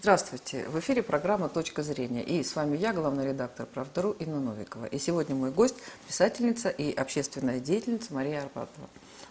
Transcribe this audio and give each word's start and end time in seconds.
Здравствуйте! 0.00 0.64
В 0.68 0.78
эфире 0.78 1.02
программа 1.02 1.48
«Точка 1.48 1.82
зрения». 1.82 2.22
И 2.22 2.44
с 2.44 2.54
вами 2.54 2.76
я, 2.76 2.92
главный 2.92 3.26
редактор 3.26 3.66
«Правдару» 3.66 4.12
Инна 4.12 4.38
Новикова. 4.38 4.84
И 4.84 4.96
сегодня 4.96 5.34
мой 5.34 5.50
гость– 5.50 5.74
писательница 6.06 6.68
и 6.68 6.94
общественная 6.94 7.58
деятельница 7.58 8.14
Мария 8.14 8.42
Арбатова. 8.42 8.86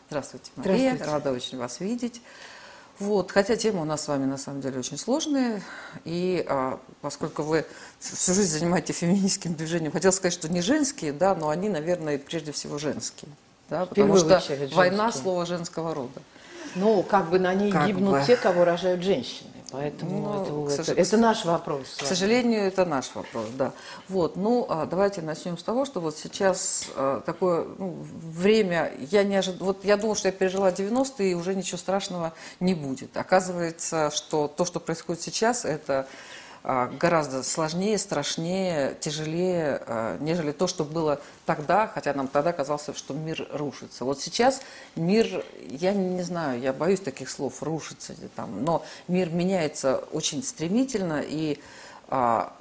Здравствуйте, 0.10 0.52
Мария. 0.58 0.96
Здравствуйте. 0.96 1.14
Рада 1.14 1.32
очень 1.32 1.58
вас 1.58 1.80
видеть. 1.80 2.22
Вот, 3.00 3.32
хотя 3.32 3.56
тема 3.56 3.84
у 3.84 3.86
нас 3.86 4.04
с 4.04 4.08
вами 4.10 4.26
на 4.26 4.38
самом 4.38 4.60
деле 4.60 4.80
очень 4.80 4.98
сложная, 4.98 5.62
и 6.04 6.46
а, 6.50 6.82
поскольку 7.00 7.44
вы 7.44 7.66
всю 8.02 8.34
жизнь 8.34 8.60
занимаетесь 8.60 8.98
феминистским 8.98 9.54
движением, 9.54 9.94
хотел 9.94 10.12
сказать, 10.12 10.34
что 10.34 10.50
не 10.50 10.60
женские, 10.60 11.14
да, 11.14 11.34
но 11.34 11.48
они, 11.48 11.70
наверное, 11.70 12.18
прежде 12.18 12.52
всего 12.52 12.78
женские, 12.78 13.32
да, 13.70 13.86
потому 13.86 14.18
что 14.18 14.36
очередь 14.36 14.74
война 14.74 15.04
женские. 15.06 15.24
слово 15.24 15.46
женского 15.46 15.96
рода. 15.96 16.22
Ну, 16.76 17.04
как 17.04 17.30
бы 17.30 17.40
на 17.40 17.54
ней 17.54 17.72
Как 17.72 17.88
гибнут 17.88 18.20
бы. 18.20 18.24
те, 18.28 18.36
кого 18.36 18.66
рожают 18.66 19.02
женщины. 19.02 19.52
Поэтому 19.72 20.46
Ну, 20.48 20.66
к 20.66 20.72
это, 20.72 20.82
это, 20.82 20.94
это 20.94 21.18
наш 21.18 21.44
вопрос. 21.44 21.98
К 22.00 22.06
сожалению, 22.06 22.62
это 22.62 22.86
наш 22.86 23.14
вопрос, 23.14 23.48
да. 23.58 23.74
Вот, 24.08 24.38
ну, 24.38 24.66
а 24.70 24.86
давайте 24.86 25.22
начнем 25.22 25.58
с 25.58 25.64
того, 25.64 25.84
что 25.84 26.00
вот 26.00 26.18
сейчас 26.18 26.88
а, 26.96 27.20
такое 27.22 27.66
ну, 27.78 27.98
время, 28.00 28.94
я 29.12 29.24
не 29.24 29.36
ожид... 29.36 29.60
вот 29.60 29.84
я 29.84 29.98
думала, 29.98 30.16
что 30.16 30.30
я 30.30 30.32
пережила 30.32 30.72
90-е, 30.72 31.32
и 31.32 31.34
уже 31.34 31.54
ничего 31.54 31.78
страшного 31.78 32.34
не 32.62 32.76
будет. 32.76 33.18
Оказывается, 33.18 34.10
что 34.12 34.48
то, 34.48 34.64
что 34.64 34.80
происходит 34.80 35.22
сейчас, 35.22 35.66
это 35.66 36.08
гораздо 36.68 37.44
сложнее, 37.44 37.98
страшнее, 37.98 38.98
тяжелее, 39.00 39.82
а, 39.88 40.18
нежели 40.20 40.52
то, 40.52 40.68
что 40.68 40.84
было 40.84 41.22
тогда, 41.46 41.88
хотя 41.88 42.14
нам 42.14 42.28
тогда 42.28 42.52
казалось, 42.52 42.90
что 42.94 43.14
мир 43.14 43.48
рушится. 43.54 44.04
Вот 44.04 44.20
сейчас 44.20 44.62
мир, 44.98 45.46
я 45.62 45.94
не 45.94 46.24
знаю, 46.24 46.60
я 46.60 46.74
боюсь 46.74 47.00
таких 47.00 47.30
слов, 47.30 47.64
рушится, 47.64 48.12
или 48.12 48.28
там, 48.28 48.66
но 48.66 48.84
мир 49.08 49.30
меняется 49.30 50.04
очень 50.12 50.44
стремительно, 50.44 51.24
и 51.26 51.58
а, 52.10 52.54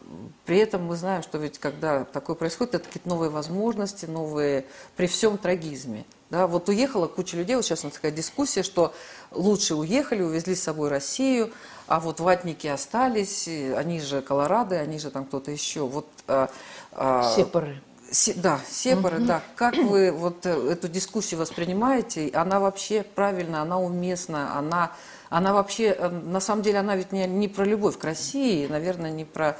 при 0.45 0.59
этом 0.59 0.84
мы 0.84 0.95
знаем, 0.95 1.24
что 1.24 1.38
ведь 1.38 1.59
когда 1.59 2.04
такое 2.04 2.37
происходит, 2.37 2.77
это 2.77 2.84
какие-то 2.87 3.09
новые 3.09 3.30
возможности, 3.30 4.07
новые, 4.07 4.66
при 4.96 5.09
всем 5.09 5.37
трагизме. 5.37 6.04
Да, 6.30 6.49
вот 6.49 6.69
уехала 6.69 7.07
куча 7.07 7.37
людей, 7.37 7.55
вот 7.55 7.65
сейчас 7.65 7.85
у 7.85 7.87
нас 7.87 7.95
такая 7.95 8.10
дискуссия, 8.10 8.65
что 8.65 8.93
лучше 9.30 9.77
уехали, 9.77 10.23
увезли 10.23 10.57
с 10.57 10.63
собой 10.63 10.88
Россию, 10.88 11.52
а 11.87 12.01
вот 12.01 12.18
ватники 12.18 12.66
остались, 12.66 13.46
они 13.46 14.01
же 14.01 14.23
Колорадо, 14.23 14.77
они 14.77 14.99
же 14.99 15.10
там 15.10 15.24
кто-то 15.24 15.52
еще. 15.52 15.87
Вот, 15.87 16.07
а, 16.27 16.51
а, 16.93 17.33
Сепары. 17.37 17.80
Се- 18.10 18.35
да, 18.35 18.60
сепары, 18.71 19.18
да. 19.18 19.43
Как 19.57 19.77
вы 19.77 20.13
вот 20.13 20.46
э, 20.46 20.71
эту 20.71 20.88
дискуссию 20.88 21.41
воспринимаете? 21.41 22.30
Она 22.35 22.61
вообще 22.61 23.02
правильна, 23.02 23.63
она 23.63 23.80
уместна, 23.80 24.57
она, 24.57 24.93
она 25.29 25.52
вообще, 25.52 25.87
э, 25.87 26.09
на 26.09 26.38
самом 26.40 26.63
деле, 26.63 26.79
она 26.79 26.95
ведь 26.95 27.11
не, 27.11 27.27
не 27.27 27.49
про 27.49 27.65
любовь 27.65 27.99
к 27.99 28.05
России, 28.05 28.66
наверное, 28.68 29.11
не 29.11 29.24
про 29.24 29.59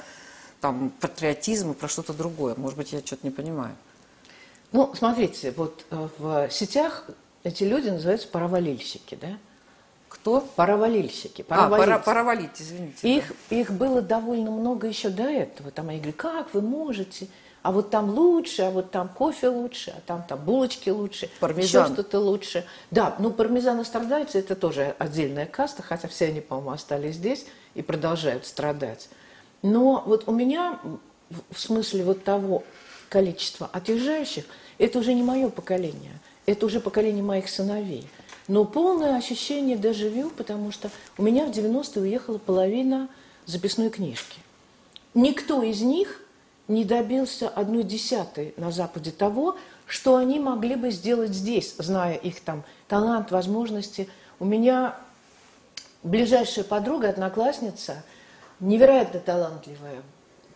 там, 0.61 0.91
патриотизм, 1.01 1.71
и 1.71 1.73
про 1.73 1.87
что-то 1.89 2.13
другое. 2.13 2.55
Может 2.55 2.77
быть, 2.77 2.93
я 2.93 2.99
что-то 2.99 3.27
не 3.27 3.31
понимаю. 3.31 3.75
Ну, 4.71 4.91
смотрите, 4.95 5.51
вот 5.51 5.85
э, 5.91 6.07
в 6.17 6.49
сетях 6.51 7.05
эти 7.43 7.63
люди 7.63 7.89
называются 7.89 8.27
паровалильщики, 8.27 9.17
да? 9.19 9.37
Кто? 10.09 10.41
Паровалильщики. 10.55 11.45
А, 11.49 11.69
пора, 11.69 11.69
паровалильцы. 11.69 12.05
пора 12.05 12.23
валить, 12.23 12.61
извините. 12.61 13.15
Их, 13.15 13.33
их 13.49 13.71
было 13.71 14.01
довольно 14.01 14.51
много 14.51 14.87
еще 14.87 15.09
до 15.09 15.23
этого. 15.23 15.71
Там 15.71 15.89
они 15.89 15.99
говорят, 15.99 16.15
как 16.15 16.53
вы 16.53 16.61
можете? 16.61 17.27
А 17.63 17.71
вот 17.71 17.89
там 17.89 18.09
лучше, 18.09 18.61
а 18.61 18.69
вот 18.69 18.91
там 18.91 19.09
кофе 19.09 19.49
лучше, 19.49 19.93
а 19.97 20.01
там, 20.05 20.23
там 20.23 20.39
булочки 20.39 20.89
лучше, 20.89 21.29
Пармезан. 21.41 21.83
еще 21.83 21.93
что-то 21.93 22.19
лучше. 22.19 22.65
Да, 22.91 23.15
ну 23.19 23.29
пармезан 23.31 23.81
и 23.81 23.83
страдальцы– 23.83 24.39
это 24.39 24.55
тоже 24.55 24.95
отдельная 24.99 25.45
каста, 25.45 25.83
хотя 25.83 26.07
все 26.07 26.27
они, 26.27 26.39
по-моему, 26.39 26.71
остались 26.71 27.15
здесь 27.15 27.45
и 27.73 27.81
продолжают 27.81 28.45
страдать. 28.45 29.09
Но 29.63 30.01
вот 30.05 30.29
у 30.29 30.31
меня, 30.31 30.79
в 31.49 31.59
смысле 31.59 32.05
вот 32.05 32.23
того 32.23 32.63
количества 33.09 33.69
отъезжающих, 33.71 34.45
это 34.77 34.99
уже 34.99 35.13
не 35.13 35.23
мое 35.23 35.49
поколение, 35.49 36.19
это 36.45 36.65
уже 36.65 36.79
поколение 36.79 37.23
моих 37.23 37.49
сыновей. 37.49 38.07
Но 38.47 38.63
полное 38.63 39.17
ощущение 39.17 39.77
дежавю, 39.77 40.29
потому 40.29 40.71
что 40.71 40.89
у 41.17 41.23
меня 41.23 41.45
в 41.45 41.51
90-е 41.51 42.01
уехала 42.01 42.37
половина 42.37 43.09
записной 43.45 43.89
книжки. 43.89 44.39
Никто 45.13 45.63
из 45.63 45.81
них 45.81 46.21
не 46.67 46.85
добился 46.85 47.49
одной 47.49 47.83
десятой 47.83 48.53
на 48.57 48.71
Западе 48.71 49.11
того, 49.11 49.57
что 49.85 50.17
они 50.17 50.39
могли 50.39 50.75
бы 50.75 50.91
сделать 50.91 51.31
здесь, 51.31 51.75
зная 51.77 52.15
их 52.15 52.41
там 52.41 52.63
талант, 52.87 53.31
возможности. 53.31 54.09
У 54.39 54.45
меня 54.45 54.97
ближайшая 56.03 56.65
подруга, 56.65 57.09
одноклассница, 57.09 58.03
невероятно 58.59 59.19
талантливая. 59.19 60.03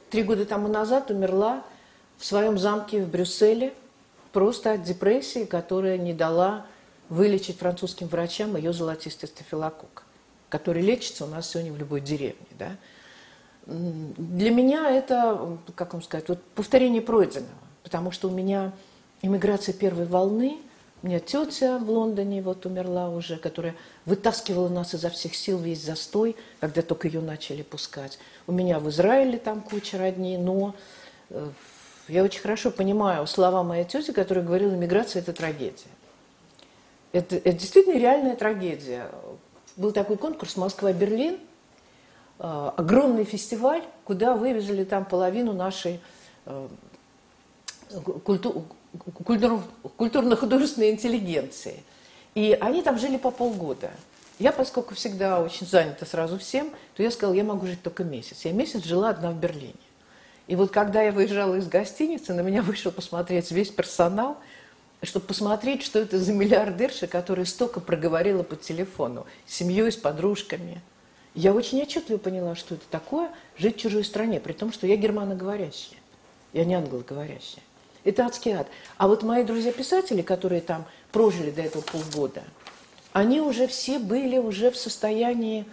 Три 0.09 0.23
года 0.23 0.45
тому 0.45 0.67
назад 0.67 1.11
умерла 1.11 1.63
в 2.21 2.25
своем 2.25 2.59
замке 2.59 3.01
в 3.03 3.09
Брюсселе 3.09 3.73
просто 4.31 4.73
от 4.73 4.83
депрессии, 4.83 5.43
которая 5.43 5.97
не 5.97 6.13
дала 6.13 6.67
вылечить 7.09 7.57
французским 7.57 8.07
врачам 8.07 8.55
ее 8.55 8.73
золотистый 8.73 9.27
стафилококк, 9.27 10.03
который 10.47 10.83
лечится 10.83 11.25
у 11.25 11.27
нас 11.27 11.49
сегодня 11.49 11.73
в 11.73 11.77
любой 11.77 11.99
деревне. 11.99 12.45
Да? 12.59 12.77
Для 13.65 14.51
меня 14.51 14.91
это, 14.91 15.57
как 15.73 15.93
вам 15.93 16.03
сказать, 16.03 16.29
вот 16.29 16.43
повторение 16.53 17.01
пройденного, 17.01 17.49
потому 17.81 18.11
что 18.11 18.29
у 18.29 18.31
меня 18.31 18.71
иммиграция 19.23 19.73
первой 19.73 20.05
волны, 20.05 20.59
у 21.01 21.07
меня 21.07 21.19
тетя 21.19 21.79
в 21.79 21.89
Лондоне 21.89 22.43
вот 22.43 22.67
умерла 22.67 23.09
уже, 23.09 23.37
которая 23.37 23.73
вытаскивала 24.05 24.69
нас 24.69 24.93
изо 24.93 25.09
всех 25.09 25.33
сил 25.33 25.57
весь 25.57 25.83
застой, 25.83 26.35
когда 26.59 26.83
только 26.83 27.07
ее 27.07 27.21
начали 27.21 27.63
пускать. 27.63 28.19
У 28.45 28.51
меня 28.51 28.79
в 28.79 28.87
Израиле 28.91 29.39
там 29.39 29.61
куча 29.61 29.97
родней, 29.97 30.37
но 30.37 30.75
э, 31.31 31.49
я 32.11 32.23
очень 32.23 32.41
хорошо 32.41 32.71
понимаю 32.71 33.25
слова 33.25 33.63
моей 33.63 33.85
тети, 33.85 34.11
которая 34.11 34.43
говорила, 34.43 34.73
иммиграция– 34.73 35.21
это 35.21 35.31
трагедия. 35.31 35.87
Это, 37.13 37.37
это 37.37 37.53
действительно 37.53 37.97
реальная 37.97 38.35
трагедия. 38.35 39.09
Был 39.77 39.93
такой 39.93 40.17
конкурс 40.17 40.57
«Москва-Берлин», 40.57 41.37
э, 42.39 42.71
огромный 42.75 43.23
фестиваль, 43.23 43.83
куда 44.03 44.35
вывезли 44.35 44.83
там 44.83 45.05
половину 45.05 45.53
нашей 45.53 46.01
э, 46.45 46.67
культу- 48.25 48.65
культур- 49.23 49.63
культурно-художественной 49.95 50.91
интеллигенции. 50.91 51.81
И 52.35 52.57
они 52.59 52.81
там 52.81 52.99
жили 52.99 53.15
по 53.15 53.31
полгода. 53.31 53.89
Я, 54.37 54.51
поскольку 54.51 54.95
всегда 54.95 55.39
очень 55.39 55.65
занята 55.65 56.05
сразу 56.05 56.37
всем, 56.37 56.71
то 56.95 57.03
я 57.03 57.11
сказала, 57.11 57.35
я 57.35 57.45
могу 57.45 57.67
жить 57.67 57.81
только 57.81 58.03
месяц. 58.03 58.43
Я 58.43 58.51
месяц 58.51 58.83
жила 58.83 59.11
одна 59.11 59.31
в 59.31 59.35
Берлине. 59.35 59.75
И 60.47 60.55
вот 60.55 60.71
когда 60.71 61.01
я 61.01 61.11
выезжала 61.11 61.55
из 61.55 61.67
гостиницы, 61.67 62.33
на 62.33 62.41
меня 62.41 62.61
вышел 62.61 62.91
посмотреть 62.91 63.51
весь 63.51 63.69
персонал, 63.69 64.37
чтобы 65.03 65.25
посмотреть, 65.25 65.83
что 65.83 65.99
это 65.99 66.19
за 66.19 66.33
миллиардерша, 66.33 67.07
которая 67.07 67.45
столько 67.45 67.79
проговорила 67.79 68.43
по 68.43 68.55
телефону 68.55 69.25
с 69.47 69.55
семьей, 69.55 69.91
с 69.91 69.95
подружками. 69.95 70.81
Я 71.33 71.53
очень 71.53 71.81
отчетливо 71.81 72.17
поняла, 72.17 72.55
что 72.55 72.75
это 72.75 72.83
такое 72.89 73.31
жить 73.57 73.77
в 73.77 73.79
чужой 73.79 74.03
стране, 74.03 74.39
при 74.39 74.53
том, 74.53 74.71
что 74.71 74.85
я 74.85 74.97
германоговорящая, 74.97 75.99
я 76.53 76.65
не 76.65 76.75
англоговорящая. 76.75 77.63
Это 78.03 78.25
адский 78.25 78.51
ад. 78.51 78.67
А 78.97 79.07
вот 79.07 79.23
мои 79.23 79.43
друзья-писатели, 79.43 80.21
которые 80.21 80.61
там 80.61 80.85
прожили 81.11 81.51
до 81.51 81.61
этого 81.61 81.83
полгода, 81.83 82.43
они 83.13 83.41
уже 83.41 83.67
все 83.67 83.99
были 83.99 84.37
уже 84.37 84.71
в 84.71 84.77
состоянии 84.77 85.65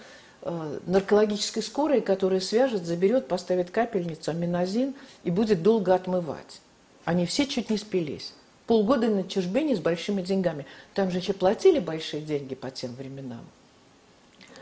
наркологической 0.42 1.62
скорой, 1.62 2.00
которая 2.00 2.40
свяжет, 2.40 2.84
заберет, 2.84 3.28
поставит 3.28 3.70
капельницу, 3.70 4.30
аминозин 4.30 4.94
и 5.24 5.30
будет 5.30 5.62
долго 5.62 5.94
отмывать. 5.94 6.60
Они 7.04 7.26
все 7.26 7.46
чуть 7.46 7.70
не 7.70 7.78
спились. 7.78 8.34
Полгода 8.66 9.08
на 9.08 9.24
чужбине 9.24 9.76
с 9.76 9.80
большими 9.80 10.22
деньгами. 10.22 10.66
Там 10.94 11.10
же 11.10 11.18
еще 11.18 11.32
платили 11.32 11.78
большие 11.78 12.22
деньги 12.22 12.54
по 12.54 12.70
тем 12.70 12.94
временам. 12.94 13.44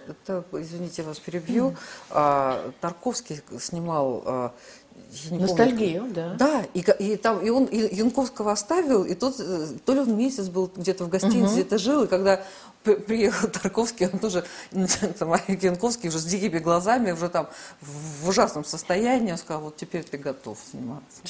Это, 0.06 0.44
извините, 0.52 1.02
вас 1.02 1.18
перебью. 1.18 1.76
А, 2.10 2.70
Тарковский 2.80 3.40
снимал... 3.58 4.22
а, 4.24 4.54
я 4.96 5.30
не 5.30 5.38
помню, 5.38 5.40
Ностальгию, 5.40 6.06
да. 6.14 6.34
Да, 6.34 6.64
и, 6.74 6.84
и 6.98 7.16
там 7.16 7.40
и 7.40 7.50
он 7.50 7.64
и 7.64 7.94
Янковского 7.94 8.52
оставил, 8.52 9.04
и 9.04 9.14
тот 9.14 9.36
э, 9.38 9.68
то 9.84 9.94
ли 9.94 10.00
он 10.00 10.16
месяц 10.16 10.48
был 10.48 10.70
где-то 10.74 11.04
в 11.04 11.08
гостинице, 11.08 11.54
где-то 11.54 11.78
жил, 11.78 12.04
и 12.04 12.06
когда 12.06 12.42
при- 12.82 12.96
приехал 12.96 13.48
Тарковский, 13.62 14.08
он 14.12 14.18
тоже 14.18 14.44
там, 15.18 15.34
Янковский 15.48 16.08
уже 16.08 16.18
с 16.18 16.24
дикими 16.24 16.58
глазами, 16.58 17.12
уже 17.12 17.28
там 17.28 17.48
в 17.80 18.28
ужасном 18.28 18.64
состоянии, 18.64 19.32
он 19.32 19.38
сказал, 19.38 19.62
вот 19.62 19.76
теперь 19.76 20.04
ты 20.04 20.18
готов 20.18 20.58
сниматься. 20.70 21.20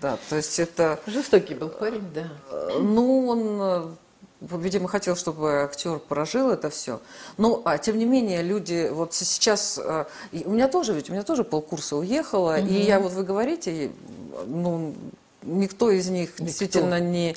Да, 0.00 0.18
то 0.28 0.36
есть 0.36 0.58
это, 0.58 0.98
Жестокий 1.06 1.54
был 1.54 1.68
парень, 1.68 2.08
да. 2.14 2.28
э, 2.50 2.78
ну, 2.80 3.28
он, 3.28 3.58
э, 3.60 3.88
видимо, 4.40 4.88
хотел, 4.88 5.16
чтобы 5.16 5.62
актер 5.62 5.98
прожил 5.98 6.50
это 6.50 6.70
все. 6.70 7.00
Ну, 7.38 7.62
а 7.64 7.78
тем 7.78 7.98
не 7.98 8.04
менее, 8.04 8.42
люди 8.42 8.88
вот 8.92 9.14
сейчас, 9.14 9.80
э, 9.82 10.04
у 10.32 10.50
меня 10.50 10.68
тоже, 10.68 10.92
ведь 10.92 11.10
у 11.10 11.12
меня 11.12 11.22
тоже 11.22 11.44
полкурса 11.44 11.96
уехало, 11.96 12.60
и 12.60 12.74
я 12.74 13.00
вот 13.00 13.12
вы 13.12 13.22
говорите, 13.22 13.90
ну, 14.46 14.94
никто 15.42 15.90
из 15.90 16.08
них 16.08 16.30
действительно 16.38 17.00
не 17.00 17.36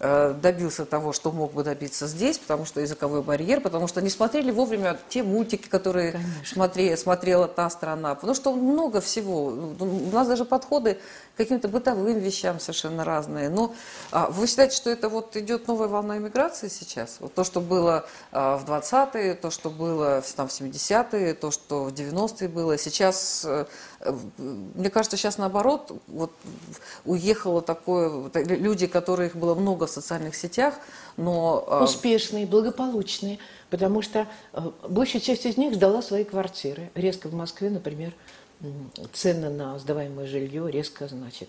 добился 0.00 0.86
того, 0.86 1.12
что 1.12 1.30
мог 1.30 1.52
бы 1.52 1.62
добиться 1.62 2.06
здесь, 2.06 2.38
потому 2.38 2.64
что 2.64 2.80
языковой 2.80 3.22
барьер, 3.22 3.60
потому 3.60 3.86
что 3.86 4.00
не 4.00 4.08
смотрели 4.08 4.50
вовремя 4.50 4.98
те 5.10 5.22
мультики, 5.22 5.68
которые 5.68 6.18
смотри, 6.44 6.96
смотрела 6.96 7.46
та 7.48 7.68
страна, 7.68 8.14
потому 8.14 8.34
что 8.34 8.54
много 8.54 9.00
всего. 9.00 9.46
У 9.46 10.10
нас 10.10 10.26
даже 10.26 10.44
подходы 10.44 10.94
к 11.34 11.36
каким-то 11.36 11.68
бытовым 11.68 12.18
вещам 12.18 12.60
совершенно 12.60 13.04
разные. 13.04 13.48
Но 13.48 13.74
а, 14.10 14.30
вы 14.30 14.46
считаете, 14.46 14.76
что 14.76 14.90
это 14.90 15.08
вот 15.08 15.36
идет 15.36 15.68
новая 15.68 15.88
волна 15.88 16.18
иммиграции 16.18 16.68
сейчас? 16.68 17.16
Вот 17.20 17.34
то, 17.34 17.44
что 17.44 17.60
было 17.60 18.06
а, 18.32 18.56
в 18.58 18.64
20-е, 18.64 19.34
то, 19.34 19.50
что 19.50 19.70
было 19.70 20.22
там, 20.36 20.48
в 20.48 20.50
70-е, 20.50 21.34
то, 21.34 21.50
что 21.50 21.84
в 21.84 21.92
90-е 21.92 22.48
было, 22.48 22.78
сейчас 22.78 23.42
э, 23.44 23.66
мне 24.06 24.88
кажется, 24.88 25.16
сейчас 25.16 25.36
наоборот, 25.36 25.92
вот 26.06 26.32
уехало 27.04 27.60
такое, 27.60 28.30
люди, 28.34 28.86
которых 28.86 29.36
было 29.36 29.54
много 29.54 29.86
в 29.86 29.90
социальных 29.90 30.34
сетях, 30.34 30.74
но... 31.18 31.64
А, 31.68 31.84
Успешные, 31.84 32.46
благополучные, 32.46 33.38
потому 33.68 34.00
что 34.00 34.26
э, 34.54 34.70
большая 34.88 35.20
часть 35.20 35.44
из 35.44 35.58
них 35.58 35.74
сдала 35.74 36.00
свои 36.00 36.24
квартиры. 36.24 36.90
Резко 36.94 37.28
в 37.28 37.34
Москве, 37.34 37.68
например, 37.68 38.14
цены 39.12 39.50
на 39.50 39.78
сдаваемое 39.78 40.26
жилье 40.26 40.70
резко, 40.70 41.06
значит, 41.06 41.48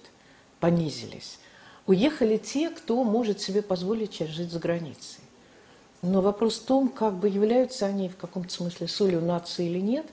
понизились. 0.60 1.40
Уехали 1.88 2.38
те, 2.38 2.70
кто 2.70 3.02
может 3.04 3.40
себе 3.40 3.62
позволить 3.62 4.14
сейчас 4.14 4.30
жить 4.30 4.52
за 4.52 4.60
границей. 4.60 5.24
Но 6.02 6.22
вопрос 6.22 6.60
в 6.60 6.66
том, 6.66 6.90
как 6.90 7.14
бы 7.16 7.30
являются 7.30 7.86
они 7.86 8.10
в 8.10 8.18
каком-то 8.18 8.52
смысле 8.52 8.88
солью 8.88 9.22
нации 9.22 9.68
или 9.68 9.80
нет, 9.80 10.06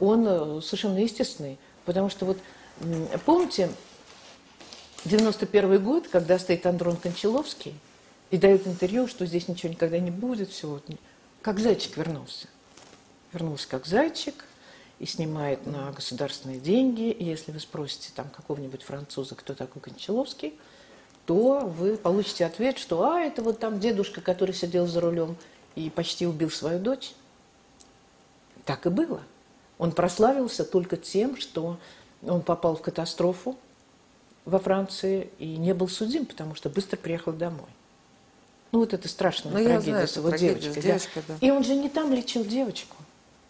он 0.00 0.26
э, 0.26 0.60
совершенно 0.62 0.98
естественный. 0.98 1.58
Потому 1.86 2.10
что 2.10 2.26
вот, 2.26 2.38
помните, 3.24 3.70
91 5.04 5.82
год, 5.82 6.08
когда 6.08 6.38
стоит 6.38 6.66
Андрон 6.66 6.96
Кончаловский 6.96 7.74
и 8.30 8.36
дает 8.36 8.66
интервью, 8.66 9.06
что 9.06 9.24
здесь 9.24 9.48
ничего 9.48 9.72
никогда 9.72 9.98
не 9.98 10.10
будет, 10.10 10.50
все 10.50 10.68
вот, 10.68 10.84
как 11.40 11.60
зайчик 11.60 11.96
вернулся. 11.96 12.48
Вернулся 13.32 13.68
как 13.68 13.86
зайчик 13.86 14.44
и 14.98 15.06
снимает 15.06 15.64
на 15.66 15.92
государственные 15.92 16.58
деньги. 16.58 17.10
И 17.10 17.24
если 17.24 17.52
вы 17.52 17.60
спросите 17.60 18.10
там 18.14 18.28
какого-нибудь 18.30 18.82
француза, 18.82 19.36
кто 19.36 19.54
такой 19.54 19.80
Кончаловский, 19.80 20.54
то 21.24 21.60
вы 21.60 21.96
получите 21.96 22.44
ответ, 22.46 22.78
что 22.78 23.04
а, 23.04 23.20
это 23.20 23.42
вот 23.42 23.60
там 23.60 23.78
дедушка, 23.78 24.20
который 24.20 24.54
сидел 24.54 24.86
за 24.86 25.00
рулем 25.00 25.36
и 25.76 25.90
почти 25.90 26.26
убил 26.26 26.50
свою 26.50 26.80
дочь. 26.80 27.12
Так 28.64 28.86
и 28.86 28.90
было. 28.90 29.22
Он 29.78 29.92
прославился 29.92 30.64
только 30.64 30.96
тем, 30.96 31.36
что 31.36 31.78
он 32.22 32.42
попал 32.42 32.76
в 32.76 32.82
катастрофу 32.82 33.56
во 34.44 34.58
Франции 34.58 35.30
и 35.38 35.56
не 35.56 35.74
был 35.74 35.88
судим, 35.88 36.24
потому 36.24 36.54
что 36.54 36.70
быстро 36.70 36.96
приехал 36.96 37.32
домой. 37.32 37.68
Ну 38.72 38.80
вот 38.80 38.94
это 38.94 39.08
страшная 39.08 39.52
ну, 39.52 39.58
трагедия 39.62 39.90
знаю, 39.90 40.08
с 40.08 40.16
его 40.16 40.30
девочкой. 40.30 40.82
девочкой 40.82 41.22
да. 41.28 41.34
Да. 41.40 41.46
И 41.46 41.50
он 41.50 41.64
же 41.64 41.74
не 41.74 41.88
там 41.88 42.12
лечил 42.12 42.44
девочку, 42.44 42.96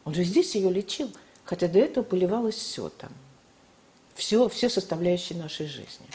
он 0.04 0.14
же 0.14 0.24
здесь 0.24 0.54
ее 0.54 0.70
лечил, 0.70 1.10
хотя 1.44 1.68
до 1.68 1.78
этого 1.78 2.04
поливалось 2.04 2.56
все 2.56 2.88
там, 2.88 3.10
все, 4.14 4.48
все 4.48 4.68
составляющие 4.68 5.38
нашей 5.38 5.66
жизни. 5.66 6.06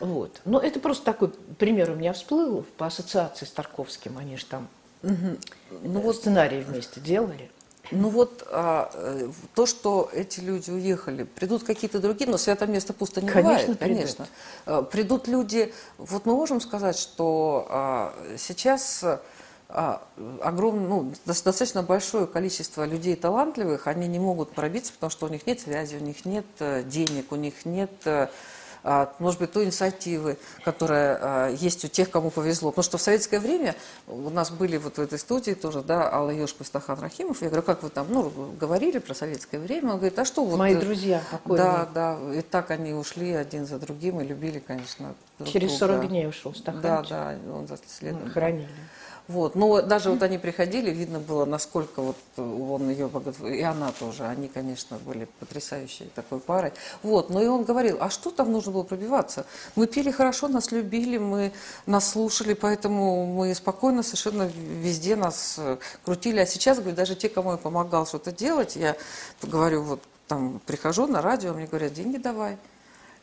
Вот. 0.00 0.40
Но 0.44 0.60
это 0.60 0.78
просто 0.80 1.04
такой 1.04 1.28
пример 1.58 1.90
у 1.90 1.94
меня 1.94 2.12
всплыл 2.12 2.64
по 2.76 2.86
ассоциации 2.86 3.46
с 3.46 3.50
Тарковским, 3.50 4.18
они 4.18 4.36
же 4.36 4.44
там 4.44 4.68
угу. 5.02 5.36
ну, 5.82 6.00
вот 6.00 6.16
сценарий 6.16 6.60
вместе 6.60 7.00
делали. 7.00 7.50
Ну 7.90 8.08
вот 8.08 8.46
а, 8.50 8.90
э, 8.92 9.30
то, 9.54 9.66
что 9.66 10.10
эти 10.12 10.40
люди 10.40 10.70
уехали, 10.70 11.24
придут 11.24 11.64
какие-то 11.64 12.00
другие, 12.00 12.30
но 12.30 12.38
свято 12.38 12.66
место 12.66 12.92
пусто 12.92 13.20
не 13.20 13.28
конечно, 13.28 13.74
бывает, 13.74 13.78
конечно. 13.78 14.24
Придут. 14.24 14.30
А, 14.66 14.82
придут 14.82 15.28
люди, 15.28 15.72
вот 15.98 16.26
мы 16.26 16.34
можем 16.34 16.60
сказать, 16.60 16.98
что 16.98 17.66
а, 17.70 18.14
сейчас 18.38 19.04
а, 19.68 20.02
огромное, 20.42 20.86
ну, 20.86 21.12
достаточно 21.24 21.82
большое 21.82 22.26
количество 22.26 22.84
людей 22.84 23.16
талантливых, 23.16 23.88
они 23.88 24.06
не 24.06 24.20
могут 24.20 24.52
пробиться, 24.52 24.92
потому 24.92 25.10
что 25.10 25.26
у 25.26 25.28
них 25.28 25.46
нет 25.46 25.60
связи, 25.60 25.96
у 25.96 26.00
них 26.00 26.24
нет 26.24 26.46
э, 26.60 26.84
денег, 26.84 27.32
у 27.32 27.36
них 27.36 27.64
нет 27.64 27.90
э, 28.04 28.28
может 29.18 29.40
быть, 29.40 29.52
той 29.52 29.64
инициативы, 29.64 30.38
которая 30.64 31.18
а, 31.20 31.50
есть 31.50 31.84
у 31.84 31.88
тех, 31.88 32.10
кому 32.10 32.30
повезло. 32.30 32.70
Потому 32.70 32.84
что 32.84 32.98
в 32.98 33.02
советское 33.02 33.40
время 33.40 33.74
у 34.06 34.30
нас 34.30 34.50
были 34.50 34.76
вот 34.76 34.98
в 34.98 35.00
этой 35.00 35.18
студии 35.18 35.52
тоже, 35.52 35.82
да, 35.82 36.12
Алла 36.12 36.30
Ёшко 36.30 36.62
и 36.62 36.66
Стахан 36.66 37.00
Рахимов. 37.00 37.42
Я 37.42 37.48
говорю, 37.48 37.62
как 37.64 37.82
вы 37.82 37.90
там, 37.90 38.06
ну, 38.08 38.30
говорили 38.58 38.98
про 38.98 39.14
советское 39.14 39.58
время? 39.58 39.92
Он 39.92 39.96
говорит, 39.96 40.18
а 40.18 40.24
что 40.24 40.44
вот... 40.44 40.56
Мои 40.56 40.74
друзья, 40.74 41.22
какой 41.30 41.58
Да, 41.58 41.88
да, 41.92 42.18
и 42.32 42.42
так 42.42 42.70
они 42.70 42.92
ушли 42.92 43.32
один 43.32 43.66
за 43.66 43.78
другим 43.78 44.20
и 44.20 44.24
любили, 44.24 44.60
конечно, 44.60 45.14
друг 45.38 45.50
Через 45.50 45.76
40 45.78 46.08
дней 46.08 46.28
ушел 46.28 46.54
Стахан. 46.54 46.82
Да, 46.82 47.02
да, 47.02 47.34
он 47.52 47.66
за 47.66 47.78
следом. 47.88 48.30
Хранили. 48.30 48.68
Вот. 49.28 49.56
Но 49.56 49.82
даже 49.82 50.10
вот 50.10 50.22
они 50.22 50.38
приходили, 50.38 50.90
видно 50.90 51.18
было, 51.18 51.44
насколько 51.44 52.00
вот 52.00 52.16
он 52.36 52.88
ее, 52.90 53.10
и 53.44 53.62
она 53.62 53.90
тоже, 53.92 54.24
они, 54.24 54.48
конечно, 54.48 54.98
были 54.98 55.26
потрясающей 55.40 56.10
такой 56.14 56.38
парой. 56.38 56.72
Вот. 57.02 57.28
Но 57.30 57.42
и 57.42 57.46
он 57.46 57.64
говорил, 57.64 57.96
а 58.00 58.08
что 58.08 58.30
там 58.30 58.52
нужно 58.52 58.72
было 58.72 58.84
пробиваться? 58.84 59.46
Мы 59.74 59.86
пели 59.88 60.10
хорошо, 60.10 60.48
нас 60.48 60.70
любили, 60.70 61.18
мы 61.18 61.52
нас 61.86 62.10
слушали, 62.10 62.54
поэтому 62.54 63.26
мы 63.26 63.54
спокойно 63.54 64.02
совершенно 64.02 64.44
везде 64.44 65.16
нас 65.16 65.56
э, 65.58 65.78
крутили. 66.04 66.38
А 66.38 66.46
сейчас, 66.46 66.78
говорю, 66.78 66.94
даже 66.94 67.16
те, 67.16 67.28
кому 67.28 67.52
я 67.52 67.56
помогал 67.56 68.06
что-то 68.06 68.30
делать, 68.30 68.76
я 68.76 68.96
говорю, 69.42 69.82
вот 69.82 70.02
там 70.28 70.60
прихожу 70.66 71.06
на 71.06 71.20
радио, 71.20 71.52
мне 71.52 71.66
говорят, 71.66 71.92
деньги 71.92 72.16
давай. 72.16 72.58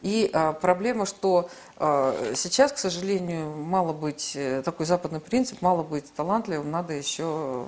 И 0.03 0.29
а, 0.33 0.51
проблема, 0.51 1.05
что 1.05 1.49
а, 1.77 2.33
сейчас, 2.35 2.73
к 2.73 2.77
сожалению, 2.77 3.49
мало 3.55 3.93
быть, 3.93 4.33
э, 4.35 4.61
такой 4.61 4.85
западный 4.85 5.21
принцип, 5.21 5.61
мало 5.61 5.81
быть 5.81 6.13
талантливым, 6.13 6.69
надо 6.69 6.91
еще 6.91 7.65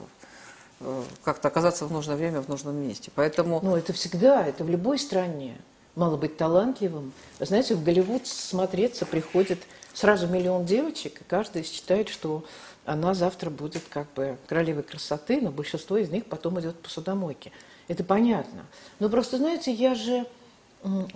э, 0.81 1.03
как-то 1.23 1.47
оказаться 1.47 1.85
в 1.85 1.93
нужное 1.93 2.17
время, 2.17 2.41
в 2.41 2.49
нужном 2.49 2.75
месте. 2.75 3.09
Поэтому... 3.15 3.61
Ну, 3.63 3.77
это 3.77 3.93
всегда, 3.93 4.45
это 4.45 4.65
в 4.65 4.69
любой 4.69 4.99
стране. 4.99 5.55
Мало 5.95 6.17
быть 6.17 6.35
талантливым. 6.35 7.13
Знаете, 7.39 7.73
в 7.73 7.83
Голливуд 7.85 8.27
смотреться 8.27 9.05
приходит 9.05 9.59
сразу 9.93 10.27
миллион 10.27 10.65
девочек, 10.65 11.21
и 11.21 11.23
каждая 11.23 11.63
считает, 11.63 12.09
что 12.09 12.43
она 12.83 13.13
завтра 13.13 13.49
будет 13.49 13.83
как 13.89 14.11
бы 14.13 14.37
королевой 14.47 14.83
красоты, 14.83 15.39
но 15.39 15.51
большинство 15.51 15.95
из 15.95 16.09
них 16.09 16.25
потом 16.25 16.59
идет 16.59 16.77
по 16.81 16.89
судомойке. 16.89 17.53
Это 17.87 18.03
понятно. 18.03 18.65
Но 18.99 19.07
просто, 19.07 19.37
знаете, 19.37 19.71
я 19.71 19.95
же 19.95 20.25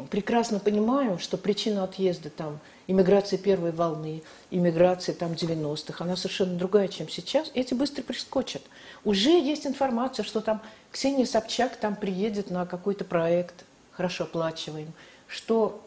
прекрасно 0.10 0.60
понимаю, 0.60 1.20
что 1.20 1.38
причина 1.38 1.84
отъезда 1.84 2.30
там, 2.30 2.60
иммиграции 2.88 3.38
первой 3.38 3.72
волны, 3.72 4.24
иммиграции 4.52 5.14
там 5.14 5.34
90-х, 5.34 6.04
она 6.04 6.16
совершенно 6.16 6.56
другая, 6.56 6.88
чем 6.88 7.10
сейчас. 7.10 7.52
Эти 7.54 7.74
быстро 7.74 8.02
прискочат. 8.04 8.62
Уже 9.04 9.30
есть 9.30 9.68
информация, 9.68 10.24
что 10.24 10.42
там 10.42 10.62
Ксения 10.92 11.26
Собчак 11.26 11.76
там 11.78 11.96
приедет 11.96 12.50
на 12.50 12.66
какой-то 12.66 13.06
проект, 13.06 13.66
хорошо 13.92 14.24
оплачиваем, 14.24 14.92
что 15.28 15.82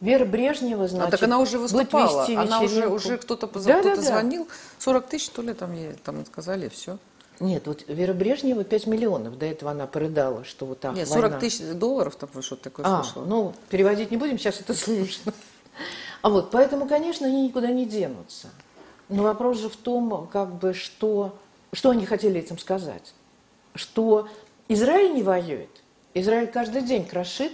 Вера 0.00 0.26
Брежнева, 0.26 0.88
значит, 0.88 1.08
а 1.08 1.16
так 1.16 1.22
она 1.22 1.38
уже 1.38 1.58
выступала, 1.58 2.26
она 2.26 2.60
уже, 2.60 2.86
уже 2.86 3.16
кто-то 3.16 3.46
да, 3.46 3.80
кто 3.80 3.96
да, 3.96 4.02
звонил, 4.02 4.46
40 4.78 5.06
тысяч, 5.06 5.30
то 5.30 5.40
ли 5.40 5.54
там 5.54 5.72
ей 5.72 5.92
там 6.04 6.26
сказали, 6.26 6.68
все. 6.68 6.98
Нет, 7.40 7.66
вот 7.66 7.84
Вера 7.86 8.14
Брежнева 8.14 8.64
5 8.64 8.86
миллионов. 8.86 9.38
До 9.38 9.46
этого 9.46 9.70
она 9.70 9.86
порыдала, 9.86 10.44
что 10.44 10.66
вот 10.66 10.80
так 10.80 10.94
Нет, 10.94 11.08
40 11.08 11.22
война. 11.22 11.38
тысяч 11.38 11.74
долларов 11.74 12.16
там 12.16 12.30
что-то 12.42 12.64
такое 12.64 12.86
а, 12.86 13.02
слышала. 13.02 13.24
ну, 13.24 13.54
переводить 13.68 14.10
не 14.10 14.16
будем, 14.16 14.38
сейчас 14.38 14.60
это 14.60 14.74
слышно. 14.74 15.32
А 16.22 16.30
вот, 16.30 16.50
поэтому, 16.50 16.88
конечно, 16.88 17.26
они 17.26 17.46
никуда 17.46 17.68
не 17.68 17.86
денутся. 17.86 18.48
Но 19.08 19.22
вопрос 19.22 19.60
же 19.60 19.68
в 19.68 19.76
том, 19.76 20.26
как 20.32 20.54
бы, 20.56 20.74
что, 20.74 21.36
что 21.72 21.90
они 21.90 22.04
хотели 22.06 22.40
этим 22.40 22.58
сказать. 22.58 23.14
Что 23.74 24.28
Израиль 24.66 25.14
не 25.14 25.22
воюет. 25.22 25.70
Израиль 26.14 26.48
каждый 26.48 26.82
день 26.82 27.06
крошит 27.06 27.52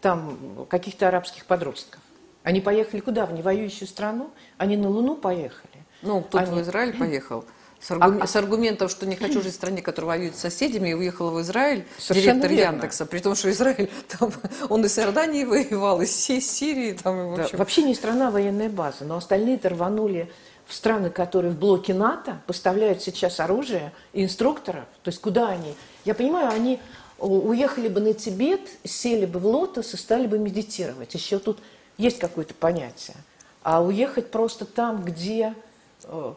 там 0.00 0.66
каких-то 0.68 1.08
арабских 1.08 1.46
подростков. 1.46 2.00
Они 2.42 2.60
поехали 2.60 3.00
куда? 3.00 3.26
В 3.26 3.32
невоюющую 3.32 3.88
страну? 3.88 4.30
Они 4.58 4.76
на 4.76 4.88
Луну 4.88 5.16
поехали. 5.16 5.84
Ну, 6.02 6.20
кто-то 6.20 6.44
они... 6.44 6.60
в 6.60 6.62
Израиль 6.62 6.96
поехал. 6.96 7.44
С, 7.82 7.90
аргум... 7.90 8.22
а, 8.22 8.26
с 8.28 8.36
аргументом, 8.36 8.88
что 8.88 9.06
не 9.06 9.16
хочу 9.16 9.42
жить 9.42 9.52
в 9.52 9.56
стране, 9.56 9.82
которая 9.82 10.18
воюет 10.18 10.36
с 10.36 10.40
соседями, 10.40 10.90
и 10.90 10.94
уехала 10.94 11.30
в 11.30 11.40
Израиль, 11.40 11.84
директор 12.08 12.48
верно. 12.48 12.74
Яндекса, 12.76 13.06
при 13.06 13.18
том, 13.18 13.34
что 13.34 13.50
Израиль, 13.50 13.90
там, 14.18 14.32
он 14.68 14.84
и 14.84 14.88
с 14.88 14.98
Иорданией 14.98 15.44
воевал, 15.44 16.00
и 16.00 16.06
с 16.06 16.14
Сирии. 16.14 16.92
Там, 16.92 17.34
и, 17.34 17.36
да, 17.36 17.48
вообще 17.54 17.82
не 17.82 17.96
страна, 17.96 18.28
а 18.28 18.30
военная 18.30 18.68
база, 18.68 19.04
но 19.04 19.16
остальные-то 19.16 19.70
рванули 19.70 20.30
в 20.66 20.74
страны, 20.74 21.10
которые 21.10 21.50
в 21.50 21.58
блоке 21.58 21.92
НАТО 21.92 22.40
поставляют 22.46 23.02
сейчас 23.02 23.40
оружие 23.40 23.92
и 24.12 24.22
инструкторов. 24.22 24.84
То 25.02 25.08
есть 25.08 25.20
куда 25.20 25.48
они? 25.48 25.74
Я 26.04 26.14
понимаю, 26.14 26.50
они 26.50 26.78
уехали 27.18 27.88
бы 27.88 28.00
на 28.00 28.14
Тибет, 28.14 28.60
сели 28.84 29.26
бы 29.26 29.40
в 29.40 29.46
лотос 29.46 29.94
и 29.94 29.96
стали 29.96 30.28
бы 30.28 30.38
медитировать. 30.38 31.14
Еще 31.14 31.40
тут 31.40 31.58
есть 31.98 32.20
какое-то 32.20 32.54
понятие. 32.54 33.16
А 33.64 33.82
уехать 33.82 34.30
просто 34.30 34.66
там, 34.66 35.04
где 35.04 35.54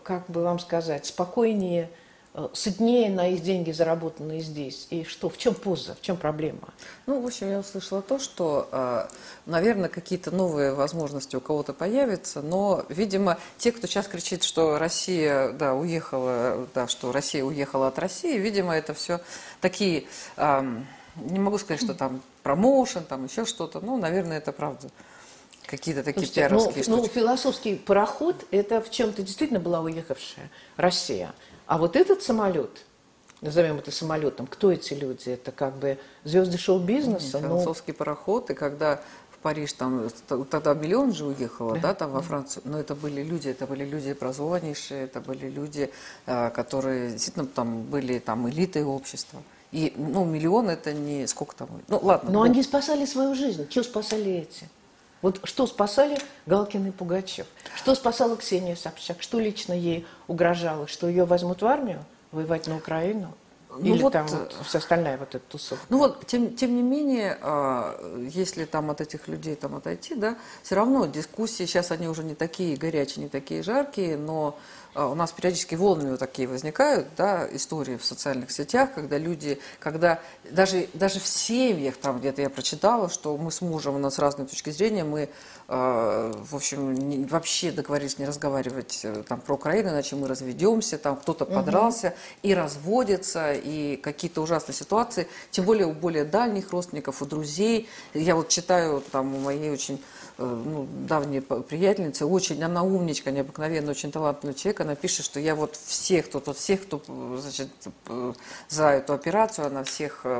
как 0.04 0.30
бы 0.30 0.44
вам 0.44 0.60
сказать, 0.60 1.06
спокойнее 1.06 1.90
э, 2.34 2.48
сытнее 2.54 3.10
на 3.10 3.28
их 3.28 3.42
деньги, 3.42 3.72
заработанные 3.72 4.42
здесь. 4.42 4.88
И 4.90 5.04
что, 5.04 5.30
в 5.30 5.38
чем 5.38 5.54
поза, 5.56 5.96
в 5.96 6.02
чем 6.02 6.18
проблема? 6.18 6.74
Ну, 7.06 7.22
в 7.22 7.26
общем, 7.26 7.50
я 7.50 7.60
услышала 7.60 8.02
то, 8.02 8.20
что, 8.20 8.68
э, 8.72 9.08
наверное, 9.46 9.90
какие-то 9.90 10.32
новые 10.32 10.74
возможности 10.74 11.36
у 11.36 11.42
кого-то 11.42 11.74
появятся, 11.74 12.42
но, 12.42 12.86
видимо, 12.90 13.38
те, 13.58 13.72
кто 13.72 13.88
сейчас 13.88 14.08
кричит, 14.08 14.44
что 14.44 14.78
Россия, 14.78 15.52
да, 15.54 15.74
уехала, 15.74 16.68
да, 16.74 16.88
что 16.88 17.12
Россия 17.12 17.44
уехала 17.44 17.88
от 17.88 18.00
России, 18.00 18.38
видимо, 18.38 18.76
это 18.76 18.94
все 18.94 19.20
такие, 19.62 20.06
не 21.16 21.40
могу 21.40 21.58
сказать, 21.58 21.82
что 21.82 21.94
там 21.94 22.22
промоушен, 22.44 23.04
там 23.06 23.26
еще 23.26 23.46
что-то, 23.46 23.80
ну, 23.80 23.98
наверное, 23.98 24.38
это 24.38 24.52
правда. 24.52 24.90
Какие-то 25.68 26.04
такие 26.04 26.28
Слушайте, 26.28 26.42
пиаровские 26.42 26.84
ну, 26.88 26.98
ну, 26.98 27.08
философский 27.08 27.76
пароход, 27.76 28.46
это 28.52 28.82
в 28.82 28.92
чем-то 28.92 29.24
действительно 29.24 29.60
была 29.60 29.82
уехавшая 29.82 30.50
Россия. 30.78 31.34
А 31.66 31.78
вот 31.78 31.96
этот 31.96 32.22
самолет, 32.22 32.86
назовем 33.42 33.78
это 33.78 33.92
самолетом, 33.92 34.48
кто 34.48 34.72
эти 34.72 34.94
люди? 34.94 35.30
Это 35.30 35.52
как 35.52 35.76
бы 35.78 35.98
звезды 36.24 36.58
шоу-бизнеса? 36.58 37.40
Ну, 37.40 37.48
философский 37.48 37.92
ну... 37.94 37.98
пароход, 37.98 38.52
и 38.52 38.54
когда 38.54 39.02
в 39.32 39.38
Париж, 39.40 39.74
там, 39.74 40.10
тогда 40.50 40.74
миллион 40.74 41.14
же 41.14 41.26
уехало, 41.26 41.74
да, 41.76 41.82
да 41.82 41.94
там 41.96 42.12
во 42.12 42.22
Францию, 42.22 42.64
но 42.66 42.80
это 42.80 42.94
были 42.94 43.24
люди, 43.24 43.50
это 43.50 43.66
были 43.66 43.86
люди 43.86 44.10
образованнейшие, 44.10 45.06
это 45.06 45.20
были 45.20 45.50
люди, 45.50 45.92
э, 46.28 46.50
которые 46.52 47.12
действительно 47.12 47.48
там 47.48 47.84
были 47.84 48.20
там 48.20 48.48
элитой 48.50 48.84
общества. 48.84 49.42
И, 49.72 49.94
ну, 49.98 50.24
миллион 50.26 50.70
это 50.70 50.94
не 50.94 51.28
сколько 51.28 51.56
там, 51.56 51.68
ну, 51.88 52.00
ладно. 52.02 52.32
Но 52.32 52.40
ну, 52.40 52.46
они 52.46 52.64
спасали 52.64 53.06
свою 53.06 53.36
жизнь. 53.36 53.68
Чего 53.68 53.84
спасали 53.84 54.32
эти? 54.32 54.70
Вот 55.22 55.40
что 55.44 55.66
спасали 55.68 56.18
Галкин 56.46 56.88
и 56.88 56.92
Пугачев? 56.92 57.48
Что 57.76 57.96
спасала 57.96 58.36
Ксения 58.38 58.76
Собчак? 58.76 59.22
Что 59.22 59.40
лично 59.40 59.74
ей 59.74 60.06
угрожало? 60.28 60.88
Что 60.88 61.08
ее 61.08 61.26
возьмут 61.26 61.62
в 61.62 61.66
армию 61.66 62.04
воевать 62.32 62.68
на 62.68 62.78
Украину? 62.78 63.34
Ну 63.78 63.94
Или 63.94 64.02
вот, 64.02 64.14
там 64.14 64.26
вот 64.28 64.56
э, 64.58 64.64
вся 64.64 64.80
остальная 64.80 65.18
вот 65.18 65.36
эта 65.36 65.44
тусовка? 65.50 65.86
Ну 65.90 65.98
вот, 65.98 66.26
тем, 66.28 66.56
тем 66.56 66.76
не 66.76 66.82
менее, 66.82 67.38
а, 67.42 68.00
если 68.34 68.66
там 68.66 68.90
от 68.90 69.02
этих 69.02 69.28
людей 69.28 69.56
там 69.56 69.76
отойти, 69.76 70.16
да, 70.16 70.38
все 70.64 70.76
равно 70.76 71.06
дискуссии 71.08 71.66
сейчас 71.66 71.92
они 71.92 72.08
уже 72.08 72.24
не 72.24 72.36
такие 72.36 72.78
горячие, 72.78 73.24
не 73.24 73.30
такие 73.30 73.64
жаркие, 73.64 74.18
но 74.18 74.58
у 74.96 75.16
нас 75.16 75.32
периодически 75.32 75.76
волнами 75.76 76.12
вот 76.12 76.20
такие 76.20 76.48
возникают, 76.48 77.08
да, 77.18 77.48
истории 77.52 77.98
в 77.98 78.06
социальных 78.06 78.52
сетях, 78.52 78.90
когда 78.96 79.18
люди, 79.18 79.60
когда 79.80 80.20
даже, 80.50 80.88
даже 80.94 81.20
в 81.20 81.28
семьях, 81.28 81.98
там 81.98 82.20
где-то 82.20 82.42
я 82.42 82.50
прочитала, 82.50 83.10
что 83.10 83.36
мы 83.36 83.52
с 83.52 83.62
мужем, 83.62 83.96
у 83.96 84.00
нас 84.00 84.20
разные 84.20 84.48
точки 84.48 84.70
зрения, 84.70 85.04
мы, 85.04 85.30
э, 85.68 86.34
в 86.50 86.56
общем, 86.56 86.94
не, 86.94 87.26
вообще 87.26 87.72
договорились 87.72 88.20
не 88.20 88.26
разговаривать 88.26 89.02
э, 89.04 89.24
там 89.28 89.42
про 89.42 89.56
Украину, 89.56 89.90
иначе 89.90 90.16
мы 90.16 90.28
разведемся, 90.30 90.98
там 90.98 91.18
кто-то 91.18 91.46
подрался 91.46 92.08
угу. 92.08 92.16
и 92.44 92.54
разводится, 92.54 93.54
и 93.54 93.98
какие-то 93.98 94.42
ужасные 94.42 94.76
ситуации, 94.76 95.28
тем 95.52 95.66
более 95.66 95.88
у 95.88 95.94
более 95.94 96.24
дальних 96.24 96.72
родственников, 96.72 97.22
у 97.22 97.26
друзей. 97.26 97.90
Я 98.14 98.36
вот 98.36 98.48
читаю 98.48 99.04
там 99.12 99.36
у 99.36 99.40
моей 99.40 99.72
очень 99.72 100.02
ну, 100.38 100.88
давняя 101.08 101.42
приятельница, 101.42 102.26
очень, 102.26 102.62
она 102.64 102.84
умничка, 102.84 103.32
необыкновенно, 103.32 103.92
очень 103.92 104.12
талантливый 104.12 104.56
человек, 104.56 104.82
она 104.82 104.96
пишет, 104.96 105.26
что 105.26 105.40
я 105.40 105.56
вот 105.56 105.76
всех, 105.76 106.28
кто, 106.28 106.42
вот 106.46 106.58
всех, 106.58 106.84
кто, 106.84 107.02
значит, 107.40 107.70
э, 108.08 108.34
за 108.70 108.90
эту 108.90 109.14
операцию, 109.14 109.68
она 109.68 109.84
всех 109.84 110.22
э, 110.24 110.38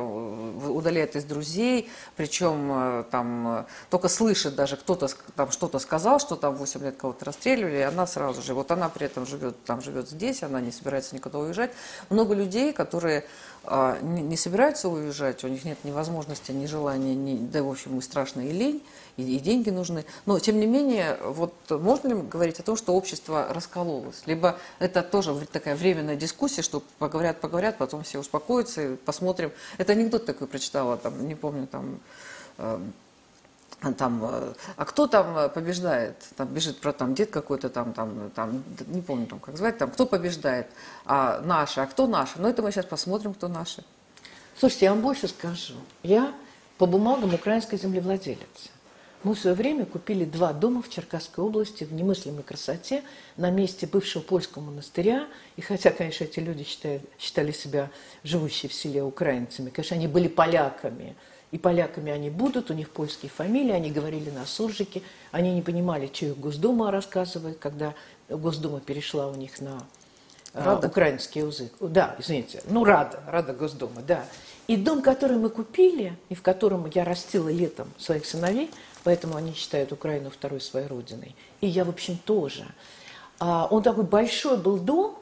удаляет 0.68 1.16
из 1.16 1.24
друзей, 1.24 1.88
причем 2.16 3.04
там 3.10 3.66
только 3.90 4.08
слышит 4.08 4.54
даже, 4.54 4.76
кто-то 4.76 5.08
там 5.34 5.50
что-то 5.50 5.78
сказал, 5.78 6.18
что 6.18 6.36
там 6.36 6.54
8 6.56 6.82
лет 6.82 6.96
кого-то 6.96 7.24
расстреливали, 7.24 7.78
и 7.78 7.82
она 7.82 8.06
сразу 8.06 8.42
же, 8.42 8.54
вот 8.54 8.70
она 8.70 8.88
при 8.88 9.06
этом 9.06 9.26
живет, 9.26 9.64
там 9.64 9.80
живет 9.80 10.08
здесь, 10.08 10.42
она 10.42 10.60
не 10.60 10.72
собирается 10.72 11.14
никуда 11.14 11.38
уезжать. 11.38 11.72
Много 12.10 12.34
людей, 12.34 12.72
которые 12.72 13.24
не, 14.02 14.22
не 14.22 14.36
собираются 14.36 14.88
уезжать, 14.88 15.42
у 15.44 15.48
них 15.48 15.64
нет 15.64 15.78
ни 15.84 15.90
возможности, 15.90 16.52
ни 16.52 16.66
желания, 16.66 17.14
ни, 17.14 17.36
да, 17.36 17.62
в 17.62 17.70
общем, 17.70 17.98
и 17.98 18.02
страшно, 18.02 18.40
и 18.40 18.52
лень, 18.52 18.82
и, 19.16 19.36
и 19.36 19.38
деньги 19.38 19.70
нужны. 19.70 20.04
Но, 20.24 20.38
тем 20.38 20.60
не 20.60 20.66
менее, 20.66 21.18
вот 21.22 21.54
можно 21.70 22.08
ли 22.08 22.14
говорить 22.14 22.60
о 22.60 22.62
том, 22.62 22.76
что 22.76 22.94
общество 22.94 23.48
раскололось? 23.50 24.22
Либо 24.26 24.58
это 24.78 25.02
тоже 25.02 25.34
такая 25.46 25.76
временная 25.76 26.16
дискуссия, 26.16 26.62
что 26.62 26.82
поговорят, 26.98 27.40
поговорят, 27.40 27.78
потом 27.78 28.02
все 28.02 28.18
успокоятся, 28.18 28.82
и 28.82 28.96
посмотрим. 28.96 29.52
Это 29.78 29.92
анекдот 29.92 30.26
такой 30.26 30.46
прочитала, 30.46 30.96
там, 30.96 31.26
не 31.26 31.34
помню, 31.34 31.66
там 31.66 32.00
э, 32.58 32.78
там, 33.80 34.24
э, 34.24 34.54
а 34.76 34.84
кто 34.84 35.06
там 35.06 35.36
э, 35.36 35.48
побеждает? 35.48 36.16
Там 36.36 36.48
бежит 36.48 36.80
про 36.80 36.92
там 36.92 37.14
дед 37.14 37.30
какой-то 37.30 37.68
там, 37.68 37.92
там, 37.92 38.30
там, 38.34 38.64
не 38.86 39.02
помню 39.02 39.26
там 39.26 39.38
как 39.38 39.56
звать, 39.56 39.78
там, 39.78 39.90
кто 39.90 40.06
побеждает? 40.06 40.66
А 41.04 41.40
наши, 41.42 41.80
а 41.80 41.86
кто 41.86 42.06
наши? 42.06 42.32
Ну, 42.38 42.48
это 42.48 42.62
мы 42.62 42.72
сейчас 42.72 42.86
посмотрим, 42.86 43.34
кто 43.34 43.48
наши. 43.48 43.84
Слушайте, 44.58 44.86
я 44.86 44.92
вам 44.92 45.02
больше 45.02 45.28
скажу. 45.28 45.74
Я 46.02 46.32
по 46.78 46.86
бумагам 46.86 47.34
украинской 47.34 47.76
землевладелец. 47.76 48.70
Мы 49.22 49.34
в 49.34 49.38
свое 49.38 49.56
время 49.56 49.86
купили 49.86 50.24
два 50.24 50.52
дома 50.52 50.82
в 50.82 50.88
Черкасской 50.88 51.42
области 51.44 51.84
в 51.84 51.92
немыслимой 51.92 52.44
красоте 52.44 53.02
на 53.36 53.50
месте 53.50 53.86
бывшего 53.86 54.22
польского 54.22 54.62
монастыря. 54.62 55.26
И 55.56 55.62
хотя, 55.62 55.90
конечно, 55.90 56.24
эти 56.24 56.38
люди 56.38 56.64
считали, 56.64 57.02
считали 57.18 57.52
себя 57.52 57.90
живущие 58.22 58.70
в 58.70 58.74
селе 58.74 59.02
украинцами, 59.02 59.70
конечно, 59.70 59.96
они 59.96 60.06
были 60.06 60.28
поляками– 60.28 61.14
и 61.56 61.58
поляками 61.58 62.12
они 62.12 62.28
будут, 62.28 62.70
у 62.70 62.74
них 62.74 62.90
польские 62.90 63.30
фамилии, 63.30 63.72
они 63.72 63.90
говорили 63.90 64.28
на 64.28 64.44
суржике, 64.44 65.00
они 65.32 65.54
не 65.54 65.62
понимали, 65.62 66.10
что 66.12 66.26
их 66.26 66.38
Госдума 66.38 66.90
рассказывает, 66.90 67.56
когда 67.58 67.94
Госдума 68.28 68.78
перешла 68.80 69.28
у 69.28 69.34
них 69.34 69.58
на 69.62 69.82
а, 70.52 70.64
Рада. 70.64 70.88
украинский 70.88 71.40
язык. 71.40 71.72
Да, 71.80 72.14
извините, 72.18 72.62
ну 72.68 72.84
Рада, 72.84 73.22
Рада 73.26 73.54
Госдума, 73.54 74.02
да. 74.06 74.26
И 74.66 74.76
дом, 74.76 75.00
который 75.00 75.38
мы 75.38 75.48
купили, 75.48 76.12
и 76.28 76.34
в 76.34 76.42
котором 76.42 76.90
я 76.92 77.04
растила 77.04 77.48
летом 77.48 77.88
своих 77.96 78.26
сыновей, 78.26 78.70
поэтому 79.02 79.36
они 79.36 79.54
считают 79.54 79.92
Украину 79.92 80.28
второй 80.28 80.60
своей 80.60 80.88
родиной. 80.88 81.34
И 81.62 81.68
я, 81.68 81.86
в 81.86 81.88
общем, 81.88 82.18
тоже. 82.18 82.66
А, 83.38 83.66
он 83.70 83.82
такой 83.82 84.04
большой 84.04 84.58
был 84.58 84.76
дом, 84.76 85.18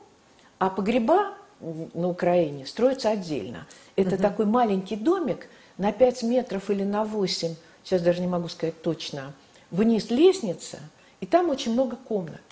а 0.58 0.68
погреба 0.68 1.34
на 1.60 2.08
Украине 2.08 2.66
строятся 2.66 3.10
отдельно. 3.10 3.68
Это 3.94 4.16
угу. 4.16 4.22
такой 4.22 4.46
маленький 4.46 4.96
домик– 4.96 5.46
на 5.78 5.92
5 5.92 6.22
метров 6.22 6.70
или 6.70 6.84
на 6.84 7.04
8, 7.04 7.54
сейчас 7.82 8.02
даже 8.02 8.20
не 8.20 8.26
могу 8.26 8.48
сказать 8.48 8.80
точно, 8.82 9.32
вниз 9.70 10.10
лестница, 10.10 10.78
и 11.20 11.26
там 11.26 11.50
очень 11.50 11.72
много 11.72 11.96
комнат. 11.96 12.42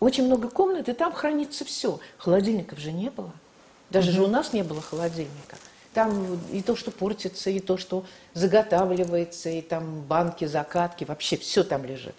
Очень 0.00 0.24
много 0.24 0.48
комнат, 0.48 0.88
и 0.88 0.92
там 0.92 1.12
хранится 1.12 1.64
все. 1.64 2.00
Холодильников 2.16 2.78
же 2.78 2.90
не 2.90 3.10
было. 3.10 3.32
Даже 3.90 4.10
mm-hmm. 4.10 4.14
же 4.14 4.22
у 4.22 4.28
нас 4.28 4.52
не 4.52 4.62
было 4.62 4.80
холодильника. 4.80 5.56
Там 5.92 6.40
и 6.52 6.62
то, 6.62 6.76
что 6.76 6.90
портится, 6.90 7.50
и 7.50 7.58
то, 7.58 7.76
что 7.76 8.04
заготавливается, 8.32 9.50
и 9.50 9.60
там 9.60 10.02
банки, 10.02 10.44
закатки, 10.44 11.04
вообще 11.04 11.36
все 11.36 11.64
там 11.64 11.84
лежит. 11.84 12.14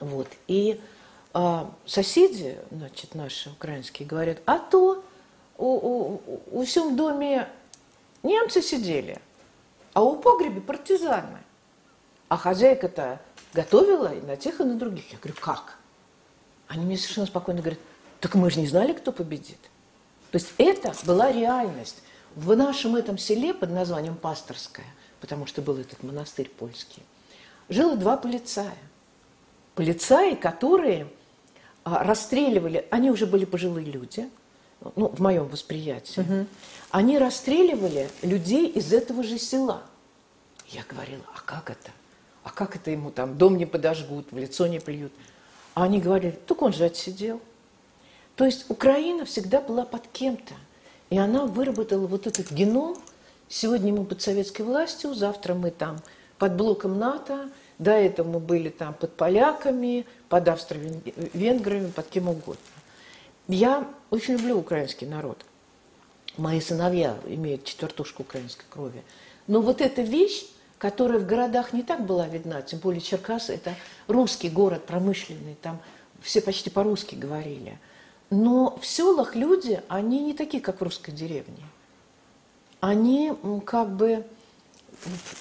Вот. 0.00 0.28
И 0.48 0.80
а, 1.32 1.70
соседи, 1.86 2.58
значит, 2.70 3.14
наши 3.14 3.50
украинские, 3.50 4.08
говорят, 4.08 4.38
а 4.46 4.58
то 4.58 5.04
у, 5.58 5.66
у, 5.66 6.20
у 6.50 6.64
всем 6.64 6.96
доме 6.96 7.48
Немцы 8.22 8.62
сидели, 8.62 9.20
а 9.92 10.02
у 10.02 10.16
погреба 10.16 10.60
партизаны. 10.60 11.38
А 12.28 12.36
хозяйка-то 12.36 13.20
готовила 13.52 14.12
и 14.12 14.20
на 14.20 14.36
тех, 14.36 14.60
и 14.60 14.64
на 14.64 14.74
других. 14.74 15.12
Я 15.12 15.18
говорю, 15.18 15.36
как? 15.40 15.78
Они 16.66 16.84
мне 16.84 16.96
совершенно 16.96 17.26
спокойно 17.26 17.60
говорят, 17.60 17.78
так 18.20 18.34
мы 18.34 18.50
же 18.50 18.60
не 18.60 18.66
знали, 18.66 18.92
кто 18.92 19.12
победит. 19.12 19.60
То 20.32 20.38
есть 20.38 20.52
это 20.58 20.92
была 21.04 21.30
реальность. 21.30 22.02
В 22.34 22.54
нашем 22.56 22.96
этом 22.96 23.16
селе 23.16 23.54
под 23.54 23.70
названием 23.70 24.16
Пасторское, 24.16 24.86
потому 25.20 25.46
что 25.46 25.62
был 25.62 25.78
этот 25.78 26.02
монастырь 26.02 26.50
польский, 26.50 27.02
жило 27.68 27.96
два 27.96 28.16
полицая. 28.16 28.76
Полицаи, 29.74 30.34
которые 30.34 31.06
а, 31.84 32.02
расстреливали, 32.02 32.86
они 32.90 33.10
уже 33.10 33.26
были 33.26 33.44
пожилые 33.44 33.86
люди– 33.86 34.28
ну, 34.80 35.08
в 35.08 35.20
моем 35.20 35.46
восприятии, 35.48 36.20
угу. 36.20 36.46
они 36.90 37.18
расстреливали 37.18 38.08
людей 38.22 38.68
из 38.68 38.92
этого 38.92 39.22
же 39.22 39.38
села. 39.38 39.82
Я 40.68 40.82
говорила, 40.88 41.22
а 41.34 41.40
как 41.40 41.70
это? 41.70 41.90
А 42.44 42.50
как 42.50 42.76
это 42.76 42.90
ему 42.90 43.10
там 43.10 43.36
дом 43.38 43.56
не 43.56 43.66
подожгут, 43.66 44.26
в 44.30 44.38
лицо 44.38 44.66
не 44.66 44.80
плюют? 44.80 45.12
А 45.74 45.84
они 45.84 46.00
говорили, 46.00 46.38
так 46.46 46.62
он 46.62 46.72
же 46.72 46.84
отсидел. 46.84 47.40
То 48.36 48.44
есть 48.44 48.66
Украина 48.68 49.24
всегда 49.24 49.60
была 49.60 49.84
под 49.84 50.06
кем-то. 50.08 50.54
И 51.10 51.18
она 51.18 51.46
выработала 51.46 52.06
вот 52.06 52.26
этот 52.26 52.50
геном. 52.52 52.96
Сегодня 53.48 53.92
мы 53.92 54.04
под 54.04 54.22
советской 54.22 54.62
властью, 54.62 55.14
завтра 55.14 55.54
мы 55.54 55.70
там 55.70 55.98
под 56.38 56.56
блоком 56.56 56.98
НАТО, 56.98 57.48
до 57.78 57.92
этого 57.92 58.28
мы 58.28 58.40
были 58.40 58.68
там 58.68 58.94
под 58.94 59.14
поляками, 59.16 60.06
под 60.28 60.48
австро-венграми, 60.48 61.90
под 61.90 62.06
кем 62.08 62.28
угодно. 62.28 62.56
Я 63.48 63.88
очень 64.10 64.34
люблю 64.34 64.58
украинский 64.58 65.06
народ. 65.06 65.44
Мои 66.36 66.60
сыновья 66.60 67.16
имеют 67.26 67.64
четвертушку 67.64 68.22
украинской 68.22 68.66
крови. 68.68 69.02
Но 69.46 69.60
вот 69.60 69.80
эта 69.80 70.02
вещь, 70.02 70.46
которая 70.78 71.18
в 71.18 71.26
городах 71.26 71.72
не 71.72 71.82
так 71.82 72.04
была 72.04 72.26
видна, 72.26 72.60
тем 72.62 72.80
более 72.80 73.00
Черкасы– 73.00 73.54
это 73.54 73.74
русский 74.08 74.50
город, 74.50 74.84
промышленный, 74.84 75.56
там 75.62 75.80
все 76.20 76.40
почти 76.40 76.70
по-русски 76.70 77.14
говорили. 77.14 77.78
Но 78.30 78.76
в 78.80 78.86
селах 78.86 79.36
люди, 79.36 79.80
они 79.88 80.20
не 80.20 80.34
такие, 80.34 80.62
как 80.62 80.80
в 80.80 80.82
русской 80.82 81.12
деревне. 81.12 81.62
Они 82.80 83.32
как 83.64 83.90
бы 83.90 84.26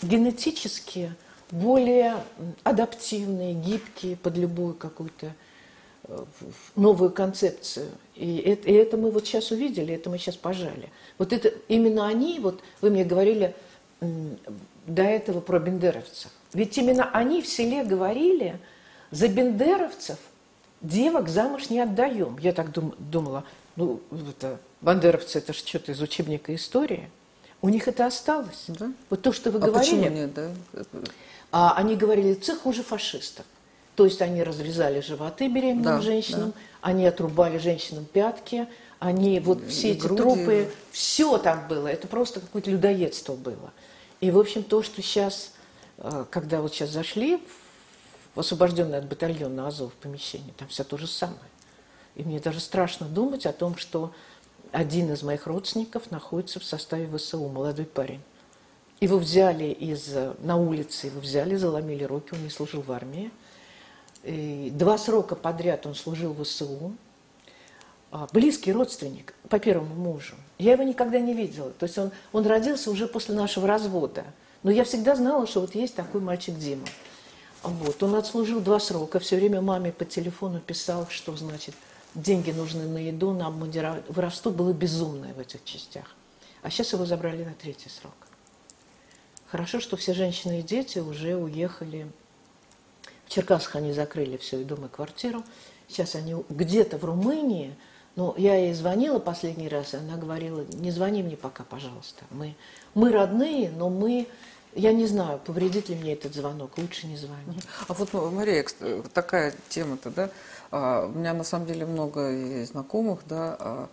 генетически 0.01 1.13
более 1.51 2.23
адаптивные, 2.63 3.53
гибкие 3.53 4.15
под 4.15 4.37
любую 4.37 4.75
какую-то 4.75 5.33
э, 6.07 6.23
новую 6.75 7.11
концепцию. 7.11 7.89
И 8.15 8.37
это, 8.37 8.69
и 8.69 8.73
это 8.73 8.97
мы 8.97 9.11
вот 9.11 9.25
сейчас 9.25 9.51
увидели, 9.51 9.93
это 9.93 10.09
мы 10.09 10.17
сейчас 10.17 10.35
пожали. 10.35 10.89
Вот 11.17 11.33
это 11.33 11.53
именно 11.67 12.07
они, 12.07 12.39
вот 12.39 12.61
вы 12.81 12.89
мне 12.89 13.03
говорили 13.03 13.55
до 14.01 15.03
этого 15.03 15.41
про 15.41 15.59
бендеровцев. 15.59 16.31
Ведь 16.53 16.77
именно 16.77 17.09
они 17.11 17.41
в 17.41 17.47
селе 17.47 17.83
говорили, 17.83 18.59
за 19.11 19.27
бендеровцев 19.27 20.17
девок 20.81 21.29
замуж 21.29 21.69
не 21.69 21.79
отдаем. 21.79 22.37
Я 22.39 22.53
так 22.53 22.71
дум, 22.71 22.93
думала, 22.99 23.43
ну, 23.75 23.99
это, 24.29 24.59
бандеровцы, 24.81 25.39
это 25.39 25.53
же 25.53 25.59
что-то 25.59 25.91
из 25.91 26.01
учебника 26.01 26.53
истории. 26.55 27.09
У 27.61 27.69
них 27.69 27.87
это 27.87 28.05
осталось. 28.05 28.65
Да? 28.67 28.91
Вот 29.09 29.21
то, 29.21 29.31
что 29.31 29.51
вы 29.51 29.59
а 29.59 29.61
говорили. 29.61 29.95
Почему 29.95 30.15
нет, 30.15 30.33
да? 30.33 30.51
А 31.51 31.73
они 31.75 31.95
говорили, 31.95 32.33
цех 32.33 32.61
хуже 32.61 32.83
фашистов. 32.83 33.45
То 33.95 34.05
есть 34.05 34.21
они 34.21 34.43
разрезали 34.43 34.99
животы 34.99 35.47
беременным 35.47 35.83
да, 35.83 36.01
женщинам, 36.01 36.51
да. 36.51 36.61
они 36.81 37.05
отрубали 37.05 37.57
женщинам 37.57 38.05
пятки, 38.05 38.67
они 38.99 39.39
вот 39.39 39.65
все 39.67 39.89
и 39.89 39.91
эти 39.91 40.01
груди. 40.01 40.21
трупы, 40.21 40.71
все 40.91 41.37
там 41.37 41.67
было. 41.67 41.87
Это 41.87 42.07
просто 42.07 42.41
какое-то 42.41 42.71
людоедство 42.71 43.35
было. 43.35 43.71
И, 44.19 44.31
в 44.31 44.39
общем, 44.39 44.63
то, 44.63 44.83
что 44.83 45.01
сейчас, 45.01 45.51
э, 45.97 46.25
когда 46.29 46.61
вот 46.61 46.73
сейчас 46.73 46.89
зашли 46.89 47.41
в 48.33 48.39
освобожденное 48.39 48.99
от 48.99 49.05
батальона 49.05 49.67
Азов 49.67 49.93
помещение, 49.93 50.53
там 50.57 50.67
все 50.67 50.83
то 50.83 50.97
же 50.97 51.07
самое. 51.07 51.39
И 52.15 52.23
мне 52.23 52.39
даже 52.39 52.59
страшно 52.59 53.07
думать 53.07 53.45
о 53.45 53.53
том, 53.53 53.77
что 53.77 54.13
один 54.71 55.11
из 55.11 55.23
моих 55.23 55.47
родственников 55.47 56.11
находится 56.11 56.59
в 56.59 56.63
составе 56.63 57.07
ВСУ, 57.17 57.47
молодой 57.47 57.85
парень. 57.85 58.21
Его 58.99 59.17
взяли 59.17 59.65
из, 59.65 60.15
на 60.39 60.55
улице, 60.55 61.07
его 61.07 61.19
взяли, 61.19 61.55
заломили 61.55 62.03
руки, 62.03 62.33
он 62.33 62.43
не 62.43 62.49
служил 62.49 62.81
в 62.81 62.91
армии. 62.91 63.31
И 64.25 64.71
два 64.73 64.97
срока 64.97 65.35
подряд 65.35 65.85
он 65.85 65.95
служил 65.95 66.33
в 66.33 66.43
ВСУ. 66.43 66.93
А, 68.11 68.27
близкий 68.31 68.71
родственник 68.71 69.35
по 69.49 69.59
первому 69.59 69.93
мужу. 69.93 70.35
Я 70.57 70.73
его 70.73 70.83
никогда 70.83 71.19
не 71.19 71.33
видела. 71.33 71.71
То 71.71 71.85
есть 71.85 71.97
он, 71.97 72.11
он 72.33 72.45
родился 72.45 72.89
уже 72.89 73.07
после 73.07 73.35
нашего 73.35 73.67
развода. 73.67 74.25
Но 74.63 74.71
я 74.71 74.83
всегда 74.83 75.15
знала, 75.15 75.45
что 75.45 75.61
вот 75.61 75.75
есть 75.75 75.95
такой 75.95 76.21
мальчик 76.21 76.57
Дима. 76.57 76.87
Вот. 77.61 78.01
Он 78.01 78.15
отслужил 78.15 78.61
два 78.61 78.79
срока, 78.79 79.19
все 79.19 79.35
время 79.35 79.61
маме 79.61 79.91
по 79.91 80.05
телефону 80.05 80.59
писал, 80.59 81.07
что 81.09 81.35
значит 81.35 81.75
деньги 82.15 82.51
нужны 82.51 82.87
на 82.87 82.97
еду, 82.97 83.31
на 83.31 83.47
обмундирование. 83.47 84.03
Воровство 84.07 84.51
было 84.51 84.73
безумное 84.73 85.33
в 85.33 85.39
этих 85.39 85.63
частях. 85.63 86.15
А 86.63 86.71
сейчас 86.71 86.93
его 86.93 87.05
забрали 87.05 87.43
на 87.43 87.53
третий 87.53 87.89
срок. 87.89 88.15
Хорошо, 89.47 89.79
что 89.79 89.97
все 89.97 90.13
женщины 90.13 90.61
и 90.61 90.63
дети 90.63 90.99
уже 90.99 91.35
уехали. 91.35 92.07
В 93.25 93.29
Черкасах 93.29 93.75
они 93.75 93.93
закрыли 93.93 94.37
все, 94.37 94.61
и 94.61 94.63
дом, 94.63 94.85
и 94.85 94.89
квартиру. 94.89 95.43
Сейчас 95.87 96.15
они 96.15 96.35
где-то 96.49 96.97
в 96.97 97.05
Румынии. 97.05 97.75
Но 98.15 98.33
я 98.37 98.55
ей 98.55 98.73
звонила 98.73 99.19
последний 99.19 99.67
раз, 99.67 99.93
и 99.93 99.97
она 99.97 100.15
говорила, 100.15 100.63
не 100.73 100.91
звони 100.91 101.21
мне 101.21 101.35
пока, 101.35 101.63
пожалуйста. 101.63 102.23
Мы, 102.31 102.55
мы 102.93 103.11
родные, 103.11 103.71
но 103.71 103.89
мы 103.89 104.27
я 104.75 104.91
не 104.91 105.07
знаю, 105.07 105.39
повредит 105.39 105.89
ли 105.89 105.95
мне 105.95 106.13
этот 106.13 106.35
звонок, 106.35 106.77
лучше 106.77 107.07
не 107.07 107.15
звони. 107.15 107.59
А 107.87 107.93
вот, 107.93 108.13
Мария, 108.13 108.65
такая 109.13 109.53
тема-то, 109.69 110.09
да, 110.09 110.29
а, 110.69 111.05
у 111.05 111.17
меня 111.17 111.33
на 111.33 111.45
самом 111.45 111.65
деле 111.65 111.85
много 111.85 112.65
знакомых, 112.65 113.21
да, 113.27 113.55
а, 113.57 113.89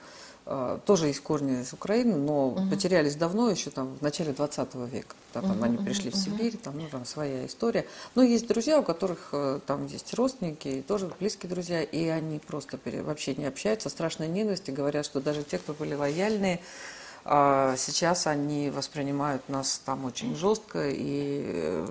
тоже 0.87 1.07
есть 1.07 1.21
корни 1.21 1.61
из 1.61 1.73
Украины, 1.73 2.17
но 2.17 2.49
угу. 2.49 2.71
потерялись 2.71 3.15
давно, 3.15 3.49
еще 3.51 3.71
там 3.71 3.95
в 3.95 4.03
начале 4.03 4.33
20 4.33 4.75
века. 4.75 5.15
Да, 5.35 5.41
там 5.41 5.53
угу, 5.53 5.65
они 5.65 5.77
пришли 5.79 6.11
угу, 6.11 6.17
в 6.17 6.21
Сибирь, 6.21 6.57
там, 6.57 6.79
ну, 6.79 6.89
там 6.91 7.05
своя 7.05 7.47
история. 7.47 7.87
Но 8.15 8.23
есть 8.23 8.47
друзья, 8.49 8.79
у 8.79 8.83
которых 8.83 9.29
э, 9.33 9.61
там 9.67 9.87
есть 9.87 10.13
родственники, 10.15 10.85
тоже 10.87 11.11
близкие 11.21 11.49
друзья, 11.49 11.83
и 11.83 12.09
они 12.09 12.39
просто 12.39 12.79
вообще 13.03 13.35
не 13.35 13.47
общаются, 13.47 13.89
страшной 13.89 14.29
ненависти, 14.29 14.71
говорят, 14.71 15.07
что 15.07 15.21
даже 15.21 15.43
те, 15.45 15.59
кто 15.59 15.75
были 15.75 15.95
лояльные, 15.95 16.61
сейчас 17.25 18.27
они 18.27 18.71
воспринимают 18.71 19.49
нас 19.49 19.81
там 19.85 20.05
очень 20.05 20.35
жестко 20.35 20.91
и 20.91 21.45
э, 21.47 21.87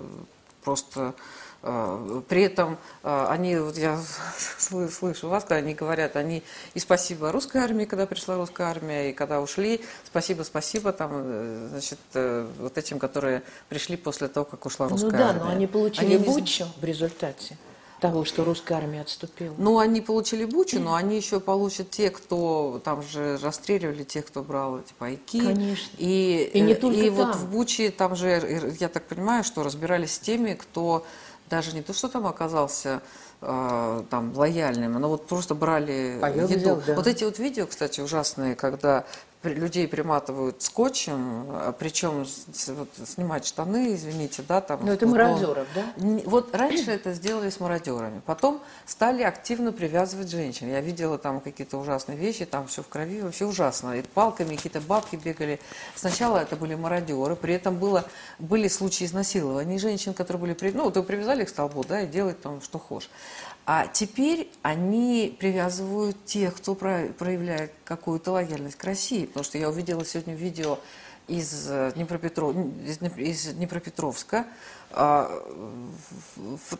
просто 0.61 0.99
а, 0.99 1.13
при 1.61 2.41
этом 2.41 2.77
а, 3.03 3.27
они, 3.29 3.55
вот 3.57 3.77
я 3.77 3.99
слышу 4.57 5.29
вас, 5.29 5.43
когда 5.43 5.57
они 5.57 5.75
говорят, 5.75 6.15
они 6.15 6.41
и 6.73 6.79
спасибо 6.79 7.31
русской 7.31 7.61
армии, 7.61 7.85
когда 7.85 8.07
пришла 8.07 8.35
русская 8.35 8.67
армия, 8.67 9.11
и 9.11 9.13
когда 9.13 9.41
ушли, 9.41 9.81
спасибо, 10.03 10.41
спасибо 10.41 10.91
там, 10.91 11.11
э, 11.13 11.67
значит, 11.69 11.99
э, 12.15 12.47
вот 12.57 12.77
этим, 12.77 12.97
которые 12.97 13.43
пришли 13.69 13.95
после 13.95 14.27
того, 14.27 14.45
как 14.45 14.65
ушла 14.65 14.87
ну 14.87 14.93
русская 14.93 15.11
ну, 15.11 15.17
да, 15.17 15.29
армия. 15.29 15.43
но 15.43 15.49
они 15.51 15.67
получили 15.67 16.15
они 16.15 16.17
бучу 16.17 16.65
в 16.79 16.83
результате 16.83 17.57
того, 18.01 18.25
что 18.25 18.43
русская 18.43 18.73
армия 18.79 19.01
отступила. 19.01 19.53
Ну, 19.59 19.77
они 19.77 20.01
получили 20.01 20.43
Бучу, 20.43 20.79
но 20.79 20.95
они 20.95 21.15
еще 21.15 21.39
получат 21.39 21.91
те, 21.91 22.09
кто 22.09 22.81
там 22.83 23.03
же 23.03 23.37
расстреливали 23.37 24.03
тех, 24.03 24.25
кто 24.25 24.41
брал 24.41 24.79
эти 24.79 24.93
пайки. 24.97 25.39
Конечно. 25.39 25.91
И, 25.99 26.49
и 26.51 26.61
не 26.61 26.73
только 26.73 26.99
и 26.99 27.09
там. 27.09 27.15
вот 27.15 27.35
в 27.35 27.51
Буче 27.51 27.91
там 27.91 28.15
же, 28.15 28.75
я 28.79 28.89
так 28.89 29.05
понимаю, 29.05 29.43
что 29.43 29.61
разбирались 29.61 30.15
с 30.15 30.19
теми, 30.19 30.53
кто 30.55 31.05
даже 31.51 31.73
не 31.73 31.81
то, 31.81 31.93
что 31.93 32.07
там 32.07 32.25
оказался 32.25 33.01
э, 33.41 34.03
там 34.09 34.33
лояльным, 34.35 34.93
но 34.93 35.09
вот 35.09 35.27
просто 35.27 35.53
брали 35.53 36.17
Поел, 36.19 36.47
еду. 36.47 36.59
Взял, 36.59 36.83
да. 36.87 36.95
Вот 36.95 37.07
эти 37.07 37.25
вот 37.25 37.37
видео, 37.37 37.67
кстати, 37.67 37.99
ужасные, 37.99 38.55
когда 38.55 39.03
людей 39.43 39.87
приматывают 39.87 40.61
скотчем, 40.61 41.45
а, 41.49 41.75
причем 41.77 42.25
вот, 42.67 42.89
снимать 43.07 43.45
штаны, 43.45 43.95
извините, 43.95 44.43
да, 44.47 44.61
там. 44.61 44.85
Ну 44.85 44.91
это 44.91 45.07
мародеров, 45.07 45.67
да? 45.73 45.93
Вот 46.25 46.53
раньше 46.55 46.91
это 46.91 47.13
сделали 47.13 47.49
с 47.49 47.59
мародерами, 47.59 48.21
потом 48.25 48.61
стали 48.85 49.23
активно 49.23 49.71
привязывать 49.71 50.29
женщин. 50.29 50.69
Я 50.69 50.81
видела 50.81 51.17
там 51.17 51.39
какие-то 51.41 51.77
ужасные 51.77 52.17
вещи, 52.17 52.45
там 52.45 52.67
все 52.67 52.83
в 52.83 52.87
крови, 52.87 53.21
вообще 53.21 53.45
ужасно. 53.45 53.97
И 53.97 54.01
палками 54.01 54.55
какие-то 54.55 54.81
бабки 54.81 55.15
бегали. 55.15 55.59
Сначала 55.95 56.37
это 56.37 56.55
были 56.55 56.75
мародеры, 56.75 57.35
при 57.35 57.53
этом 57.55 57.77
было, 57.77 58.05
были 58.39 58.67
случаи 58.67 59.05
изнасилования 59.05 59.79
женщин, 59.79 60.13
которые 60.13 60.41
были, 60.41 60.71
ну, 60.71 60.91
то 60.91 61.03
привязали 61.03 61.45
к 61.45 61.49
столбу, 61.49 61.83
да, 61.83 62.01
и 62.01 62.07
делать 62.07 62.41
там 62.41 62.61
что 62.61 62.79
хочешь. 62.79 63.09
А 63.65 63.87
теперь 63.87 64.51
они 64.63 65.35
привязывают 65.39 66.25
тех, 66.25 66.55
кто 66.55 66.75
проявляет 66.75 67.71
какую-то 67.85 68.31
лояльность 68.31 68.75
к 68.75 68.83
России. 68.83 69.25
Потому 69.25 69.43
что 69.43 69.57
я 69.57 69.69
увидела 69.69 70.03
сегодня 70.03 70.33
видео 70.33 70.79
из, 71.27 71.67
э, 71.69 71.91
Днепропетров... 71.95 72.55
из 73.17 73.45
Днепропетровска. 73.53 74.45
А, 74.93 75.31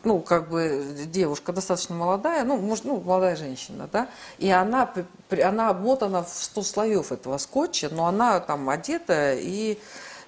ну, 0.03 0.19
как 0.19 0.49
бы 0.49 0.85
девушка 1.05 1.53
достаточно 1.53 1.95
молодая, 1.95 2.43
ну, 2.43 2.57
может, 2.57 2.83
ну, 2.83 2.99
молодая 2.99 3.37
женщина, 3.37 3.87
да, 3.89 4.09
и 4.37 4.49
она, 4.49 4.93
она 5.29 5.69
обмотана 5.69 6.23
в 6.23 6.29
100 6.29 6.63
слоев 6.63 7.11
этого 7.13 7.37
скотча, 7.37 7.87
но 7.89 8.07
она 8.07 8.41
там 8.41 8.69
одета 8.69 9.33
и 9.33 9.79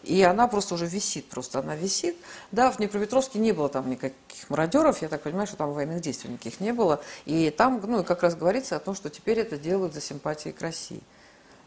и 0.04 0.22
она 0.22 0.48
просто 0.48 0.76
уже 0.76 0.86
висит, 0.86 1.30
просто 1.30 1.60
она 1.60 1.76
висит. 1.76 2.16
Да, 2.52 2.72
в 2.72 2.78
Днепропетровске 2.78 3.40
не 3.40 3.52
было 3.52 3.70
там 3.70 3.90
никаких 3.90 4.50
мародеров, 4.50 5.02
я 5.02 5.08
так 5.08 5.22
понимаю, 5.22 5.48
что 5.48 5.58
там 5.58 5.74
военных 5.74 6.02
действий 6.02 6.30
никаких 6.30 6.60
не 6.60 6.74
было. 6.74 7.02
И 7.26 7.50
там, 7.50 7.82
ну, 7.86 8.04
как 8.04 8.24
раз 8.24 8.36
говорится 8.36 8.76
о 8.76 8.80
том, 8.80 8.96
что 8.96 9.10
теперь 9.10 9.40
это 9.40 9.58
делают 9.58 9.94
за 9.94 10.02
симпатии 10.02 10.50
к 10.50 10.62
России. 10.62 11.02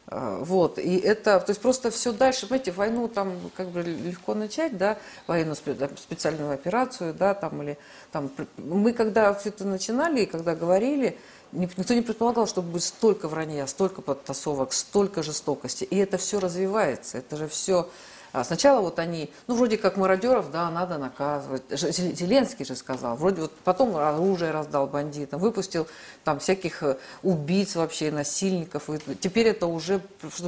А, 0.08 0.38
вот, 0.38 0.78
и 0.78 0.98
это, 0.98 1.40
то 1.40 1.50
есть 1.50 1.60
просто 1.60 1.90
все 1.90 2.12
дальше, 2.12 2.46
понимаете, 2.46 2.70
войну 2.70 3.08
там 3.08 3.32
как 3.56 3.70
бы 3.70 3.82
легко 3.82 4.34
начать, 4.34 4.78
да, 4.78 4.98
военную 5.26 5.56
специальную 5.56 6.52
операцию, 6.52 7.12
да, 7.12 7.34
там, 7.34 7.60
или 7.62 7.76
там, 8.12 8.30
мы 8.56 8.92
когда 8.92 9.34
все 9.34 9.48
это 9.48 9.64
начинали, 9.64 10.20
и 10.20 10.26
когда 10.26 10.54
говорили, 10.54 11.18
никто 11.50 11.92
не 11.92 12.02
предполагал, 12.02 12.46
что 12.46 12.62
будет 12.62 12.84
столько 12.84 13.26
вранья, 13.26 13.66
столько 13.66 14.00
подтасовок, 14.00 14.72
столько 14.74 15.24
жестокости, 15.24 15.82
и 15.82 15.96
это 15.96 16.18
все 16.18 16.38
развивается, 16.38 17.18
это 17.18 17.36
же 17.36 17.48
все 17.48 17.88
а 18.36 18.44
сначала 18.44 18.82
вот 18.82 18.98
они, 18.98 19.30
ну, 19.46 19.54
вроде 19.54 19.78
как 19.78 19.96
мародеров, 19.96 20.50
да, 20.50 20.70
надо 20.70 20.98
наказывать. 20.98 21.62
Зеленский 21.70 22.66
же 22.66 22.76
сказал. 22.76 23.16
Вроде 23.16 23.40
вот 23.40 23.52
потом 23.64 23.96
оружие 23.96 24.50
раздал 24.50 24.86
бандитам, 24.86 25.40
выпустил 25.40 25.86
там 26.22 26.38
всяких 26.38 26.82
э, 26.82 26.98
убийц 27.22 27.76
вообще, 27.76 28.10
насильников. 28.10 28.90
И 28.90 29.14
теперь 29.14 29.46
это 29.46 29.66
уже 29.66 30.02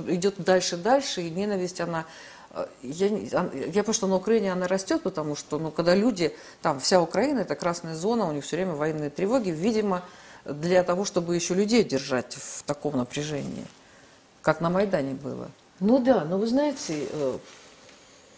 идет 0.06 0.34
дальше-дальше, 0.36 1.22
и 1.22 1.30
ненависть, 1.30 1.80
она 1.80 2.04
э, 2.50 2.66
я, 2.82 3.06
я 3.06 3.40
понимаю, 3.40 3.94
что 3.94 4.06
на 4.06 4.16
Украине 4.16 4.52
она 4.52 4.68
растет, 4.68 5.02
потому 5.02 5.34
что, 5.34 5.58
ну, 5.58 5.70
когда 5.70 5.94
люди, 5.94 6.36
там 6.60 6.80
вся 6.80 7.00
Украина, 7.00 7.38
это 7.38 7.54
красная 7.54 7.94
зона, 7.94 8.28
у 8.28 8.32
них 8.32 8.44
все 8.44 8.56
время 8.56 8.74
военные 8.74 9.08
тревоги, 9.08 9.48
видимо, 9.48 10.02
для 10.44 10.82
того, 10.82 11.06
чтобы 11.06 11.34
еще 11.34 11.54
людей 11.54 11.84
держать 11.84 12.34
в 12.34 12.64
таком 12.64 12.98
напряжении, 12.98 13.64
как 14.42 14.60
на 14.60 14.68
Майдане 14.68 15.14
было. 15.14 15.48
Ну 15.80 16.00
да, 16.00 16.24
но 16.24 16.38
вы 16.38 16.48
знаете, 16.48 17.06
э, 17.10 17.38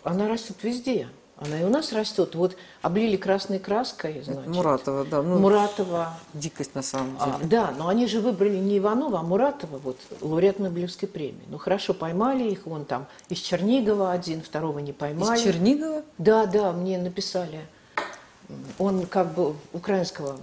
она 0.04 0.28
растет 0.28 0.56
везде. 0.62 1.08
Она 1.40 1.58
и 1.58 1.64
у 1.64 1.70
нас 1.70 1.92
растет. 1.92 2.34
Вот 2.34 2.54
облили 2.82 3.16
красной 3.16 3.58
краской, 3.58 4.20
значит. 4.22 4.46
Муратова, 4.46 5.06
да. 5.06 5.22
Ну, 5.22 5.38
Муратова. 5.38 6.14
Дикость 6.34 6.74
на 6.74 6.82
самом 6.82 7.16
а, 7.18 7.24
деле. 7.24 7.36
А, 7.40 7.46
да, 7.46 7.74
но 7.78 7.88
они 7.88 8.06
же 8.06 8.20
выбрали 8.20 8.58
не 8.58 8.76
Иванова, 8.76 9.20
а 9.20 9.22
Муратова, 9.22 9.78
вот, 9.78 9.96
лауреат 10.20 10.58
Нобелевской 10.58 11.08
премии. 11.08 11.40
Ну 11.48 11.56
хорошо, 11.56 11.94
поймали 11.94 12.44
их, 12.44 12.66
вон 12.66 12.84
там 12.84 13.06
из 13.30 13.38
Чернигова 13.38 14.12
один, 14.12 14.42
второго 14.42 14.80
не 14.80 14.92
поймали. 14.92 15.38
Из 15.38 15.44
Чернигова? 15.44 16.02
Да, 16.18 16.44
да, 16.44 16.72
мне 16.72 16.98
написали. 16.98 17.60
Он 18.78 19.06
как 19.06 19.32
бы 19.32 19.54
украинского 19.72 20.36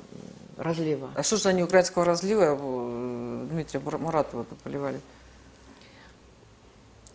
разлива. 0.57 1.11
А 1.13 1.21
что 1.21 1.37
же 1.37 1.49
они 1.49 1.61
украинского 1.61 2.05
разлива 2.05 2.57
э, 2.59 3.45
Дмитрия 3.51 3.79
Муратова 3.79 4.47
поливали? 4.63 4.99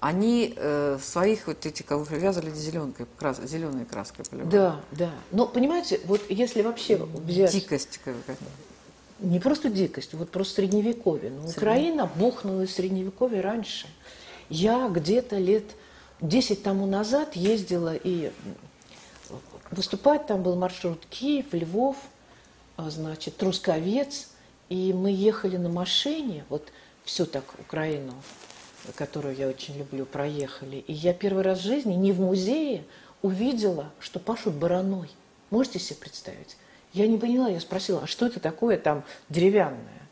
Они 0.02 0.52
э, 0.56 0.98
своих 1.00 1.46
вот 1.46 1.64
эти 1.64 1.84
ковры 1.84 2.18
вязали 2.18 2.50
зеленкой, 2.50 3.06
крас, 3.16 3.40
зеленой 3.40 3.84
краской 3.84 4.24
поливали. 4.24 4.50
Да, 4.50 4.80
да. 4.90 5.10
Но 5.30 5.46
понимаете, 5.46 6.00
вот 6.06 6.20
если 6.28 6.62
вообще 6.62 6.96
взять... 6.96 7.52
Дикость 7.52 7.98
какая-то. 7.98 8.34
Не 9.20 9.38
просто 9.38 9.70
дикость, 9.70 10.14
вот 10.14 10.28
просто 10.30 10.54
средневековье. 10.54 11.30
Но 11.30 11.46
Украина 11.48 12.10
бухнула 12.16 12.62
из 12.62 12.74
средневековья 12.74 13.42
раньше. 13.42 13.86
Я 14.48 14.88
где-то 14.88 15.38
лет 15.38 15.66
10 16.20 16.64
тому 16.64 16.86
назад 16.86 17.36
ездила 17.36 17.94
и 17.94 18.32
выступать 19.70 20.26
там 20.26 20.42
был 20.42 20.56
маршрут 20.56 21.06
Киев, 21.10 21.46
Львов, 21.52 21.96
а, 22.76 22.90
значит, 22.90 23.36
Трусковец. 23.36 24.30
И 24.68 24.92
мы 24.92 25.12
ехали 25.12 25.58
на 25.58 25.68
машине, 25.68 26.44
вот 26.48 26.72
всю 27.04 27.24
так 27.24 27.44
Украину 27.60 28.14
которую 28.96 29.36
я 29.36 29.48
очень 29.48 29.78
люблю, 29.78 30.04
проехали. 30.04 30.76
И 30.76 30.92
я 30.92 31.14
первый 31.14 31.44
раз 31.44 31.60
в 31.60 31.62
жизни 31.62 31.94
не 31.94 32.12
в 32.12 32.20
музее 32.20 32.84
увидела, 33.22 33.90
что 34.00 34.18
пашут 34.18 34.54
бараной. 34.54 35.10
Можете 35.50 35.78
себе 35.78 36.00
представить? 36.00 36.56
Я 36.92 37.06
не 37.06 37.18
поняла, 37.18 37.48
я 37.48 37.60
спросила, 37.60 38.02
а 38.02 38.06
что 38.06 38.26
это 38.26 38.40
такое 38.40 38.76
там 38.78 39.04
деревянное? 39.28 40.02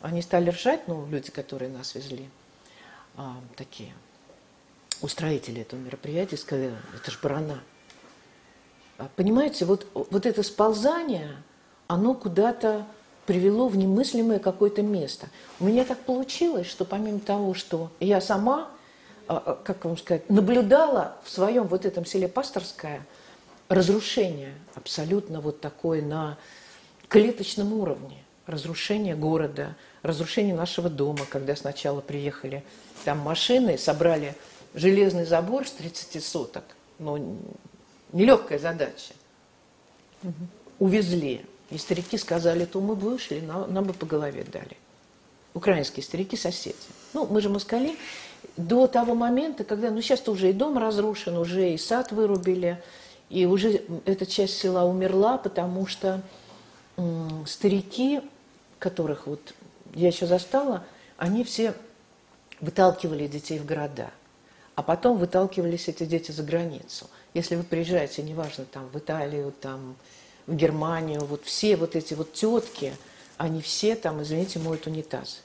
Они 0.00 0.22
стали 0.22 0.50
ржать, 0.50 0.86
ну, 0.86 1.06
люди, 1.06 1.30
которые 1.30 1.70
нас 1.70 1.94
везли, 1.94 2.28
а, 3.16 3.40
такие 3.56 3.92
устроители 5.00 5.62
этого 5.62 5.80
мероприятия, 5.80 6.36
сказали, 6.36 6.74
это 6.94 7.10
же 7.10 7.18
барана. 7.22 7.62
А, 8.98 9.08
понимаете, 9.16 9.64
вот, 9.64 9.86
вот 9.94 10.26
это 10.26 10.42
сползание, 10.42 11.36
оно 11.86 12.14
куда-то 12.14 12.86
привело 13.28 13.68
в 13.68 13.76
немыслимое 13.76 14.38
какое-то 14.38 14.80
место. 14.80 15.28
У 15.60 15.64
меня 15.64 15.84
так 15.84 15.98
получилось, 15.98 16.66
что 16.66 16.86
помимо 16.86 17.20
того, 17.20 17.52
что 17.52 17.90
я 18.00 18.22
сама, 18.22 18.70
а, 19.26 19.36
а, 19.44 19.54
как 19.62 19.84
вам 19.84 19.98
сказать, 19.98 20.30
наблюдала 20.30 21.18
в 21.24 21.30
своем 21.30 21.64
вот 21.64 21.84
этом 21.84 22.06
селе 22.06 22.26
Пасторское 22.26 23.06
разрушение 23.68 24.54
абсолютно 24.74 25.42
вот 25.42 25.60
такое 25.60 26.00
на 26.00 26.38
клеточном 27.08 27.74
уровне. 27.74 28.24
Разрушение 28.46 29.14
города, 29.14 29.76
разрушение 30.00 30.54
нашего 30.54 30.88
дома, 30.88 31.26
когда 31.28 31.54
сначала 31.54 32.00
приехали 32.00 32.64
там 33.04 33.18
машины, 33.18 33.76
собрали 33.76 34.34
железный 34.72 35.26
забор 35.26 35.68
с 35.68 35.72
30 35.72 36.24
соток. 36.24 36.64
Но 36.98 37.18
нелегкая 38.14 38.58
задача. 38.58 39.12
Угу. 40.22 40.32
Увезли 40.78 41.44
и 41.70 41.78
старики 41.78 42.16
сказали, 42.16 42.64
то 42.64 42.80
мы 42.80 42.94
бы 42.94 43.10
вышли, 43.10 43.40
нам, 43.40 43.72
нам 43.72 43.84
бы 43.84 43.92
по 43.92 44.06
голове 44.06 44.44
дали. 44.44 44.76
Украинские 45.54 46.02
старики, 46.02 46.36
соседи. 46.36 46.76
Ну, 47.14 47.26
мы 47.26 47.40
же 47.40 47.48
москали. 47.48 47.96
До 48.56 48.86
того 48.86 49.14
момента, 49.14 49.64
когда, 49.64 49.90
ну, 49.90 50.00
сейчас-то 50.00 50.32
уже 50.32 50.50
и 50.50 50.52
дом 50.52 50.78
разрушен, 50.78 51.36
уже 51.36 51.72
и 51.72 51.78
сад 51.78 52.12
вырубили, 52.12 52.82
и 53.28 53.44
уже 53.46 53.82
эта 54.04 54.24
часть 54.26 54.58
села 54.58 54.84
умерла, 54.84 55.36
потому 55.36 55.86
что 55.86 56.22
м, 56.96 57.44
старики, 57.46 58.20
которых 58.78 59.26
вот 59.26 59.54
я 59.94 60.08
еще 60.08 60.26
застала, 60.26 60.84
они 61.16 61.44
все 61.44 61.74
выталкивали 62.60 63.26
детей 63.26 63.58
в 63.58 63.66
города, 63.66 64.10
а 64.74 64.82
потом 64.82 65.18
выталкивались 65.18 65.88
эти 65.88 66.04
дети 66.04 66.30
за 66.30 66.42
границу. 66.42 67.06
Если 67.34 67.56
вы 67.56 67.62
приезжаете, 67.62 68.22
неважно, 68.22 68.64
там, 68.64 68.88
в 68.88 68.98
Италию, 68.98 69.52
там, 69.60 69.96
в 70.48 70.54
Германию, 70.54 71.20
вот 71.24 71.44
все 71.44 71.76
вот 71.76 71.94
эти 71.94 72.14
вот 72.14 72.32
тетки, 72.32 72.92
они 73.36 73.60
все 73.60 73.94
там, 73.94 74.22
извините, 74.22 74.58
моют 74.58 74.86
унитаз. 74.86 75.42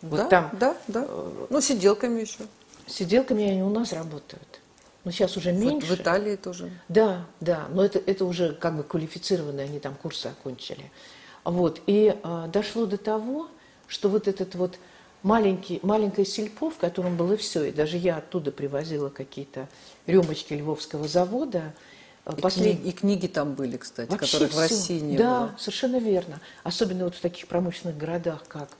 Вот 0.00 0.16
да, 0.16 0.28
там, 0.28 0.50
да, 0.58 0.76
да. 0.88 1.04
Э, 1.08 1.46
ну, 1.50 1.60
сиделками 1.60 2.20
еще. 2.20 2.38
Сиделками 2.86 3.44
они 3.44 3.62
у 3.62 3.68
нас 3.68 3.92
работают. 3.92 4.60
Но 5.04 5.10
сейчас 5.10 5.36
уже 5.36 5.52
меньше. 5.52 5.88
Вот 5.88 5.98
в 5.98 6.02
Италии 6.02 6.36
тоже. 6.36 6.70
Да, 6.88 7.26
да. 7.40 7.66
Но 7.70 7.84
это, 7.84 7.98
это 7.98 8.24
уже 8.24 8.52
как 8.52 8.76
бы 8.76 8.82
квалифицированные, 8.82 9.66
они 9.66 9.80
там 9.80 9.94
курсы 9.94 10.26
окончили. 10.26 10.90
Вот. 11.44 11.80
И 11.86 12.16
а, 12.22 12.46
дошло 12.48 12.86
до 12.86 12.96
того, 12.96 13.48
что 13.86 14.08
вот 14.08 14.28
этот 14.28 14.54
вот 14.54 14.78
маленький, 15.22 15.80
маленькое 15.82 16.26
сельпо, 16.26 16.70
в 16.70 16.76
котором 16.76 17.16
было 17.16 17.36
все, 17.36 17.64
и 17.64 17.72
даже 17.72 17.96
я 17.96 18.18
оттуда 18.18 18.50
привозила 18.52 19.08
какие-то 19.08 19.68
рюмочки 20.06 20.54
Львовского 20.54 21.08
завода, 21.08 21.74
и, 22.36 22.40
послед... 22.40 22.64
книги, 22.64 22.88
и 22.88 22.92
книги 22.92 23.26
там 23.26 23.54
были, 23.54 23.76
кстати, 23.76 24.10
Вообще 24.10 24.26
которых 24.26 24.50
все. 24.50 24.58
в 24.58 24.62
России 24.62 25.00
не 25.00 25.16
да, 25.16 25.40
было. 25.40 25.48
Да, 25.48 25.58
совершенно 25.58 25.96
верно. 25.98 26.40
Особенно 26.64 27.04
вот 27.04 27.14
в 27.14 27.20
таких 27.20 27.46
промышленных 27.46 27.96
городах, 27.96 28.44
как 28.48 28.70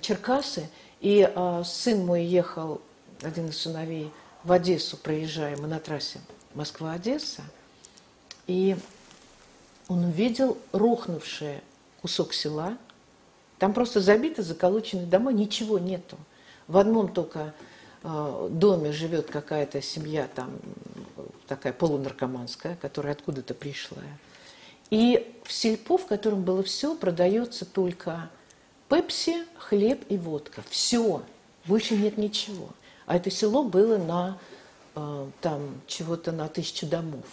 Черкасы. 0.00 0.68
И 1.00 1.30
а, 1.34 1.62
сын 1.64 2.04
мой 2.04 2.24
ехал, 2.24 2.80
один 3.22 3.48
из 3.48 3.58
сыновей, 3.58 4.10
в 4.44 4.52
Одессу, 4.52 4.96
проезжая, 4.96 5.56
мы 5.56 5.68
на 5.68 5.78
трассе 5.78 6.20
Москва-Одесса, 6.54 7.42
и 8.46 8.76
он 9.88 10.04
увидел 10.04 10.56
рухнувший 10.72 11.60
кусок 12.00 12.32
села. 12.32 12.76
Там 13.58 13.72
просто 13.72 14.00
забиты, 14.00 14.42
заколочены 14.42 15.06
дома, 15.06 15.32
ничего 15.32 15.78
нету. 15.78 16.16
В 16.68 16.76
одном 16.76 17.12
только 17.12 17.54
э, 18.02 18.48
доме 18.50 18.92
живет 18.92 19.30
какая-то 19.30 19.80
семья, 19.82 20.28
там 20.34 20.50
такая 21.46 21.72
полунаркоманская, 21.72 22.76
которая 22.76 23.14
откуда-то 23.14 23.54
пришла. 23.54 24.02
И 24.90 25.34
в 25.44 25.52
сельпо, 25.52 25.98
в 25.98 26.06
котором 26.06 26.42
было 26.42 26.62
все, 26.62 26.96
продается 26.96 27.64
только 27.64 28.30
пепси, 28.88 29.44
хлеб 29.58 30.04
и 30.08 30.16
водка. 30.16 30.62
Все. 30.68 31.22
Больше 31.64 31.96
нет 31.96 32.18
ничего. 32.18 32.68
А 33.06 33.16
это 33.16 33.30
село 33.30 33.64
было 33.64 33.96
на 33.98 34.38
э, 34.94 35.26
там 35.40 35.80
чего-то 35.86 36.30
на 36.32 36.48
тысячу 36.48 36.86
домов. 36.86 37.24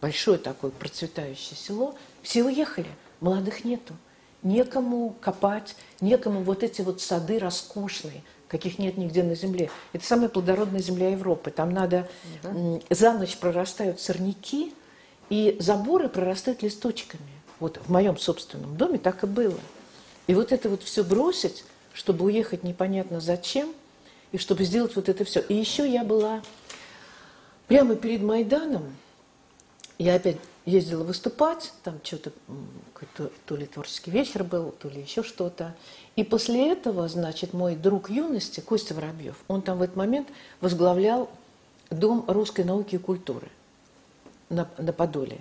Большое 0.00 0.38
такое 0.38 0.70
процветающее 0.70 1.56
село. 1.56 1.94
Все 2.22 2.44
уехали, 2.44 2.90
молодых 3.20 3.64
нету. 3.64 3.94
Некому 4.42 5.16
копать, 5.20 5.76
некому 6.00 6.42
вот 6.42 6.62
эти 6.62 6.82
вот 6.82 7.00
сады 7.00 7.38
роскошные– 7.38 8.22
каких 8.48 8.78
нет 8.78 8.96
нигде 8.96 9.22
на 9.22 9.34
Земле. 9.34 9.70
Это 9.92 10.04
самая 10.04 10.28
плодородная 10.28 10.80
земля 10.80 11.10
Европы. 11.10 11.50
Там 11.50 11.70
надо 11.70 12.08
да. 12.42 12.54
за 12.90 13.12
ночь 13.12 13.36
прорастают 13.36 14.00
сорняки, 14.00 14.72
и 15.28 15.56
заборы 15.58 16.08
прорастают 16.08 16.62
листочками. 16.62 17.22
Вот 17.58 17.80
в 17.84 17.90
моем 17.90 18.16
собственном 18.16 18.76
доме 18.76 18.98
так 18.98 19.24
и 19.24 19.26
было. 19.26 19.58
И 20.26 20.34
вот 20.34 20.52
это 20.52 20.68
вот 20.68 20.82
все 20.82 21.02
бросить, 21.02 21.64
чтобы 21.92 22.26
уехать 22.26 22.62
непонятно 22.62 23.20
зачем, 23.20 23.72
и 24.32 24.38
чтобы 24.38 24.64
сделать 24.64 24.94
вот 24.96 25.08
это 25.08 25.24
все. 25.24 25.40
И 25.40 25.54
еще 25.54 25.90
я 25.90 26.04
была 26.04 26.42
прямо 27.66 27.96
перед 27.96 28.22
Майданом, 28.22 28.94
я 29.98 30.14
опять 30.16 30.36
ездила 30.66 31.04
выступать, 31.04 31.72
там 31.84 32.00
что-то, 32.02 32.32
то, 33.16 33.30
то 33.46 33.56
ли 33.56 33.66
творческий 33.66 34.10
вечер 34.10 34.44
был, 34.44 34.72
то 34.72 34.88
ли 34.88 35.00
еще 35.00 35.22
что-то. 35.22 35.74
И 36.16 36.24
после 36.24 36.72
этого, 36.72 37.08
значит, 37.08 37.54
мой 37.54 37.76
друг 37.76 38.10
юности, 38.10 38.60
Костя 38.60 38.94
Воробьев, 38.94 39.36
он 39.48 39.62
там 39.62 39.78
в 39.78 39.82
этот 39.82 39.96
момент 39.96 40.28
возглавлял 40.60 41.30
Дом 41.88 42.24
русской 42.26 42.64
науки 42.64 42.96
и 42.96 42.98
культуры 42.98 43.48
на, 44.48 44.68
на 44.76 44.92
Подоле. 44.92 45.40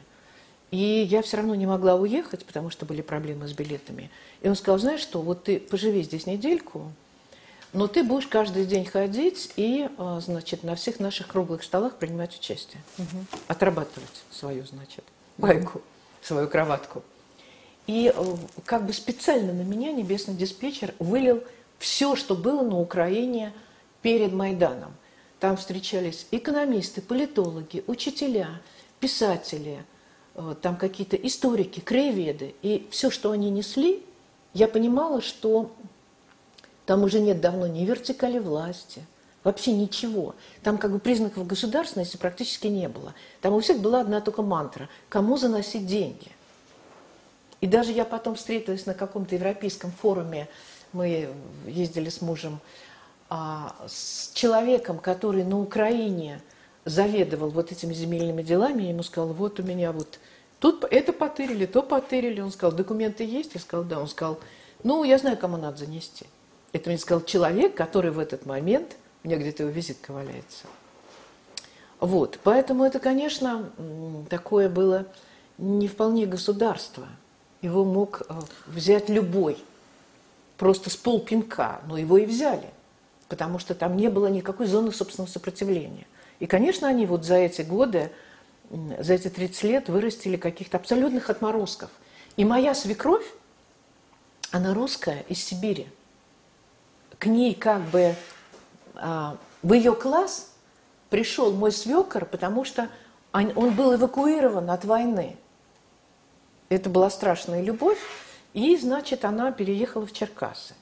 И 0.70 0.78
я 0.78 1.22
все 1.24 1.38
равно 1.38 1.56
не 1.56 1.66
могла 1.66 1.96
уехать, 1.96 2.46
потому 2.46 2.70
что 2.70 2.86
были 2.86 3.02
проблемы 3.02 3.48
с 3.48 3.54
билетами. 3.54 4.12
И 4.42 4.50
он 4.50 4.56
сказал, 4.56 4.78
знаешь 4.78 5.00
что, 5.00 5.22
вот 5.22 5.44
ты 5.46 5.60
поживи 5.60 6.04
здесь 6.04 6.28
недельку, 6.28 6.92
но 7.74 7.88
ты 7.88 8.04
будешь 8.04 8.28
каждый 8.28 8.66
день 8.66 8.86
ходить 8.86 9.52
и, 9.56 9.90
а, 9.98 10.20
значит, 10.20 10.64
на 10.64 10.76
всех 10.76 11.00
наших 11.00 11.28
круглых 11.28 11.64
столах 11.64 11.96
принимать 11.96 12.36
участие. 12.38 12.82
Угу. 12.98 13.26
Отрабатывать 13.48 14.24
свою, 14.32 14.66
значит, 14.66 15.04
байку, 15.38 15.82
свою 16.22 16.48
кроватку. 16.48 17.04
И 17.88 18.12
э, 18.16 18.36
как 18.66 18.86
бы 18.86 18.94
специально 18.94 19.54
на 19.54 19.62
меня 19.62 19.92
небесный 19.92 20.34
диспетчер 20.34 20.94
вылил 21.00 21.44
все, 21.78 22.16
что 22.16 22.36
было 22.36 22.64
на 22.64 22.80
Украине 22.80 23.54
перед 24.02 24.34
Майданом. 24.34 24.94
Там 25.40 25.58
встречались 25.58 26.26
экономисты, 26.32 27.02
политологи, 27.02 27.84
учителя, 27.86 28.62
писатели, 29.00 29.84
э, 30.34 30.56
там 30.62 30.78
какие-то 30.78 31.16
историки, 31.16 31.80
краеведы. 31.80 32.56
И 32.64 32.88
все, 32.90 33.12
что 33.12 33.32
они 33.32 33.52
несли, 33.52 34.04
я 34.54 34.68
понимала, 34.68 35.22
что 35.22 35.72
там 36.86 37.04
уже 37.04 37.20
нет 37.20 37.42
давно 37.42 37.68
ни 37.68 37.86
вертикали 37.86 38.40
власти, 38.40 39.06
Вообще 39.46 39.74
ничего. 39.74 40.34
Там 40.64 40.80
как 40.80 40.92
бы 40.92 40.98
признаков 40.98 41.46
государственности 41.46 42.18
практически 42.18 42.66
не 42.66 42.90
было. 42.90 43.14
Там 43.42 43.54
у 43.54 43.60
всех 43.60 43.80
была 43.80 44.02
одна 44.02 44.20
только 44.20 44.42
мантра. 44.42 44.90
Кому 45.08 45.38
заносить 45.38 45.86
деньги? 45.86 46.32
И 47.62 47.68
даже 47.68 47.92
я 47.92 48.06
потом 48.06 48.34
встретилась 48.34 48.88
на 48.88 48.96
каком-то 48.96 49.36
европейском 49.36 49.92
форуме, 49.92 50.50
мы 50.94 51.30
ездили 51.68 52.10
с 52.10 52.22
мужем, 52.22 52.60
а, 53.30 53.76
с 53.88 54.32
человеком, 54.34 54.98
который 54.98 55.44
на 55.44 55.60
Украине 55.60 56.42
заведовал 56.84 57.50
вот 57.50 57.72
этими 57.72 57.94
земельными 57.94 58.42
делами, 58.42 58.82
я 58.82 58.90
ему 58.90 59.04
сказала, 59.04 59.32
вот 59.32 59.60
у 59.60 59.64
меня 59.64 59.92
вот 59.92 60.20
тут 60.60 60.86
это 60.90 61.14
потырили, 61.14 61.68
то 61.68 61.84
потырили. 61.84 62.42
Он 62.42 62.52
сказал, 62.52 62.76
документы 62.76 63.24
есть? 63.24 63.54
Я 63.54 63.62
сказала, 63.62 63.88
да. 63.88 64.00
Он 64.00 64.08
сказал, 64.08 64.40
ну, 64.82 65.04
я 65.04 65.20
знаю, 65.20 65.38
кому 65.38 65.58
надо 65.58 65.78
занести. 65.78 66.26
Это 66.74 66.90
мне 66.90 66.98
сказал 66.98 67.24
человек, 67.24 67.76
который 67.76 68.10
в 68.10 68.18
этот 68.18 68.48
момент, 68.48 68.98
у 69.26 69.28
меня 69.28 69.38
где-то 69.38 69.64
его 69.64 69.72
визитка 69.72 70.12
валяется. 70.12 70.68
Вот, 72.00 72.40
поэтому 72.44 72.84
это, 72.84 73.00
конечно, 73.00 73.72
такое 74.30 74.70
было 74.70 75.08
не 75.58 75.88
вполне 75.88 76.28
государство. 76.28 77.08
Его 77.64 77.84
мог 77.84 78.22
э, 78.30 78.34
взять 78.68 79.10
любой, 79.10 79.58
просто 80.58 80.92
с 80.92 80.96
полпинка, 80.96 81.82
но 81.88 81.98
его 81.98 82.20
и 82.20 82.26
взяли, 82.26 82.70
потому 83.28 83.58
что 83.58 83.74
там 83.74 83.98
не 83.98 84.12
было 84.12 84.28
никакой 84.28 84.68
зоны 84.68 84.92
собственного 84.92 85.28
сопротивления. 85.28 86.06
И, 86.40 86.46
конечно, 86.46 86.88
они 86.88 87.08
вот 87.08 87.26
за 87.26 87.38
эти 87.38 87.64
годы, 87.64 88.12
за 88.70 89.16
эти 89.16 89.30
30 89.30 89.64
лет 89.64 89.90
вырастили 89.90 90.38
каких-то 90.38 90.78
абсолютных 90.78 91.32
отморозков. 91.32 91.90
И 92.38 92.46
моя 92.46 92.76
свекровь, 92.76 93.26
она 94.52 94.76
русская 94.76 95.26
из 95.30 95.44
Сибири. 95.44 95.88
К 97.18 97.26
ней 97.26 97.56
как 97.56 97.82
бы 97.86 98.16
в 98.96 99.74
ее 99.74 99.94
класс 99.94 100.52
пришел 101.10 101.52
мой 101.54 101.72
свекор, 101.72 102.26
потому 102.26 102.64
что 102.66 102.90
он, 103.34 103.72
был 103.76 103.96
эвакуирован 103.96 104.70
от 104.70 104.86
войны. 104.86 105.36
Это 106.70 106.90
была 106.90 107.10
страшная 107.10 107.62
любовь, 107.62 108.00
и, 108.54 108.76
значит, 108.78 109.26
она 109.26 109.52
переехала 109.52 110.06
в 110.06 110.14
Черкасы. 110.14 110.74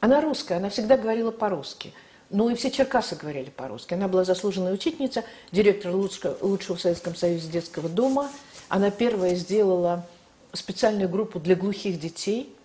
Она 0.00 0.20
русская, 0.20 0.58
она 0.58 0.68
всегда 0.70 0.96
говорила 0.96 1.30
по-русски. 1.30 1.92
Ну 2.30 2.50
и 2.50 2.54
все 2.54 2.70
черкасы 2.70 3.16
говорили 3.16 3.48
по-русски. 3.48 3.94
Она 3.94 4.06
была 4.06 4.22
заслуженная 4.22 4.74
учительница, 4.74 5.24
директор 5.50 5.92
лучшего 5.92 6.76
в 6.76 6.80
Советском 6.80 7.16
Союзе 7.16 7.48
детского 7.48 7.88
дома. 7.88 8.28
Она 8.68 8.90
первая 8.90 9.34
сделала 9.34 10.06
специальную 10.52 11.08
группу 11.08 11.40
для 11.40 11.56
глухих 11.56 11.98
детей– 11.98 12.54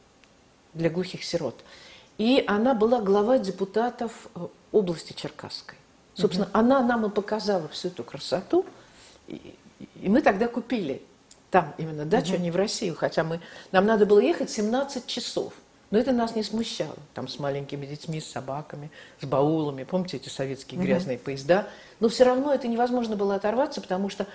для 0.74 0.89
глухих 0.89 1.24
сирот. 1.24 1.63
И 2.17 2.43
она 2.47 2.73
была 2.73 3.02
глава 3.02 3.38
депутатов 3.38 4.30
э, 4.36 4.47
области 4.71 5.13
Черкасской. 5.13 5.78
Собственно, 6.13 6.47
угу. 6.47 6.58
она 6.58 6.82
нам 6.84 7.06
и 7.06 7.10
показала 7.10 7.67
всю 7.69 7.88
эту 7.88 8.04
красоту, 8.04 8.65
и, 9.28 9.56
и 10.02 10.10
мы 10.10 10.21
тогда 10.21 10.47
купили 10.47 11.02
там 11.49 11.73
именно 11.78 12.06
дачу, 12.06 12.34
угу. 12.34 12.36
а 12.36 12.43
не 12.43 12.52
в 12.52 12.56
Россию, 12.56 12.95
хотя 12.95 13.23
мы, 13.23 13.39
нам 13.71 13.86
надо 13.86 14.06
было 14.06 14.19
ехать 14.19 14.49
17 14.49 15.08
часов. 15.08 15.54
Но 15.91 15.99
это 15.99 16.12
нас 16.12 16.36
не 16.36 16.41
смущало. 16.41 16.95
Там 17.13 17.28
с 17.28 17.38
маленькими 17.38 17.86
детьми, 17.86 18.19
с 18.19 18.26
собаками, 18.26 18.89
с 19.21 19.26
баулами. 19.26 19.84
Помните 19.84 20.17
эти 20.17 20.28
советские 20.28 20.82
грязные 20.82 21.17
угу. 21.17 21.26
поезда? 21.26 21.67
Но 21.99 22.10
все 22.10 22.23
равно 22.23 22.52
это 22.52 22.67
невозможно 22.67 23.15
было 23.15 23.36
оторваться, 23.36 23.80
потому 23.80 24.10
что 24.10 24.26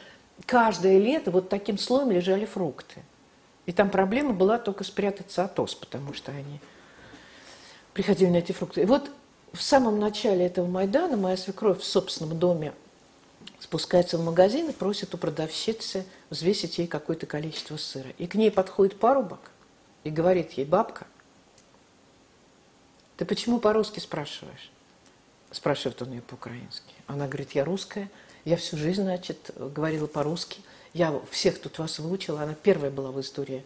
каждое 0.47 0.99
лето 0.99 1.33
вот 1.33 1.49
таким 1.49 1.77
слоем 1.79 2.13
лежали 2.13 2.45
фрукты. 2.45 3.03
И 3.67 3.73
там 3.73 3.91
проблема 3.91 4.33
была 4.33 4.59
только 4.59 4.85
спрятаться 4.85 5.45
от 5.45 5.59
ос, 5.59 5.75
потому 5.75 6.15
что 6.15 6.31
они 6.31 6.61
приходили 7.93 8.31
на 8.31 8.37
эти 8.37 8.53
фрукты. 8.53 8.83
И 8.83 8.85
вот 8.85 9.11
в 9.53 9.63
самом 9.63 9.99
начале 9.99 10.47
этого 10.47 10.67
Майдана 10.67 11.17
моя 11.17 11.37
свекровь 11.37 11.81
в 11.81 11.85
собственном 11.85 12.39
доме 12.39 12.73
спускается 13.61 14.19
в 14.19 14.25
магазин 14.25 14.71
и 14.71 14.73
просит 14.73 15.15
у 15.15 15.19
продавщицы 15.19 16.05
взвесить 16.31 16.79
ей 16.79 16.87
какое-то 16.87 17.27
количество 17.27 17.77
сыра. 17.77 18.11
И 18.19 18.27
к 18.27 18.35
ней 18.35 18.51
подходит 18.51 18.99
парубок 18.99 19.51
и 20.05 20.11
говорит 20.11 20.53
ей, 20.53 20.65
бабка, 20.65 21.07
ты 23.17 23.25
почему 23.25 23.59
по-русски 23.59 24.01
спрашиваешь? 24.01 24.71
Спрашивает 25.51 26.01
он 26.03 26.13
ее 26.13 26.23
по-украински. 26.23 26.95
Она 27.07 27.27
говорит, 27.27 27.53
я 27.53 27.65
русская, 27.65 28.11
я 28.45 28.57
всю 28.57 28.77
жизнь, 28.77 29.03
значит, 29.03 29.51
говорила 29.57 30.07
по-русски– 30.07 30.61
я 30.95 31.21
всех 31.31 31.61
тут 31.61 31.79
вас 31.79 31.99
выучила, 31.99 32.43
она 32.43 32.55
первая 32.55 32.91
была 32.91 33.11
в 33.11 33.21
истории 33.21 33.65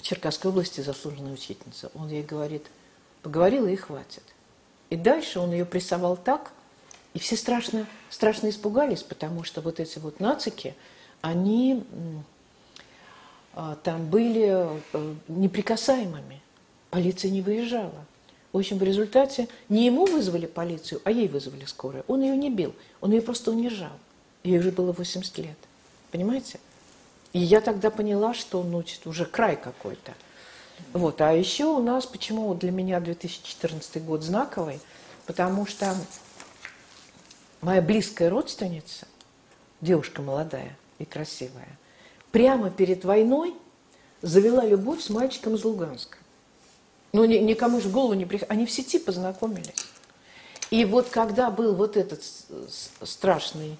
Черкасской 0.00 0.50
области 0.50 0.80
заслуженная 0.80 1.32
учительница. 1.32 1.90
Он 1.94 2.08
ей 2.08 2.22
говорит, 2.22 2.66
поговорила 3.28 3.66
и 3.66 3.76
хватит. 3.76 4.22
И 4.88 4.96
дальше 4.96 5.38
он 5.38 5.52
ее 5.52 5.66
прессовал 5.66 6.16
так, 6.16 6.50
и 7.12 7.18
все 7.18 7.36
страшно, 7.36 7.86
страшно 8.08 8.48
испугались, 8.48 9.02
потому 9.02 9.44
что 9.44 9.60
вот 9.60 9.80
эти 9.80 9.98
вот 9.98 10.18
нацики, 10.18 10.74
они 11.20 11.84
а, 13.52 13.76
там 13.82 14.06
были 14.06 14.66
э, 14.94 15.14
неприкасаемыми. 15.28 16.40
Полиция 16.88 17.30
не 17.30 17.42
выезжала. 17.42 18.06
В 18.54 18.56
общем, 18.56 18.78
в 18.78 18.82
результате 18.82 19.48
не 19.68 19.84
ему 19.84 20.06
вызвали 20.06 20.46
полицию, 20.46 21.02
а 21.04 21.10
ей 21.10 21.28
вызвали 21.28 21.66
скорую. 21.66 22.04
Он 22.08 22.22
ее 22.22 22.34
не 22.34 22.48
бил, 22.48 22.74
он 23.02 23.12
ее 23.12 23.20
просто 23.20 23.50
унижал. 23.50 23.92
Ей 24.42 24.58
уже 24.58 24.70
было 24.70 24.92
80 24.92 25.36
лет. 25.36 25.58
Понимаете? 26.10 26.60
И 27.34 27.40
я 27.40 27.60
тогда 27.60 27.90
поняла, 27.90 28.32
что 28.32 28.62
ну, 28.62 28.82
уже 29.04 29.26
край 29.26 29.56
какой-то. 29.56 30.14
Вот. 30.92 31.20
А 31.20 31.32
еще 31.32 31.66
у 31.66 31.82
нас, 31.82 32.06
почему 32.06 32.54
для 32.54 32.70
меня 32.70 33.00
2014 33.00 34.04
год 34.04 34.22
знаковый, 34.22 34.80
потому 35.26 35.66
что 35.66 35.94
моя 37.60 37.82
близкая 37.82 38.30
родственница, 38.30 39.06
девушка 39.80 40.22
молодая 40.22 40.76
и 40.98 41.04
красивая, 41.04 41.68
прямо 42.32 42.70
перед 42.70 43.04
войной 43.04 43.54
завела 44.22 44.64
любовь 44.64 45.02
с 45.02 45.10
мальчиком 45.10 45.54
из 45.54 45.64
Луганска. 45.64 46.18
Ну, 47.12 47.24
никому 47.24 47.80
же 47.80 47.88
в 47.88 47.92
голову 47.92 48.14
не 48.14 48.26
приходило. 48.26 48.52
Они 48.52 48.66
в 48.66 48.70
сети 48.70 48.98
познакомились. 48.98 49.86
И 50.70 50.84
вот 50.84 51.08
когда 51.08 51.50
был 51.50 51.74
вот 51.74 51.96
этот 51.96 52.22
страшный 53.02 53.78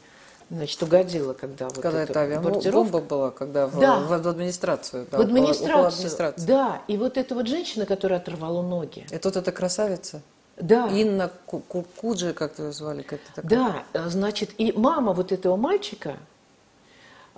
значит, 0.50 0.82
угодила, 0.82 1.32
когда 1.34 1.66
вот 1.66 1.78
когда 1.78 2.02
эта 2.02 2.20
авиабомба 2.20 3.00
была, 3.00 3.30
когда 3.30 3.66
в, 3.66 3.78
да. 3.78 4.00
в, 4.00 4.22
в 4.22 4.28
администрацию. 4.28 5.06
Да, 5.10 5.18
в 5.18 5.20
администрацию, 5.20 5.86
администрации. 5.86 6.46
Да, 6.46 6.82
и 6.88 6.96
вот 6.96 7.16
эта 7.16 7.34
вот 7.34 7.46
женщина, 7.46 7.86
которая 7.86 8.20
оторвала 8.20 8.62
ноги. 8.62 9.06
Это 9.10 9.28
вот 9.28 9.36
эта 9.36 9.52
красавица? 9.52 10.22
Да. 10.56 10.88
Инна 10.88 11.30
Куджи, 11.46 12.32
как 12.32 12.58
ее 12.58 12.72
звали? 12.72 13.02
Как 13.02 13.20
да, 13.42 13.84
значит, 13.94 14.50
и 14.58 14.72
мама 14.72 15.12
вот 15.12 15.30
этого 15.30 15.56
мальчика, 15.56 16.16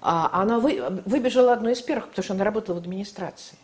а, 0.00 0.30
она 0.32 0.58
вы, 0.58 0.82
выбежала 1.04 1.52
одной 1.52 1.74
из 1.74 1.82
первых, 1.82 2.08
потому 2.08 2.24
что 2.24 2.34
она 2.34 2.44
работала 2.44 2.76
в 2.76 2.78
администрации. 2.78 3.58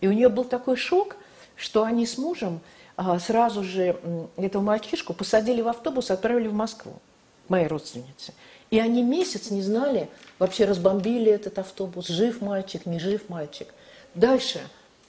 И 0.00 0.06
у 0.06 0.12
нее 0.12 0.28
был 0.28 0.44
такой 0.44 0.76
шок, 0.76 1.16
что 1.56 1.82
они 1.82 2.06
с 2.06 2.16
мужем 2.18 2.60
а, 2.96 3.18
сразу 3.18 3.64
же 3.64 3.98
этого 4.36 4.62
мальчишку 4.62 5.12
посадили 5.12 5.60
в 5.60 5.68
автобус 5.68 6.10
и 6.10 6.12
отправили 6.12 6.48
в 6.48 6.54
Москву, 6.54 6.92
моей 7.48 7.66
родственнице. 7.66 8.32
И 8.70 8.78
они 8.78 9.02
месяц 9.02 9.50
не 9.50 9.62
знали, 9.62 10.08
вообще 10.38 10.64
разбомбили 10.64 11.30
этот 11.30 11.58
автобус, 11.58 12.06
жив 12.06 12.40
мальчик, 12.40 12.86
не 12.86 13.00
жив 13.00 13.28
мальчик. 13.28 13.68
Дальше 14.14 14.60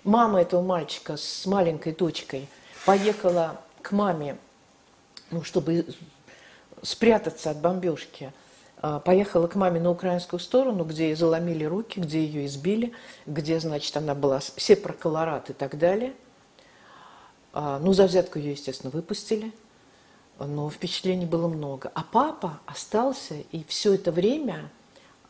мама 0.03 0.41
этого 0.41 0.61
мальчика 0.61 1.15
с 1.15 1.45
маленькой 1.45 1.93
дочкой 1.93 2.47
поехала 2.85 3.61
к 3.83 3.91
маме, 3.91 4.37
ну, 5.29 5.43
чтобы 5.43 5.85
спрятаться 6.81 7.51
от 7.51 7.57
бомбежки, 7.57 8.33
а, 8.77 8.99
поехала 8.99 9.45
к 9.45 9.53
маме 9.53 9.79
на 9.79 9.91
украинскую 9.91 10.39
сторону, 10.39 10.83
где 10.83 11.09
ей 11.09 11.15
заломили 11.15 11.63
руки, 11.63 11.99
где 11.99 12.25
ее 12.25 12.47
избили, 12.47 12.93
где, 13.27 13.59
значит, 13.59 13.95
она 13.95 14.15
была 14.15 14.41
сепарколорат 14.41 15.51
и 15.51 15.53
так 15.53 15.77
далее. 15.77 16.13
А, 17.53 17.77
ну, 17.77 17.93
за 17.93 18.07
взятку 18.07 18.39
ее, 18.39 18.53
естественно, 18.53 18.89
выпустили– 18.89 19.51
но 20.45 20.69
впечатлений 20.69 21.25
было 21.25 21.47
много. 21.47 21.91
А 21.93 22.03
папа 22.03 22.59
остался, 22.65 23.35
и 23.51 23.63
все 23.67 23.93
это 23.93 24.11
время 24.11 24.69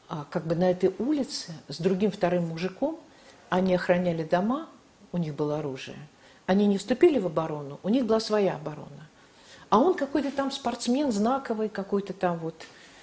а, 0.10 0.26
как 0.30 0.45
бы 0.45 0.56
на 0.56 0.69
этой 0.69 0.93
улице 1.00 1.54
с 1.67 1.78
другим 1.78 2.12
вторым 2.12 2.47
мужиком, 2.47 3.00
они 3.50 3.74
охраняли 3.76 4.24
дома, 4.24 4.67
у 5.12 5.17
них 5.17 5.36
было 5.36 5.60
оружие. 5.60 5.97
Они 6.45 6.67
не 6.67 6.78
вступили 6.78 7.19
в 7.19 7.28
оборону, 7.28 7.80
у 7.84 7.89
них 7.89 8.06
была 8.06 8.19
своя 8.19 8.56
оборона. 8.56 9.08
А 9.69 9.80
он 9.80 9.93
какой-то 9.93 10.32
там 10.32 10.52
спортсмен 10.52 11.12
знаковый, 11.12 11.69
какой-то 11.69 12.13
там 12.13 12.38
вот 12.39 12.56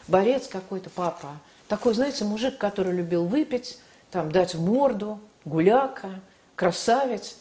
борец 0.07 0.49
какой-то, 0.49 0.91
папа. 0.91 1.29
Такой, 1.67 1.95
знаете, 1.95 2.25
мужик, 2.25 2.59
который 2.59 2.93
любил 2.93 3.25
выпить, 3.25 3.79
там 4.11 4.31
дать 4.33 4.55
в 4.55 4.61
морду, 4.61 5.19
гуляка, 5.45 6.21
красавец. 6.57 7.37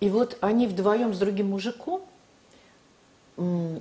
И 0.00 0.08
вот 0.10 0.38
они 0.40 0.66
вдвоем 0.66 1.12
с 1.14 1.18
другим 1.18 1.50
мужиком 1.50 2.02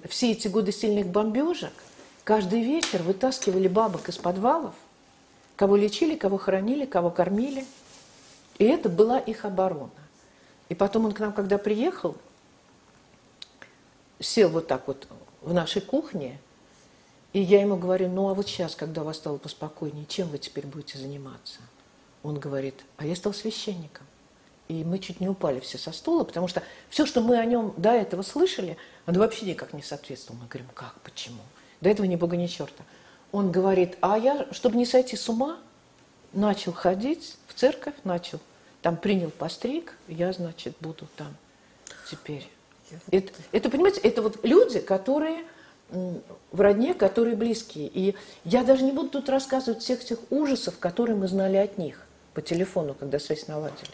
все 0.08 0.32
эти 0.32 0.48
годы 0.48 0.72
сильных 0.72 1.08
бомбежек 1.08 1.74
каждый 2.24 2.62
вечер 2.62 3.02
вытаскивали 3.02 3.68
бабок 3.68 4.10
из 4.10 4.18
подвалов, 4.18 4.76
кого 5.56 5.76
лечили, 5.76 6.16
кого 6.16 6.38
хоронили, 6.38 6.86
кого 6.86 7.10
кормили. 7.10 7.66
И 8.60 8.66
это 8.66 8.90
была 8.90 9.18
их 9.20 9.46
оборона. 9.46 9.90
И 10.70 10.76
потом 10.76 11.06
он 11.06 11.14
к 11.14 11.20
нам, 11.20 11.34
когда 11.34 11.58
приехал, 11.58 12.16
сел 14.20 14.50
вот 14.50 14.68
так 14.68 14.88
вот 14.88 15.08
в 15.42 15.54
нашей 15.54 15.82
кухне, 15.82 16.40
и 17.34 17.40
я 17.40 17.62
ему 17.62 17.78
говорю, 17.78 18.10
ну 18.10 18.30
а 18.30 18.34
вот 18.34 18.48
сейчас, 18.48 18.76
когда 18.76 19.02
у 19.02 19.06
вас 19.06 19.18
стало 19.18 19.38
поспокойнее, 19.38 20.06
чем 20.08 20.28
вы 20.30 20.38
теперь 20.38 20.66
будете 20.66 20.98
заниматься? 20.98 21.60
Он 22.24 22.40
говорит, 22.40 22.76
а 22.98 23.06
я 23.06 23.16
стал 23.16 23.34
священником. 23.34 24.06
И 24.68 24.84
мы 24.84 25.00
чуть 25.00 25.22
не 25.22 25.30
упали 25.30 25.60
все 25.60 25.78
со 25.78 25.92
стула, 25.92 26.24
потому 26.24 26.48
что 26.48 26.62
все, 26.90 27.06
что 27.06 27.22
мы 27.22 27.38
о 27.38 27.46
нем 27.46 27.74
до 27.78 27.92
этого 27.92 28.22
слышали, 28.22 28.78
оно 29.08 29.20
вообще 29.20 29.46
никак 29.46 29.74
не 29.74 29.82
соответствовало. 29.82 30.42
Мы 30.42 30.48
говорим, 30.50 30.70
как, 30.76 30.94
почему? 31.02 31.42
До 31.80 31.90
этого 31.90 32.06
ни 32.06 32.18
бога, 32.18 32.36
ни 32.36 32.46
черта. 32.46 32.84
Он 33.32 33.52
говорит, 33.52 33.98
а 34.02 34.20
я, 34.20 34.48
чтобы 34.52 34.76
не 34.76 34.86
сойти 34.86 35.16
с 35.16 35.30
ума, 35.30 35.58
начал 36.34 36.74
ходить 36.74 37.38
в 37.48 37.54
церковь, 37.54 37.96
начал, 38.04 38.42
там 38.82 38.98
принял 38.98 39.32
постриг, 39.32 39.96
я, 40.10 40.34
значит, 40.34 40.76
буду 40.82 41.08
там 41.16 41.34
теперь. 42.12 42.48
Это, 43.10 43.32
это, 43.54 43.70
понимаете, 43.70 44.02
это 44.02 44.22
вот 44.22 44.44
люди, 44.46 44.82
которые 44.82 45.46
в 45.90 46.60
родне, 46.60 46.94
которые 46.94 47.38
близкие. 47.38 47.88
И 47.88 48.14
я 48.44 48.66
даже 48.66 48.84
не 48.84 48.92
буду 48.92 49.10
тут 49.10 49.30
рассказывать 49.30 49.82
всех 49.82 50.04
тех 50.04 50.20
ужасов, 50.30 50.80
которые 50.80 51.16
мы 51.16 51.30
знали 51.30 51.56
от 51.56 51.78
них 51.78 52.06
по 52.34 52.42
телефону, 52.42 52.94
когда 52.94 53.20
связь 53.20 53.48
наладили. 53.48 53.90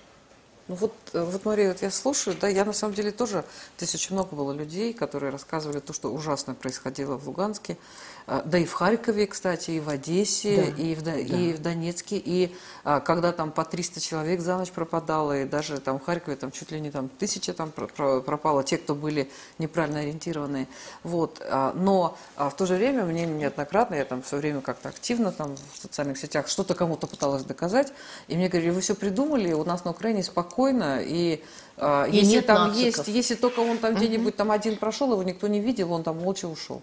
Ну 0.70 0.76
вот, 0.76 0.94
э, 1.12 1.22
вот, 1.22 1.44
Мария, 1.44 1.70
вот 1.70 1.82
я 1.82 1.92
слушаю, 1.92 2.38
да, 2.40 2.48
я 2.48 2.64
на 2.64 2.72
самом 2.72 2.94
деле 2.94 3.12
тоже, 3.12 3.44
здесь 3.78 3.96
очень 3.96 4.16
много 4.16 4.34
было 4.34 4.54
людей, 4.54 4.94
которые 4.94 5.30
рассказывали 5.30 5.80
то, 5.80 5.92
что 5.92 6.14
ужасно 6.14 6.56
происходило 6.56 7.18
в 7.18 7.28
Луганске, 7.28 7.78
а, 8.26 8.42
да 8.46 8.58
и 8.58 8.66
в 8.66 8.74
Харькове, 8.74 9.28
кстати, 9.28 9.72
и 9.72 9.80
в 9.80 9.90
Одессе, 9.90 10.74
да, 10.78 10.82
и, 10.82 10.96
в, 10.96 11.02
да. 11.02 11.16
и 11.18 11.54
в 11.54 11.62
Донецке, 11.62 12.18
и 12.18 12.56
а, 12.84 13.02
когда 13.02 13.32
там 13.34 13.52
по 13.52 13.66
300 13.66 14.00
человек 14.00 14.40
за 14.40 14.58
ночь 14.58 14.72
пропадало, 14.72 15.42
и 15.42 15.46
даже 15.46 15.80
там 15.80 16.00
в 16.00 16.06
Харькове 16.06 16.38
там 16.38 16.52
чуть 16.52 16.72
ли 16.72 16.80
не 16.80 16.92
там 16.92 17.10
тысяча 17.10 17.54
там 17.54 17.72
пропало, 17.72 18.64
те, 18.64 18.78
кто 18.78 18.96
были 18.96 19.30
неправильно 19.58 20.00
ориентированные. 20.00 20.68
Вот. 21.04 21.42
А, 21.42 21.74
но 21.76 22.18
а, 22.38 22.50
в 22.50 22.56
то 22.56 22.66
же 22.66 22.76
время 22.76 23.04
мне 23.04 23.26
неоднократно, 23.26 23.96
я 23.96 24.06
там 24.06 24.22
все 24.22 24.38
время 24.38 24.62
как-то 24.62 24.90
активно 24.90 25.32
там 25.32 25.56
в 25.74 25.82
социальных 25.82 26.18
сетях 26.18 26.48
что-то 26.48 26.76
кому-то 26.76 27.08
пыталась 27.08 27.44
доказать, 27.44 27.92
и 28.28 28.36
мне 28.36 28.48
говорили, 28.48 28.70
вы 28.72 28.82
все 28.82 28.96
придумали, 28.96 29.52
у 29.52 29.66
нас 29.66 29.84
на 29.84 29.92
Украине 29.92 30.24
спокойно, 30.24 30.53
и 31.02 31.44
а, 31.78 32.06
и 32.06 32.18
если 32.18 32.42
там 32.42 32.70
нациков. 32.70 33.08
есть, 33.08 33.08
если 33.08 33.36
только 33.36 33.60
он 33.60 33.78
там 33.78 33.96
где-нибудь 33.96 34.36
там 34.36 34.52
один 34.52 34.78
прошел, 34.78 35.12
его 35.12 35.24
никто 35.24 35.48
не 35.48 35.60
видел, 35.60 35.92
он 35.92 36.04
там 36.04 36.18
молча 36.18 36.48
ушел. 36.48 36.82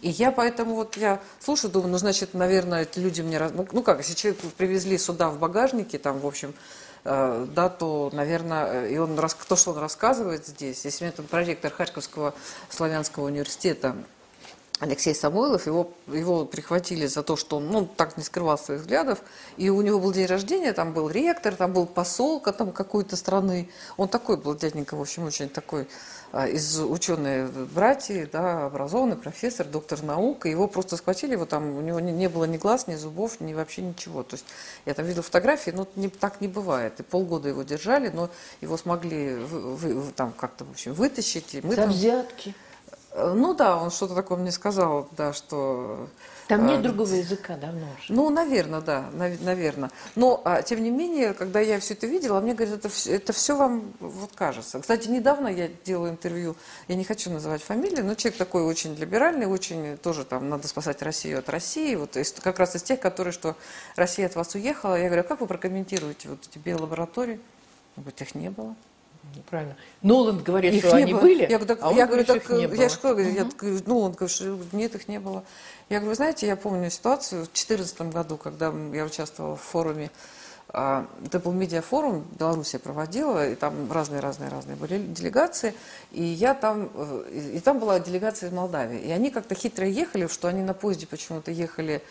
И 0.00 0.10
я 0.10 0.32
поэтому 0.32 0.74
вот 0.74 0.96
я 0.96 1.20
слушаю, 1.38 1.70
думаю, 1.70 1.92
ну, 1.92 1.98
значит, 1.98 2.34
наверное, 2.34 2.86
люди 2.96 3.22
мне... 3.22 3.38
Ну, 3.38 3.66
ну 3.70 3.82
как, 3.82 3.98
если 3.98 4.14
человек 4.14 4.40
привезли 4.56 4.98
сюда 4.98 5.28
в 5.28 5.38
багажнике, 5.38 5.98
там, 5.98 6.18
в 6.18 6.26
общем, 6.26 6.52
э, 7.04 7.46
да, 7.54 7.68
то, 7.68 8.10
наверное, 8.12 8.88
и 8.88 8.98
он, 8.98 9.16
то, 9.16 9.56
что 9.56 9.70
он 9.70 9.78
рассказывает 9.78 10.48
здесь, 10.48 10.84
если 10.84 11.04
мне 11.04 11.12
там 11.12 11.26
проректор 11.26 11.70
Харьковского 11.70 12.34
славянского 12.70 13.26
университета 13.26 13.94
Алексей 14.82 15.14
Самойлов, 15.14 15.68
его, 15.68 15.92
его 16.08 16.44
прихватили 16.44 17.06
за 17.06 17.22
то, 17.22 17.36
что 17.36 17.58
он 17.58 17.68
ну, 17.70 17.86
так 17.86 18.16
не 18.16 18.24
скрывал 18.24 18.58
своих 18.58 18.80
взглядов, 18.80 19.20
и 19.56 19.70
у 19.70 19.80
него 19.80 20.00
был 20.00 20.12
день 20.12 20.26
рождения, 20.26 20.72
там 20.72 20.92
был 20.92 21.08
ректор, 21.08 21.54
там 21.54 21.72
был 21.72 21.86
посол 21.86 22.40
там 22.40 22.72
какой-то 22.72 23.14
страны, 23.14 23.70
он 23.96 24.08
такой 24.08 24.36
был, 24.38 24.56
дяденька, 24.56 24.96
в 24.96 25.00
общем, 25.00 25.22
очень 25.22 25.48
такой 25.48 25.86
а, 26.32 26.48
из 26.48 26.80
ученые 26.80 27.46
братья, 27.46 28.28
да, 28.32 28.66
образованный 28.66 29.14
профессор, 29.14 29.68
доктор 29.68 30.02
наук, 30.02 30.46
и 30.46 30.50
его 30.50 30.66
просто 30.66 30.96
схватили, 30.96 31.34
его 31.34 31.46
там, 31.46 31.76
у 31.76 31.80
него 31.80 32.00
не, 32.00 32.10
не 32.10 32.28
было 32.28 32.42
ни 32.42 32.56
глаз, 32.56 32.88
ни 32.88 32.96
зубов, 32.96 33.38
ни 33.38 33.54
вообще 33.54 33.82
ничего. 33.82 34.24
То 34.24 34.34
есть 34.34 34.46
я 34.84 34.94
там 34.94 35.06
видел 35.06 35.22
фотографии, 35.22 35.70
но 35.70 35.86
не, 35.94 36.08
так 36.08 36.40
не 36.40 36.48
бывает. 36.48 36.98
И 36.98 37.04
полгода 37.04 37.48
его 37.48 37.62
держали, 37.62 38.08
но 38.08 38.30
его 38.60 38.76
смогли 38.76 39.36
вы, 39.36 39.76
вы, 39.76 40.10
там 40.10 40.32
как-то, 40.32 40.64
в 40.64 40.72
общем, 40.72 40.92
вытащить. 40.92 41.54
И 41.54 41.60
мы 41.60 41.76
За 41.76 41.82
там... 41.82 41.90
взятки. 41.90 42.52
Э, 43.12 43.32
ну 43.34 43.54
да, 43.54 43.76
он 43.76 43.90
что-то 43.90 44.14
такое 44.14 44.38
мне 44.38 44.50
сказал, 44.50 45.08
да, 45.16 45.32
что... 45.32 46.08
Там 46.48 46.66
нет 46.66 46.80
а, 46.80 46.82
другого 46.82 47.12
языка 47.12 47.56
давно 47.56 47.86
уже. 47.98 48.12
Ну, 48.12 48.28
наверное, 48.30 48.80
да, 48.80 49.08
наверное. 49.12 49.90
Но, 50.16 50.40
а, 50.44 50.62
тем 50.62 50.82
не 50.82 50.90
менее, 50.90 51.34
когда 51.34 51.60
я 51.60 51.78
все 51.78 51.94
это 51.94 52.06
видела, 52.06 52.40
мне 52.40 52.54
говорят, 52.54 52.84
это, 52.84 52.88
это 53.06 53.32
все 53.32 53.56
вам 53.56 53.92
вот 54.00 54.30
кажется. 54.34 54.80
Кстати, 54.80 55.08
недавно 55.08 55.48
я 55.48 55.68
делала 55.68 56.08
интервью, 56.08 56.56
я 56.88 56.96
не 56.96 57.04
хочу 57.04 57.30
называть 57.30 57.62
фамилии, 57.62 58.02
но 58.02 58.14
человек 58.14 58.38
такой 58.38 58.62
очень 58.62 58.94
либеральный, 58.94 59.46
очень 59.46 59.96
тоже 59.98 60.24
там 60.24 60.48
надо 60.48 60.66
спасать 60.68 61.00
Россию 61.02 61.38
от 61.38 61.48
России. 61.48 61.94
Вот 61.94 62.16
из, 62.16 62.32
как 62.32 62.58
раз 62.58 62.74
из 62.76 62.82
тех, 62.82 62.98
которые, 62.98 63.32
что 63.32 63.56
Россия 63.96 64.26
от 64.26 64.34
вас 64.34 64.54
уехала. 64.54 64.94
Я 64.96 65.06
говорю, 65.06 65.22
а 65.22 65.24
как 65.24 65.40
вы 65.40 65.46
прокомментируете 65.46 66.28
вот 66.28 66.40
эти 66.50 66.58
биолаборатории? 66.58 67.40
Он 67.96 68.02
говорит, 68.04 68.22
их 68.22 68.34
не 68.34 68.50
было. 68.50 68.74
Правильно. 69.48 69.76
Ноланд 70.02 70.42
говорит, 70.42 70.74
их 70.74 70.84
что 70.84 70.96
они 70.96 71.12
было. 71.12 71.20
были, 71.22 71.46
я, 71.48 71.58
так, 71.58 71.78
а 71.82 71.92
я 71.92 72.06
говорю, 72.06 72.24
так, 72.24 72.48
я 72.48 72.88
же 72.88 72.98
говорю, 73.00 73.28
угу. 73.28 73.36
я, 73.36 73.80
Ноланд 73.86 74.16
говорит, 74.16 74.30
что 74.30 74.58
нет, 74.72 74.94
их 74.94 75.08
не 75.08 75.18
было. 75.20 75.44
Я 75.88 76.00
говорю, 76.00 76.14
знаете, 76.14 76.46
я 76.46 76.56
помню 76.56 76.90
ситуацию 76.90 77.42
в 77.42 77.52
2014 77.52 78.02
году, 78.12 78.36
когда 78.36 78.72
я 78.92 79.04
участвовала 79.04 79.56
в 79.56 79.60
форуме, 79.60 80.10
а, 80.74 81.06
это 81.26 81.38
был 81.38 81.52
медиафорум, 81.52 82.24
Белоруссия 82.38 82.78
проводила, 82.78 83.46
и 83.46 83.54
там 83.54 83.92
разные-разные-разные 83.92 84.76
были 84.76 84.98
делегации, 84.98 85.74
и 86.12 86.22
я 86.22 86.54
там, 86.54 86.90
э, 86.94 87.52
и 87.56 87.60
там 87.60 87.78
была 87.78 88.00
делегация 88.00 88.48
из 88.48 88.54
Молдавии, 88.54 88.98
и 88.98 89.10
они 89.10 89.30
как-то 89.30 89.54
хитро 89.54 89.86
ехали, 89.86 90.26
что 90.28 90.48
они 90.48 90.62
на 90.62 90.72
поезде 90.72 91.06
почему-то 91.06 91.50
ехали 91.50 92.02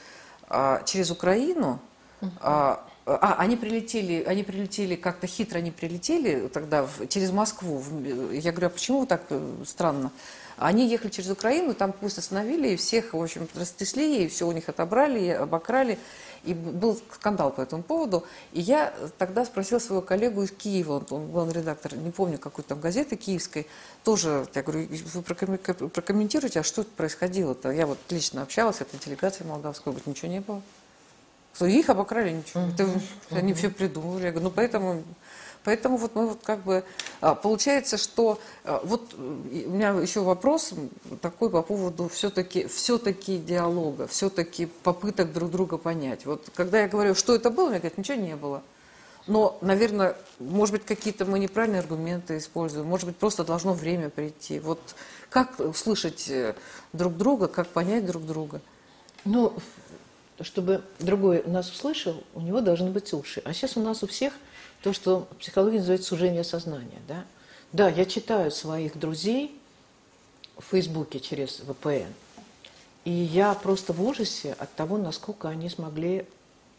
а, 0.47 0.83
через 0.85 1.09
Украину, 1.09 1.79
uh 2.21 2.79
а, 3.05 3.35
они 3.39 3.55
прилетели, 3.57 4.23
они 4.23 4.43
прилетели 4.43 4.95
как-то 4.95 5.25
хитро, 5.25 5.57
они 5.57 5.71
прилетели 5.71 6.47
тогда 6.47 6.83
в, 6.83 7.07
через 7.07 7.31
Москву. 7.31 7.83
Я 8.31 8.51
говорю, 8.51 8.67
а 8.67 8.69
почему 8.69 9.05
так 9.05 9.23
э, 9.29 9.63
странно? 9.65 10.11
Они 10.57 10.87
ехали 10.87 11.09
через 11.09 11.31
Украину, 11.31 11.73
там 11.73 11.91
поезд 11.91 12.19
остановили, 12.19 12.69
и 12.69 12.75
всех, 12.75 13.15
в 13.15 13.21
общем, 13.21 13.47
растрясли, 13.55 14.23
и 14.23 14.27
все 14.27 14.47
у 14.47 14.51
них 14.51 14.69
отобрали, 14.69 15.19
и 15.19 15.29
обокрали. 15.29 15.97
И 16.43 16.53
был 16.53 16.99
скандал 17.13 17.51
по 17.51 17.61
этому 17.61 17.81
поводу. 17.81 18.23
И 18.51 18.61
я 18.61 18.93
тогда 19.17 19.45
спросила 19.45 19.79
своего 19.79 20.03
коллегу 20.03 20.43
из 20.43 20.51
Киева, 20.51 20.93
он, 20.93 21.07
он 21.09 21.31
главный 21.31 21.53
редактор, 21.55 21.95
не 21.95 22.11
помню, 22.11 22.37
какой 22.37 22.63
там 22.63 22.79
газеты 22.79 23.15
киевской, 23.15 23.65
тоже, 24.03 24.45
я 24.53 24.61
говорю, 24.61 24.87
вы 25.13 25.21
прокомментируете, 25.89 26.59
а 26.59 26.63
что 26.63 26.83
происходило-то? 26.83 27.71
Я 27.71 27.87
вот 27.87 27.97
лично 28.09 28.43
общалась 28.43 28.77
с 28.77 28.81
этой 28.81 28.99
делегацией 28.99 29.49
молдавской, 29.49 29.91
говорит, 29.91 30.05
ничего 30.05 30.31
не 30.31 30.41
было. 30.41 30.61
Их 31.59 31.89
обокрали, 31.89 32.31
ничего. 32.31 32.63
Это. 32.73 32.89
Они 33.29 33.53
все 33.53 33.69
придумали. 33.69 34.25
Я 34.25 34.31
говорю, 34.31 34.49
ну 34.49 34.51
поэтому, 34.51 35.03
поэтому 35.63 35.97
вот 35.97 36.15
мы 36.15 36.27
вот 36.27 36.39
как 36.43 36.63
бы... 36.63 36.83
А, 37.19 37.35
получается, 37.35 37.97
что... 37.97 38.39
А, 38.63 38.81
вот 38.83 39.13
у 39.13 39.19
меня 39.19 39.91
еще 39.91 40.21
вопрос 40.21 40.73
такой 41.21 41.49
по 41.49 41.61
поводу 41.61 42.09
все-таки 42.09 42.67
все 42.67 42.97
диалога, 42.97 44.07
все-таки 44.07 44.65
попыток 44.65 45.33
друг 45.33 45.51
друга 45.51 45.77
понять. 45.77 46.25
Вот 46.25 46.49
когда 46.55 46.81
я 46.81 46.87
говорю, 46.87 47.13
что 47.13 47.35
это 47.35 47.51
было, 47.51 47.69
мне 47.69 47.77
говорят, 47.77 47.97
ничего 47.97 48.17
не 48.17 48.35
было. 48.35 48.63
Но, 49.27 49.57
наверное, 49.61 50.15
может 50.39 50.73
быть, 50.73 50.85
какие-то 50.85 51.25
мы 51.25 51.37
неправильные 51.37 51.81
аргументы 51.81 52.37
используем, 52.37 52.87
может 52.87 53.05
быть, 53.05 53.17
просто 53.17 53.43
должно 53.43 53.73
время 53.73 54.09
прийти. 54.09 54.59
Вот 54.59 54.79
как 55.29 55.59
услышать 55.59 56.27
э, 56.29 56.55
друг 56.91 57.15
друга, 57.17 57.47
как 57.47 57.67
понять 57.67 58.05
друг 58.05 58.25
друга? 58.25 58.61
Ну, 59.23 59.53
чтобы 60.43 60.81
другой 60.99 61.43
нас 61.45 61.71
услышал, 61.71 62.23
у 62.33 62.41
него 62.41 62.61
должны 62.61 62.89
быть 62.89 63.13
уши. 63.13 63.41
А 63.45 63.53
сейчас 63.53 63.77
у 63.77 63.81
нас 63.81 64.03
у 64.03 64.07
всех 64.07 64.33
то, 64.83 64.93
что 64.93 65.27
в 65.31 65.35
психологии 65.37 65.77
называется 65.77 66.09
сужение 66.09 66.43
сознания. 66.43 66.99
Да, 67.07 67.23
да 67.71 67.89
я 67.89 68.05
читаю 68.05 68.51
своих 68.51 68.97
друзей 68.97 69.57
в 70.57 70.63
Фейсбуке 70.71 71.19
через 71.19 71.59
VPN, 71.61 72.11
и 73.05 73.11
я 73.11 73.53
просто 73.53 73.93
в 73.93 74.03
ужасе 74.03 74.55
от 74.57 74.73
того, 74.73 74.97
насколько 74.97 75.49
они 75.49 75.69
смогли 75.69 76.25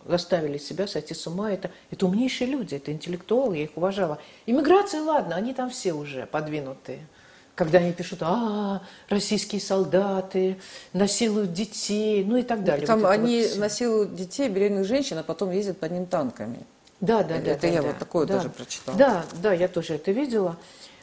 заставили 0.05 0.59
себя 0.59 0.87
сойти 0.87 1.15
с 1.15 1.27
ума. 1.27 1.53
Это, 1.53 1.71
это 1.91 2.07
умнейшие 2.07 2.51
люди, 2.51 2.75
это 2.75 2.93
интеллектуалы, 2.93 3.59
я 3.59 3.65
их 3.65 3.77
уважала. 3.77 4.19
Иммиграция, 4.47 5.01
ладно, 5.01 5.37
они 5.37 5.55
там 5.55 5.71
все 5.71 5.93
уже 5.93 6.27
подвинутые 6.27 7.07
когда 7.55 7.79
они 7.79 7.93
пишут, 7.93 8.21
а, 8.23 8.83
российские 9.09 9.61
солдаты 9.61 10.59
насилуют 10.93 11.53
детей, 11.53 12.25
ну 12.25 12.37
и 12.37 12.43
так 12.43 12.65
далее. 12.65 12.87
Там 12.87 13.01
вот 13.01 13.11
они 13.11 13.47
вот 13.47 13.59
насилуют 13.59 14.15
детей, 14.15 14.49
беременных 14.49 14.87
женщин, 14.87 15.19
а 15.19 15.23
потом 15.23 15.51
ездят 15.51 15.79
по 15.79 15.87
ним 15.87 16.07
танками. 16.07 16.61
Да, 17.01 17.23
да, 17.23 17.37
это 17.37 17.45
да. 17.45 17.51
Это 17.53 17.67
я 17.67 17.83
да, 17.83 17.89
вот 17.89 17.99
такое 17.99 18.27
да. 18.27 18.37
тоже 18.39 18.49
прочитала. 18.49 18.97
Да, 18.97 19.25
да, 19.43 19.53
я 19.53 19.69
тоже 19.69 19.95
это 19.95 20.13
видела. 20.13 20.57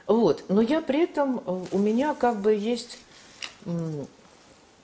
Вот. 0.07 0.45
Но 0.49 0.61
я 0.61 0.81
при 0.81 1.03
этом, 1.03 1.41
э, 1.45 1.65
у 1.71 1.77
меня 1.77 2.15
как 2.15 2.41
бы 2.41 2.53
есть 2.53 2.97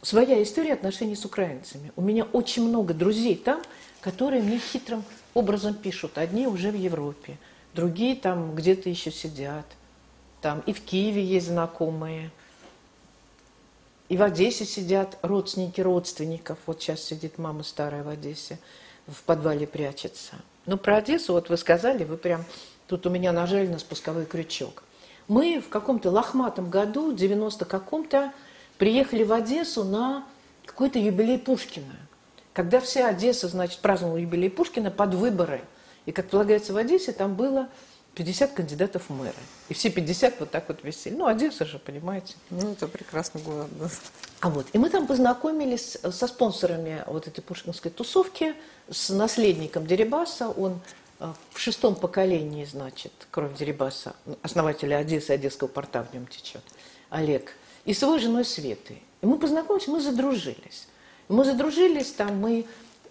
своя 0.02 0.44
история 0.44 0.74
отношений 0.74 1.16
с 1.16 1.26
украинцами. 1.26 1.92
У 1.96 2.02
меня 2.02 2.26
очень 2.26 2.68
много 2.68 2.94
друзей 2.94 3.36
там, 3.36 3.62
которые 4.02 4.44
мне 4.44 4.60
хитрым 4.60 5.04
образом 5.34 5.74
пишут. 5.74 6.20
Одни 6.20 6.46
уже 6.46 6.70
в 6.70 6.76
Европе, 6.76 7.38
другие 7.74 8.16
там 8.16 8.54
где-то 8.54 8.88
еще 8.90 9.10
сидят– 9.10 9.66
там 10.46 10.62
и 10.68 10.74
в 10.74 10.82
Киеве 10.82 11.24
есть 11.24 11.48
знакомые, 11.48 12.30
и 14.10 14.16
в 14.16 14.22
Одессе 14.22 14.64
сидят 14.64 15.18
родственники 15.24 15.82
родственников. 15.82 16.60
Вот 16.68 16.84
сейчас 16.84 17.02
сидит 17.02 17.40
мама 17.40 17.64
старая 17.64 18.04
в 18.04 18.10
Одессе, 18.10 18.60
в 19.08 19.24
подвале 19.24 19.66
прячется. 19.66 20.36
Ну, 20.68 20.78
про 20.78 20.98
Одессу, 20.98 21.34
вот 21.34 21.50
вы 21.50 21.58
сказали, 21.58 22.04
вы 22.04 22.16
прям, 22.16 22.46
тут 22.86 23.08
у 23.08 23.10
меня 23.10 23.32
нажали 23.32 23.66
на 23.66 23.80
спусковой 23.80 24.28
крючок. 24.28 24.84
Мы 25.28 25.60
в 25.60 25.70
каком-то 25.70 26.12
лохматом 26.12 26.70
году, 26.70 27.12
90 27.12 27.66
каком-то, 27.66 28.32
приехали 28.78 29.24
в 29.24 29.34
Одессу 29.34 29.84
на 29.84 30.28
какой-то 30.68 31.00
юбилей 31.00 31.40
Пушкина. 31.40 31.96
Когда 32.54 32.80
вся 32.80 33.08
Одесса, 33.08 33.48
значит, 33.48 33.80
праздновала 33.80 34.18
юбилей 34.18 34.52
Пушкина 34.52 34.92
под 34.92 35.16
выборы. 35.16 35.62
И, 36.06 36.12
как 36.12 36.30
полагается, 36.30 36.72
в 36.72 36.78
Одессе 36.78 37.14
там 37.14 37.34
было 37.34 37.68
50 38.16 38.54
кандидатов 38.54 39.10
в 39.10 39.14
мэры. 39.14 39.36
И 39.70 39.74
все 39.74 39.90
50 39.90 40.40
вот 40.40 40.52
так 40.52 40.68
вот 40.70 40.84
висели. 40.84 41.14
Ну, 41.14 41.28
Одесса 41.28 41.66
же, 41.66 41.80
понимаете. 41.80 42.36
Ну, 42.50 42.72
это 42.72 42.88
прекрасный 42.88 43.42
город, 43.42 43.68
да. 43.78 43.90
А 44.40 44.50
вот, 44.50 44.68
и 44.74 44.78
мы 44.78 44.90
там 44.90 45.06
познакомились 45.06 45.98
со 46.12 46.28
спонсорами 46.28 47.04
вот 47.08 47.28
этой 47.28 47.42
пушкинской 47.42 47.92
тусовки, 47.92 48.56
с 48.90 49.10
наследником 49.10 49.86
Дерибаса. 49.86 50.50
Он 50.50 50.80
э, 51.20 51.34
в 51.52 51.60
шестом 51.60 51.96
поколении, 51.96 52.64
значит, 52.66 53.12
кровь 53.32 53.58
Дерибаса, 53.58 54.16
основателя 54.42 54.98
Одессы, 54.98 55.32
Одесского 55.32 55.68
порта 55.68 56.04
в 56.04 56.14
нем 56.14 56.28
течет, 56.28 56.64
Олег, 57.10 57.54
и 57.84 57.94
с 57.94 58.02
его 58.02 58.18
женой 58.18 58.46
Светой. 58.46 59.04
И 59.22 59.26
мы 59.26 59.38
познакомились, 59.38 59.88
мы 59.88 60.00
задружились. 60.00 60.88
Мы 61.28 61.44
задружились 61.44 62.12
там, 62.12 62.40
мы 62.40 62.66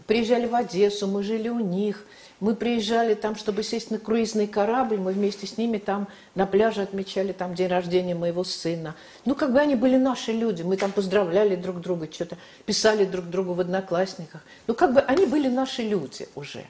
приезжали 0.06 0.46
в 0.46 0.54
Одессу, 0.54 1.06
мы 1.06 1.22
жили 1.22 1.48
у 1.48 1.60
них– 1.60 2.06
мы 2.44 2.54
приезжали 2.54 3.14
там, 3.14 3.36
чтобы 3.36 3.62
сесть 3.62 3.90
на 3.90 3.98
круизный 3.98 4.46
корабль, 4.46 4.98
мы 4.98 5.12
вместе 5.12 5.46
с 5.46 5.56
ними 5.56 5.78
там 5.78 6.08
на 6.34 6.46
пляже 6.46 6.82
отмечали 6.82 7.32
там 7.32 7.54
день 7.54 7.68
рождения 7.68 8.14
моего 8.14 8.44
сына. 8.44 8.96
Ну, 9.24 9.34
как 9.34 9.52
бы 9.52 9.60
они 9.60 9.76
были 9.76 9.96
наши 9.96 10.32
люди, 10.32 10.62
мы 10.62 10.76
там 10.76 10.92
поздравляли 10.92 11.56
друг 11.56 11.80
друга, 11.80 12.06
что-то 12.12 12.36
писали 12.66 13.06
друг 13.06 13.26
другу 13.26 13.54
в 13.54 13.60
одноклассниках. 13.60 14.42
Ну, 14.66 14.74
как 14.74 14.92
бы 14.92 15.00
они 15.00 15.24
были 15.24 15.48
наши 15.48 15.82
люди 15.82 16.28
уже. 16.34 16.66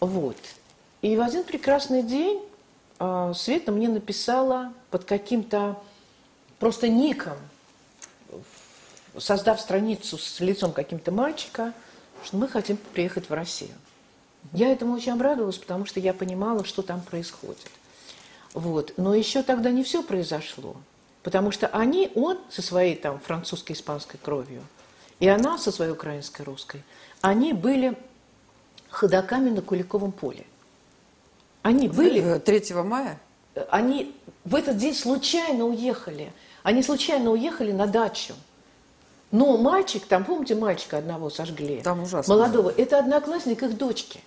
Вот. 0.00 0.36
И 1.00 1.16
в 1.16 1.22
один 1.22 1.44
прекрасный 1.44 2.02
день 2.02 2.42
э, 2.98 3.32
Света 3.34 3.72
мне 3.72 3.88
написала 3.88 4.74
под 4.90 5.04
каким-то 5.04 5.80
просто 6.58 6.88
ником, 6.88 7.38
создав 9.16 9.58
страницу 9.58 10.18
с 10.18 10.40
лицом 10.40 10.72
каким-то 10.72 11.12
мальчика, 11.12 11.72
что 12.24 12.36
мы 12.36 12.48
хотим 12.48 12.76
приехать 12.76 13.28
в 13.28 13.32
Россию. 13.32 13.74
Я 14.52 14.72
этому 14.72 14.94
очень 14.94 15.12
обрадовалась, 15.12 15.58
потому 15.58 15.86
что 15.86 16.00
я 16.00 16.14
понимала, 16.14 16.64
что 16.64 16.82
там 16.82 17.00
происходит. 17.00 17.70
Вот. 18.52 18.94
Но 18.96 19.14
еще 19.14 19.42
тогда 19.42 19.70
не 19.70 19.82
все 19.82 20.02
произошло, 20.02 20.76
потому 21.22 21.50
что 21.50 21.66
они, 21.68 22.10
он 22.14 22.38
со 22.48 22.62
своей 22.62 22.96
там 22.96 23.18
французской, 23.20 23.72
испанской 23.72 24.18
кровью, 24.22 24.62
и 25.20 25.28
она 25.28 25.58
со 25.58 25.72
своей 25.72 25.92
украинской, 25.92 26.42
русской, 26.42 26.82
они 27.20 27.52
были 27.52 27.96
ходаками 28.88 29.50
на 29.50 29.62
Куликовом 29.62 30.12
поле. 30.12 30.46
Они 31.62 31.88
были... 31.88 32.38
3 32.38 32.64
э, 32.70 32.82
мая? 32.82 33.18
Они 33.70 34.14
в 34.44 34.54
этот 34.54 34.76
день 34.76 34.94
случайно 34.94 35.64
уехали. 35.64 36.32
Они 36.62 36.82
случайно 36.82 37.30
уехали 37.30 37.72
на 37.72 37.86
дачу. 37.86 38.34
Но 39.32 39.56
мальчик, 39.56 40.06
там, 40.06 40.24
помните, 40.24 40.54
мальчика 40.54 40.98
одного 40.98 41.30
сожгли? 41.30 41.80
Там 41.82 42.02
ужасно. 42.02 42.34
Молодого. 42.34 42.72
Это 42.76 42.98
одноклассник 42.98 43.62
их 43.62 43.76
дочки. 43.76 44.20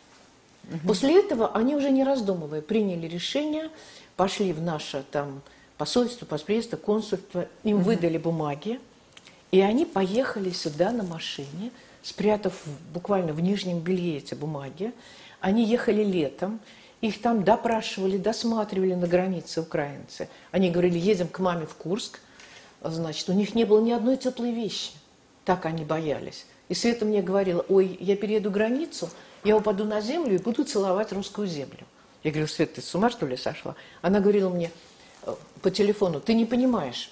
Угу. 0.70 0.88
После 0.88 1.20
этого 1.20 1.52
они 1.56 1.76
уже 1.76 1.90
не 1.90 2.04
раздумывая 2.04 2.62
приняли 2.62 3.08
решение, 3.08 3.70
пошли 4.16 4.54
в 4.54 4.62
наше 4.62 5.04
там 5.12 5.42
посольство, 5.78 6.26
поспредство, 6.26 6.78
консульство, 6.78 7.48
им 7.64 7.78
угу. 7.78 7.86
выдали 7.86 8.18
бумаги, 8.18 8.80
и 9.52 9.62
они 9.62 9.86
поехали 9.86 10.52
сюда 10.52 10.92
на 10.92 11.04
машине, 11.04 11.72
спрятав 12.04 12.54
буквально 12.94 13.34
в 13.34 13.42
нижнем 13.42 13.80
белье 13.80 14.18
эти 14.18 14.36
бумаги. 14.36 14.94
Они 15.40 15.64
ехали 15.64 16.04
летом, 16.04 16.60
их 17.02 17.22
там 17.22 17.44
допрашивали, 17.44 18.18
досматривали 18.18 18.94
на 18.94 19.08
границе 19.08 19.62
украинцы. 19.62 20.28
Они 20.52 20.70
говорили, 20.70 21.00
едем 21.00 21.30
к 21.30 21.40
маме 21.40 21.66
в 21.66 21.76
Курск. 21.76 22.20
Значит, 22.82 23.30
у 23.30 23.34
них 23.34 23.56
не 23.56 23.66
было 23.66 23.82
ни 23.82 23.92
одной 23.92 24.18
теплой 24.18 24.52
вещи. 24.52 24.92
Так 25.46 25.66
они 25.66 25.84
боялись. 25.84 26.46
И 26.70 26.74
Света 26.74 27.06
мне 27.06 27.22
говорила, 27.22 27.66
ой, 27.68 27.98
я 28.00 28.16
перееду 28.16 28.52
границу, 28.52 29.10
я 29.44 29.58
упаду 29.58 29.86
на 29.86 30.02
землю 30.02 30.36
и 30.36 30.38
буду 30.38 30.64
целовать 30.64 31.12
русскую 31.12 31.48
землю. 31.48 31.86
Я 32.24 32.32
говорю, 32.32 32.48
Свет, 32.48 32.74
ты 32.74 32.82
с 32.82 32.94
ума 32.96 33.10
что 33.10 33.26
ли 33.26 33.38
сошла? 33.38 33.76
Она 34.02 34.20
говорила 34.20 34.50
мне 34.50 34.72
э, 35.24 35.34
по 35.62 35.72
телефону, 35.72 36.20
ты 36.20 36.34
не 36.34 36.46
понимаешь, 36.46 37.12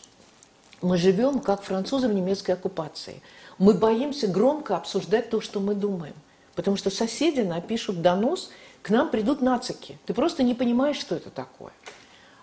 мы 0.81 0.97
живем 0.97 1.39
как 1.39 1.63
французы 1.63 2.07
в 2.07 2.13
немецкой 2.13 2.51
оккупации. 2.51 3.21
Мы 3.57 3.73
боимся 3.73 4.27
громко 4.27 4.77
обсуждать 4.77 5.29
то, 5.29 5.41
что 5.41 5.59
мы 5.59 5.73
думаем. 5.73 6.13
Потому 6.55 6.77
что 6.77 6.89
соседи 6.89 7.41
напишут 7.41 8.01
донос, 8.01 8.51
к 8.81 8.89
нам 8.89 9.09
придут 9.09 9.41
нацики. 9.41 9.97
Ты 10.05 10.13
просто 10.13 10.43
не 10.43 10.53
понимаешь, 10.53 10.97
что 10.97 11.15
это 11.15 11.29
такое. 11.29 11.73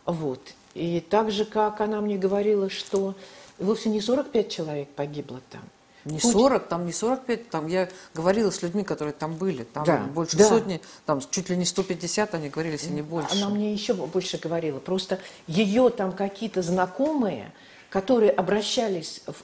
Вот. 0.04 0.40
И 0.74 1.00
так 1.00 1.30
же, 1.30 1.44
как 1.44 1.80
она 1.80 2.00
мне 2.00 2.18
говорила, 2.18 2.68
что 2.68 3.14
вовсе 3.58 3.88
не 3.88 4.00
45 4.00 4.50
человек 4.50 4.88
погибло 4.88 5.40
там, 5.50 5.62
не 6.04 6.18
40, 6.18 6.68
там 6.68 6.84
не 6.84 6.92
45, 6.92 7.48
там 7.48 7.66
я 7.66 7.88
говорила 8.14 8.50
с 8.50 8.62
людьми, 8.62 8.84
которые 8.84 9.14
там 9.14 9.36
были, 9.36 9.64
там 9.64 9.84
да, 9.84 9.98
больше 9.98 10.36
да. 10.36 10.48
сотни, 10.48 10.80
там 11.06 11.20
чуть 11.30 11.48
ли 11.48 11.56
не 11.56 11.64
150, 11.64 12.34
они 12.34 12.48
говорили, 12.50 12.74
если 12.74 12.90
не 12.90 13.02
больше. 13.02 13.36
Она 13.36 13.48
мне 13.48 13.72
еще 13.72 13.94
больше 13.94 14.38
говорила, 14.38 14.80
просто 14.80 15.18
ее 15.46 15.88
там 15.90 16.12
какие-то 16.12 16.60
знакомые, 16.60 17.52
которые 17.88 18.32
обращались 18.32 19.22
в, 19.26 19.34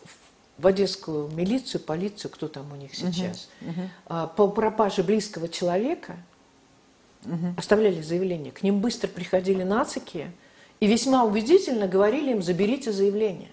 в 0.58 0.66
одесскую 0.66 1.28
милицию, 1.28 1.80
полицию, 1.80 2.30
кто 2.30 2.48
там 2.48 2.70
у 2.72 2.76
них 2.76 2.94
сейчас, 2.94 3.48
угу, 3.62 3.70
угу. 4.08 4.28
по 4.36 4.48
пропаже 4.48 5.02
близкого 5.02 5.48
человека, 5.48 6.16
угу. 7.24 7.54
оставляли 7.56 8.02
заявление. 8.02 8.52
К 8.52 8.62
ним 8.62 8.80
быстро 8.80 9.08
приходили 9.08 9.62
нацики 9.62 10.30
и 10.80 10.86
весьма 10.86 11.24
убедительно 11.24 11.86
говорили 11.86 12.32
им, 12.32 12.42
заберите 12.42 12.90
заявление. 12.90 13.52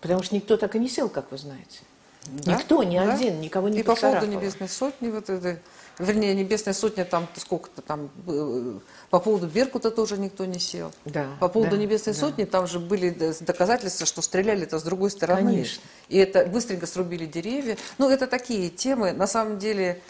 Потому 0.00 0.22
что 0.22 0.34
никто 0.34 0.56
так 0.56 0.74
и 0.74 0.78
не 0.78 0.88
сел, 0.88 1.08
как 1.08 1.30
вы 1.30 1.38
знаете. 1.38 1.80
Да? 2.26 2.54
Никто, 2.54 2.82
ни 2.82 2.96
да? 2.96 3.14
один, 3.14 3.40
никого 3.40 3.68
не 3.68 3.80
И 3.80 3.82
по 3.82 3.96
поводу 3.96 4.26
Небесной 4.26 4.68
Сотни, 4.68 5.10
вот 5.10 5.28
это, 5.28 5.58
вернее, 5.98 6.34
Небесная 6.34 6.74
Сотня, 6.74 7.04
там 7.04 7.26
сколько-то 7.36 7.82
там, 7.82 8.10
э, 8.28 8.78
по 9.10 9.18
поводу 9.18 9.48
Беркута 9.48 9.90
тоже 9.90 10.18
никто 10.18 10.44
не 10.44 10.60
сел. 10.60 10.92
Да, 11.04 11.26
по 11.40 11.48
поводу 11.48 11.72
да, 11.72 11.82
Небесной 11.82 12.14
да. 12.14 12.20
Сотни, 12.20 12.44
там 12.44 12.68
же 12.68 12.78
были 12.78 13.10
доказательства, 13.40 14.06
что 14.06 14.22
стреляли-то 14.22 14.78
с 14.78 14.82
другой 14.84 15.10
стороны. 15.10 15.50
Конечно. 15.50 15.82
И 16.08 16.18
это 16.18 16.46
быстренько 16.46 16.86
срубили 16.86 17.26
деревья. 17.26 17.76
Ну, 17.98 18.08
это 18.08 18.28
такие 18.28 18.70
темы, 18.70 19.12
на 19.12 19.26
самом 19.26 19.58
деле... 19.58 20.00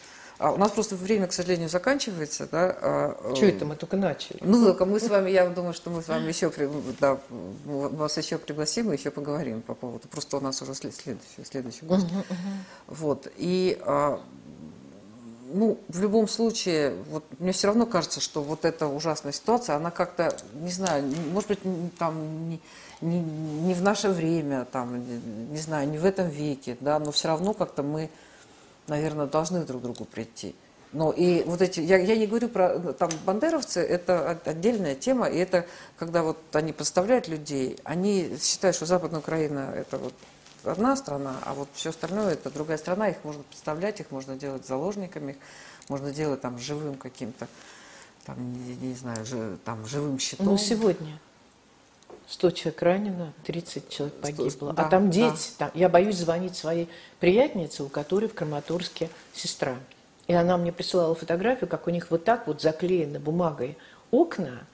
А 0.42 0.50
у 0.50 0.56
нас 0.56 0.72
просто 0.72 0.96
время, 0.96 1.28
к 1.28 1.32
сожалению, 1.32 1.68
заканчивается. 1.68 2.48
Да? 2.50 2.76
А, 2.80 3.32
что 3.36 3.46
это 3.46 3.64
мы 3.64 3.76
только 3.76 3.96
начали? 3.96 4.38
Ну, 4.40 4.64
только 4.64 4.84
мы 4.86 4.98
с 4.98 5.08
вами, 5.08 5.30
я 5.30 5.48
думаю, 5.48 5.72
что 5.72 5.88
мы 5.90 6.02
с 6.02 6.08
вами 6.08 6.26
еще, 6.26 6.52
да, 6.98 7.20
вас 7.64 8.18
еще 8.18 8.38
пригласим 8.38 8.92
и 8.92 8.96
еще 8.96 9.12
поговорим 9.12 9.62
по 9.62 9.74
поводу. 9.74 10.08
Просто 10.08 10.38
у 10.38 10.40
нас 10.40 10.60
уже 10.60 10.74
следующий, 10.74 11.16
следующий 11.44 11.86
гость. 11.86 12.06
Uh-huh, 12.06 12.26
uh-huh. 12.28 12.64
Вот. 12.88 13.28
И 13.36 13.78
а, 13.82 14.20
ну, 15.52 15.78
в 15.88 16.00
любом 16.00 16.26
случае, 16.26 16.96
вот 17.10 17.24
мне 17.38 17.52
все 17.52 17.68
равно 17.68 17.86
кажется, 17.86 18.20
что 18.20 18.42
вот 18.42 18.64
эта 18.64 18.88
ужасная 18.88 19.32
ситуация, 19.32 19.76
она 19.76 19.92
как-то, 19.92 20.36
не 20.54 20.70
знаю, 20.72 21.04
может 21.32 21.50
быть, 21.50 21.60
там 21.98 22.48
не, 22.48 22.60
не, 23.00 23.20
не 23.20 23.74
в 23.74 23.82
наше 23.82 24.08
время, 24.08 24.64
там, 24.64 25.04
не 25.52 25.58
знаю, 25.58 25.88
не 25.88 25.98
в 25.98 26.04
этом 26.04 26.28
веке, 26.28 26.76
да, 26.80 26.98
но 26.98 27.12
все 27.12 27.28
равно 27.28 27.54
как-то 27.54 27.84
мы 27.84 28.10
наверное, 28.86 29.26
должны 29.26 29.64
друг 29.64 29.80
к 29.80 29.84
другу 29.84 30.04
прийти. 30.04 30.54
Но 30.92 31.10
и 31.10 31.42
вот 31.44 31.62
эти, 31.62 31.80
я, 31.80 31.96
я 31.96 32.16
не 32.16 32.26
говорю 32.26 32.48
про 32.48 32.92
там 32.92 33.10
бандеровцы, 33.24 33.80
это 33.80 34.38
отдельная 34.44 34.94
тема, 34.94 35.26
и 35.26 35.38
это 35.38 35.66
когда 35.98 36.22
вот 36.22 36.38
они 36.52 36.72
подставляют 36.72 37.28
людей, 37.28 37.78
они 37.84 38.36
считают, 38.40 38.76
что 38.76 38.84
Западная 38.84 39.20
Украина 39.20 39.72
это 39.74 39.96
вот 39.96 40.12
одна 40.64 40.94
страна, 40.96 41.36
а 41.44 41.54
вот 41.54 41.68
все 41.72 41.90
остальное 41.90 42.34
это 42.34 42.50
другая 42.50 42.76
страна, 42.76 43.08
их 43.08 43.16
можно 43.24 43.42
подставлять, 43.42 44.00
их 44.00 44.10
можно 44.10 44.36
делать 44.36 44.66
заложниками, 44.66 45.32
их 45.32 45.36
можно 45.88 46.12
делать 46.12 46.42
там 46.42 46.58
живым 46.58 46.96
каким-то, 46.96 47.48
там, 48.26 48.36
не, 48.52 48.76
не 48.76 48.94
знаю, 48.94 49.24
жи, 49.24 49.56
там 49.64 49.86
живым 49.86 50.18
щитом. 50.18 50.44
Ну, 50.44 50.58
сегодня 50.58 51.18
100 52.28 52.50
человек 52.52 52.82
ранено, 52.82 53.32
30 53.44 53.88
человек 53.88 54.14
погибло. 54.14 54.50
100, 54.50 54.72
да, 54.72 54.82
а 54.82 54.88
там 54.88 55.10
дети. 55.10 55.50
Да. 55.58 55.66
Там, 55.66 55.70
я 55.74 55.88
боюсь 55.88 56.16
звонить 56.16 56.56
своей 56.56 56.88
приятельнице, 57.20 57.82
у 57.84 57.88
которой 57.88 58.26
в 58.26 58.34
Краматорске 58.34 59.10
сестра. 59.34 59.76
И 60.26 60.32
она 60.32 60.56
мне 60.56 60.72
присылала 60.72 61.14
фотографию, 61.14 61.68
как 61.68 61.86
у 61.86 61.90
них 61.90 62.10
вот 62.10 62.24
так 62.24 62.46
вот 62.46 62.62
заклеены 62.62 63.18
бумагой 63.18 63.76
окна 64.10 64.64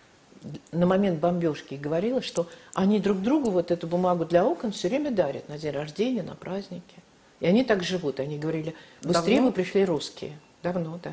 на 0.73 0.87
момент 0.87 1.21
бомбежки. 1.21 1.75
И 1.75 1.79
говорила, 1.79 2.23
что 2.23 2.49
они 2.75 3.01
друг 3.01 3.23
другу 3.23 3.51
вот 3.51 3.71
эту 3.71 3.87
бумагу 3.87 4.25
для 4.25 4.45
окон 4.45 4.73
все 4.73 4.89
время 4.89 5.11
дарят 5.11 5.49
на 5.49 5.59
день 5.59 5.73
рождения, 5.73 6.23
на 6.23 6.35
праздники. 6.35 6.97
И 7.41 7.47
они 7.47 7.65
так 7.65 7.83
живут. 7.83 8.21
Они 8.21 8.39
говорили, 8.39 8.75
быстрее 9.03 9.37
Давно? 9.37 9.49
мы 9.49 9.53
пришли 9.53 9.85
русские. 9.85 10.39
Давно, 10.63 10.99
да. 11.03 11.13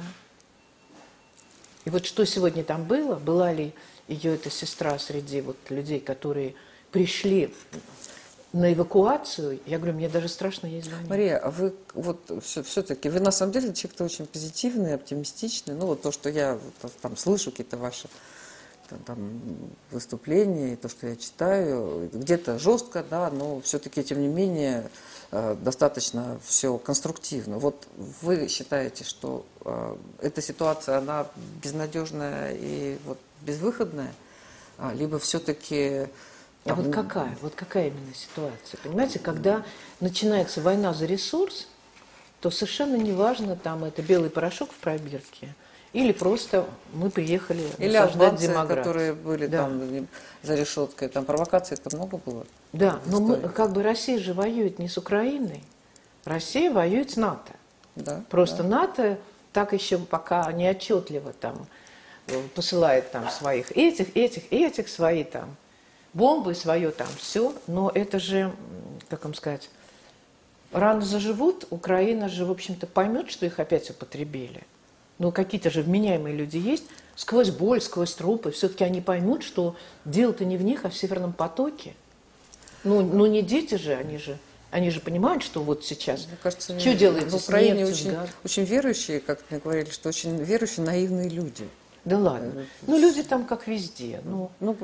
И 1.85 1.89
вот 1.91 2.05
что 2.05 2.25
сегодня 2.25 2.63
там 2.63 2.83
было, 2.83 3.15
была 3.15 3.53
ли 3.53 3.73
ее 4.07 4.35
эта 4.35 4.49
сестра 4.49 4.97
среди 4.99 5.41
вот 5.41 5.57
людей, 5.69 5.99
которые 5.99 6.55
пришли 6.91 7.53
на 8.53 8.71
эвакуацию, 8.71 9.59
я 9.65 9.77
говорю, 9.77 9.95
мне 9.95 10.07
даже 10.07 10.29
страшно 10.29 10.67
ей 10.67 10.81
звонить. 10.81 11.09
Мария, 11.09 11.37
а 11.37 11.51
вы 11.51 11.73
вот 11.93 12.31
все, 12.41 12.63
все-таки, 12.63 13.09
вы 13.09 13.19
на 13.19 13.31
самом 13.31 13.51
деле 13.51 13.73
человек-то 13.73 14.05
очень 14.05 14.25
позитивный, 14.25 14.93
оптимистичный. 14.93 15.75
Ну, 15.75 15.87
вот 15.87 16.01
то, 16.01 16.13
что 16.13 16.29
я 16.29 16.57
там 17.01 17.17
слышу, 17.17 17.51
какие-то 17.51 17.75
ваши 17.75 18.07
там, 19.05 19.41
выступления, 19.91 20.73
и 20.73 20.75
то, 20.75 20.87
что 20.87 21.07
я 21.07 21.15
читаю, 21.17 22.09
где-то 22.13 22.57
жестко, 22.57 23.03
да, 23.09 23.29
но 23.29 23.59
все-таки, 23.61 24.03
тем 24.03 24.21
не 24.21 24.27
менее, 24.27 24.89
э, 25.31 25.57
достаточно 25.59 26.39
все 26.45 26.77
конструктивно. 26.77 27.57
Вот 27.57 27.87
вы 28.21 28.47
считаете, 28.47 29.03
что 29.03 29.45
э, 29.65 29.97
эта 30.21 30.41
ситуация, 30.41 30.97
она 30.97 31.27
безнадежная 31.61 32.55
и 32.55 32.97
вот 33.05 33.17
безвыходная, 33.45 34.13
а, 34.77 34.93
либо 34.93 35.19
все-таки... 35.19 36.07
А 36.65 36.73
вот 36.73 36.91
какая? 36.91 37.37
Вот 37.41 37.53
какая 37.55 37.87
именно 37.87 38.13
ситуация? 38.15 38.79
Понимаете, 38.83 39.19
когда 39.19 39.63
начинается 39.99 40.61
война 40.61 40.93
за 40.93 41.05
ресурс, 41.05 41.67
то 42.41 42.49
совершенно 42.49 42.95
неважно, 42.95 43.55
там 43.55 43.83
это 43.83 44.01
белый 44.01 44.29
порошок 44.29 44.71
в 44.71 44.75
пробирке– 44.75 45.53
или 45.95 46.11
просто 46.11 46.65
мы 46.91 47.09
приехали 47.09 47.63
Или 47.77 47.95
афганцы, 47.95 48.53
которые 48.67 49.13
были 49.13 49.47
да. 49.47 49.59
там 49.59 50.07
за 50.43 50.55
решеткой. 50.55 51.07
Там 51.07 51.23
провокаций 51.23 51.77
это 51.77 51.95
много 51.95 52.17
было. 52.17 52.45
Да, 52.73 52.99
но 53.05 53.21
мы, 53.21 53.37
как 53.37 53.71
бы 53.71 53.81
Россия 53.81 54.19
же 54.19 54.33
воюет 54.33 54.77
не 54.77 54.89
с 54.89 54.97
Украиной. 54.97 55.63
Россия 56.25 56.69
воюет 56.69 57.11
с 57.11 57.15
НАТО. 57.15 57.53
Да, 57.95 58.21
Просто 58.29 58.63
да. 58.63 58.69
НАТО 58.69 59.17
так 59.53 59.71
еще 59.71 59.97
пока 59.97 60.51
неотчетливо 60.51 61.31
там 61.31 61.65
посылает 62.53 63.11
там 63.11 63.29
своих 63.29 63.71
этих, 63.71 64.15
этих, 64.15 64.51
этих, 64.51 64.87
свои 64.87 65.23
там 65.23 65.55
бомбы, 66.13 66.55
свое 66.55 66.91
там 66.91 67.07
все. 67.17 67.53
Но 67.67 67.91
это 67.93 68.19
же, 68.19 68.53
как 69.09 69.23
вам 69.23 69.33
сказать, 69.33 69.69
рано 70.71 71.01
заживут, 71.01 71.67
Украина 71.69 72.29
же, 72.29 72.45
в 72.45 72.51
общем-то, 72.51 72.87
поймет, 72.87 73.29
что 73.29 73.45
их 73.45 73.59
опять 73.59 73.89
употребили– 73.89 74.63
ну 75.17 75.31
какие-то 75.31 75.69
же 75.69 75.81
вменяемые 75.81 76.35
люди 76.35 76.57
есть, 76.57 76.83
сквозь 77.15 77.49
боль, 77.49 77.81
сквозь 77.81 78.13
трупы, 78.13 78.51
все-таки 78.51 78.83
они 78.83 79.01
поймут, 79.01 79.43
что 79.43 79.75
дело-то 80.03 80.45
не 80.45 80.57
в 80.57 80.63
них, 80.63 80.85
а 80.85 80.89
в 80.89 80.97
Северном 80.97 81.33
потоке. 81.33 81.93
Ну, 82.83 83.01
ну 83.01 83.25
не 83.25 83.41
дети 83.41 83.75
же, 83.75 83.93
они 83.93 84.17
же, 84.17 84.37
они 84.71 84.89
же 84.89 84.99
понимают, 84.99 85.43
что 85.43 85.61
вот 85.61 85.85
сейчас. 85.85 86.27
Мне 86.27 86.37
кажется, 86.41 86.77
что 86.77 86.93
делают 86.93 87.31
в 87.31 87.35
Украине 87.35 87.85
очень, 87.85 88.15
очень 88.43 88.63
верующие, 88.63 89.19
как 89.19 89.39
мне 89.49 89.59
говорили, 89.59 89.89
что 89.89 90.09
очень 90.09 90.37
верующие, 90.37 90.85
наивные 90.85 91.29
люди. 91.29 91.67
Да 92.05 92.19
ладно. 92.19 92.65
Ну, 92.85 92.99
люди 92.99 93.23
там 93.23 93.45
как 93.45 93.67
везде. 93.67 94.21
Ну, 94.23 94.51
ну 94.59 94.77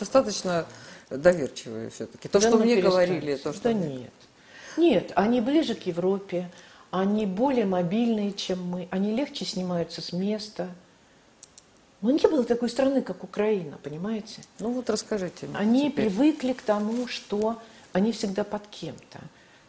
достаточно 0.00 0.66
доверчивые 1.10 1.90
все-таки. 1.90 2.28
То, 2.28 2.40
да 2.40 2.48
что 2.48 2.58
мне 2.58 2.80
говорили, 2.80 3.36
то, 3.36 3.52
что... 3.52 3.62
Да 3.62 3.72
нет. 3.74 4.12
Нет, 4.78 5.12
они 5.14 5.42
ближе 5.42 5.74
к 5.74 5.82
Европе, 5.82 6.50
они 6.90 7.26
более 7.26 7.66
мобильные, 7.66 8.32
чем 8.32 8.66
мы, 8.66 8.88
они 8.90 9.14
легче 9.14 9.44
снимаются 9.44 10.00
с 10.00 10.12
места. 10.12 10.68
Но 12.00 12.10
не 12.10 12.26
было 12.26 12.42
такой 12.42 12.68
страны, 12.68 13.02
как 13.02 13.22
Украина, 13.22 13.78
понимаете? 13.82 14.42
Ну 14.58 14.72
вот 14.72 14.90
расскажите. 14.90 15.48
Они 15.54 15.90
теперь. 15.90 16.06
привыкли 16.06 16.52
к 16.54 16.62
тому, 16.62 17.06
что 17.06 17.60
они 17.92 18.12
всегда 18.12 18.44
под 18.44 18.66
кем-то. 18.66 19.20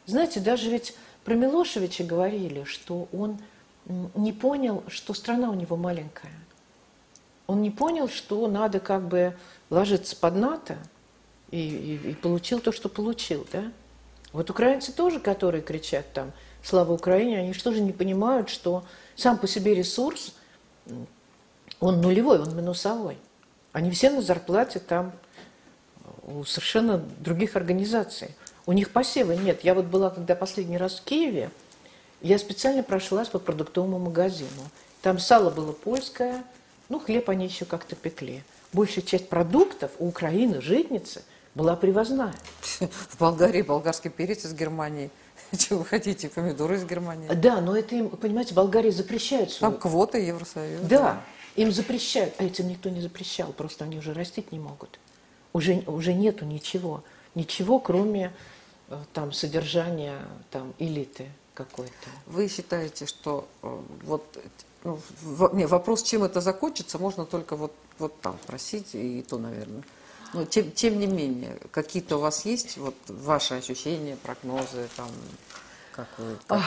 Знаете, 0.06 0.39
даже 0.39 0.70
ведь 0.70 0.95
про 1.26 1.36
Милошевича 1.36 2.04
говорили, 2.04 2.64
что 2.64 3.08
он 3.12 3.38
не 4.16 4.32
понял, 4.32 4.84
что 4.88 5.14
страна 5.14 5.49
у 5.49 5.54
него 5.54 5.76
маленькая. 5.76 6.32
Он 7.48 7.62
не 7.62 7.72
понял, 7.72 8.08
что 8.08 8.48
надо 8.48 8.80
как 8.80 9.08
бы 9.08 9.36
ложиться 9.70 10.16
под 10.16 10.36
НАТО 10.36 10.78
и, 11.52 11.60
и, 11.60 12.12
и 12.12 12.14
получил 12.14 12.60
то, 12.60 12.72
что 12.72 12.89
получил, 12.89 13.46
да? 13.52 13.72
Вот 14.32 14.50
украинцы 14.50 14.91
тоже, 14.91 15.20
которые 15.20 15.62
кричат 15.62 16.12
там– 16.14 16.32
слава 16.64 16.94
Украине, 16.94 17.39
они 17.39 17.54
что 17.54 17.72
же 17.74 17.82
не 17.82 17.91
понимают, 17.91 18.50
что 18.50 18.84
сам 19.16 19.38
по 19.38 19.48
себе 19.48 19.76
ресурс, 19.76 20.34
он 21.80 22.02
нулевой, 22.02 22.39
он 22.39 22.56
минусовой. 22.56 23.18
Они 23.74 23.91
все 23.91 24.10
на 24.10 24.22
зарплате 24.22 24.80
там 24.80 25.12
у 26.24 26.44
совершенно 26.46 26.98
других 26.98 27.56
организаций. 27.56 28.30
У 28.66 28.72
них 28.72 28.91
посева 28.91 29.34
нет. 29.34 29.64
Я 29.64 29.74
вот 29.74 29.86
была, 29.86 30.10
когда 30.10 30.36
последний 30.36 30.78
раз 30.78 30.96
в 31.00 31.04
Киеве, 31.04 31.50
я 32.22 32.38
специально 32.38 32.82
прошлась 32.82 33.28
по 33.28 33.39
продуктовому 33.39 34.00
магазину. 34.00 34.50
Там 35.02 35.20
сало 35.20 35.50
было 35.50 35.74
польское, 35.74 36.44
ну, 36.94 37.00
хлеб 37.00 37.28
они 37.30 37.46
еще 37.46 37.66
как-то 37.66 37.96
пекли. 37.96 38.44
Большая 38.72 39.04
часть 39.04 39.28
продуктов 39.28 39.91
у 39.98 40.08
Украины, 40.08 40.62
житницы, 40.62 41.24
была 41.56 41.76
привозная. 41.76 42.36
В 42.80 43.18
Болгарии 43.20 43.64
болгарский 43.64 44.12
перец 44.12 44.46
из 44.46 44.54
Германии– 44.54 45.10
Чего 45.58 45.80
вы 45.80 45.86
хотите, 45.86 46.30
помидоры 46.30 46.76
из 46.76 46.86
Германии? 46.86 47.28
Да, 47.30 47.62
но 47.62 47.76
это 47.76 47.96
им, 47.96 48.10
понимаете, 48.10 48.54
Болгария 48.54 48.91
запрещает. 48.91 49.50
Свою... 49.52 49.74
Там 49.74 49.82
квоты 49.82 50.20
Евросоюза. 50.20 50.84
Да, 50.86 51.24
им 51.56 51.72
запрещают, 51.72 52.36
а 52.38 52.44
этим 52.44 52.68
никто 52.68 52.89
не 52.89 53.02
запрещал, 53.02 53.52
просто 53.54 53.86
они 53.86 53.98
уже 53.98 54.14
растить 54.14 54.52
не 54.52 54.60
могут. 54.60 55.00
Уже, 55.52 55.84
уже 55.88 56.14
нету 56.14 56.46
ничего, 56.46 57.04
ничего, 57.34 57.80
кроме 57.80 58.32
э, 58.89 58.98
там 59.14 59.32
содержания 59.32 60.20
там 60.52 60.74
элиты 60.78 61.28
какой-то. 61.56 62.10
Вы 62.28 62.48
считаете, 62.48 63.08
что 63.08 63.48
э, 63.64 63.82
вот 64.04 64.24
ну, 64.84 65.00
в, 65.22 65.56
не, 65.56 65.66
вопрос, 65.66 66.04
чем 66.04 66.24
это 66.24 66.42
закончится, 66.42 67.00
можно 67.00 67.26
только 67.26 67.56
вот, 67.56 67.74
вот 68.00 68.20
там 68.22 68.38
спросить, 68.44 68.90
и 68.94 69.22
то, 69.22 69.38
наверное. 69.38 69.84
Но 70.34 70.46
тем, 70.46 70.72
тем 70.72 71.00
не 71.00 71.08
менее, 71.08 71.58
какие-то 71.72 72.18
у 72.18 72.20
вас 72.20 72.46
есть 72.46 72.78
вот 72.78 72.96
ваши 73.08 73.54
ощущения, 73.54 74.18
прогнозы, 74.18 74.90
там, 74.98 75.10
как 75.92 76.08
вы? 76.18 76.36
Как... 76.48 76.58
Ах, 76.58 76.64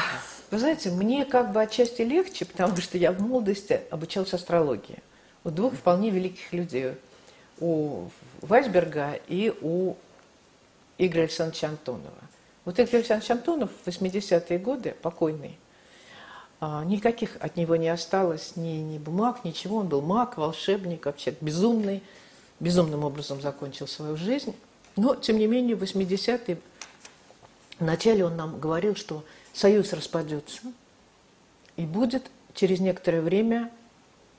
вы 0.50 0.58
знаете, 0.58 0.90
мне 0.90 1.24
как 1.24 1.52
бы 1.52 1.60
отчасти 1.60 2.02
легче, 2.02 2.44
потому 2.44 2.76
что 2.76 2.96
я 2.96 3.12
в 3.12 3.20
молодости 3.20 3.82
обучалась 3.90 4.32
астрологии. 4.32 5.02
У 5.44 5.50
двух 5.50 5.74
вполне 5.74 6.10
великих 6.10 6.52
людей. 6.52 6.92
У 7.58 8.08
Вайсберга 8.40 9.18
и 9.28 9.52
у 9.60 9.96
Игоря 10.98 11.22
Александровича 11.22 11.68
Антонова. 11.68 12.12
Вот 12.64 12.78
Игорь 12.78 12.96
Александрович 12.96 13.30
Антонов 13.30 13.70
в 13.84 13.88
80-е 13.88 14.58
годы, 14.58 14.94
покойный, 15.02 15.58
никаких 16.60 17.36
от 17.40 17.56
него 17.56 17.76
не 17.76 17.88
осталось 17.88 18.56
ни, 18.56 18.78
ни 18.78 18.98
бумаг, 18.98 19.44
ничего. 19.44 19.78
Он 19.78 19.88
был 19.88 20.02
маг, 20.02 20.36
волшебник, 20.36 21.06
вообще 21.06 21.34
безумный 21.40 22.02
безумным 22.60 23.04
образом 23.04 23.40
закончил 23.40 23.86
свою 23.86 24.16
жизнь. 24.16 24.54
Но, 24.96 25.14
тем 25.14 25.38
не 25.38 25.46
менее, 25.46 25.76
в 25.76 25.82
80-е 25.82 26.58
вначале 27.78 28.24
он 28.24 28.36
нам 28.36 28.58
говорил, 28.58 28.96
что 28.96 29.24
союз 29.52 29.92
распадется 29.92 30.62
и 31.76 31.82
будет 31.84 32.30
через 32.54 32.80
некоторое 32.80 33.20
время 33.20 33.70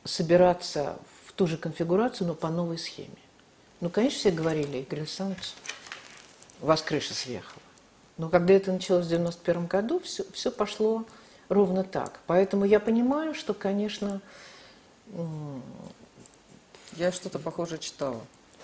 собираться 0.04 0.98
в 1.26 1.34
ту 1.34 1.46
же 1.46 1.58
конфигурацию, 1.58 2.28
но 2.28 2.34
по 2.34 2.50
новой 2.50 2.80
схеме. 2.80 3.10
Ну, 3.80 3.90
конечно, 3.90 4.18
все 4.18 4.32
говорили, 4.32 4.80
Игорь 4.80 5.02
Александрович, 5.02 5.54
у 6.62 6.66
вас 6.66 6.82
крыша 6.82 7.14
съехала. 7.14 7.62
Но 8.18 8.30
когда 8.30 8.56
это 8.56 8.72
началось 8.72 9.06
в 9.06 9.10
91 9.10 9.68
году, 9.68 10.00
все, 10.00 10.26
все 10.34 10.52
пошло 10.52 11.06
ровно 11.50 11.84
так. 11.84 12.20
Поэтому 12.28 12.66
я 12.66 12.80
понимаю, 12.80 13.34
что, 13.34 13.54
конечно, 13.54 14.22
я 16.96 17.12
что-то 17.12 17.40
похожее 17.40 17.80
читала 17.80 18.22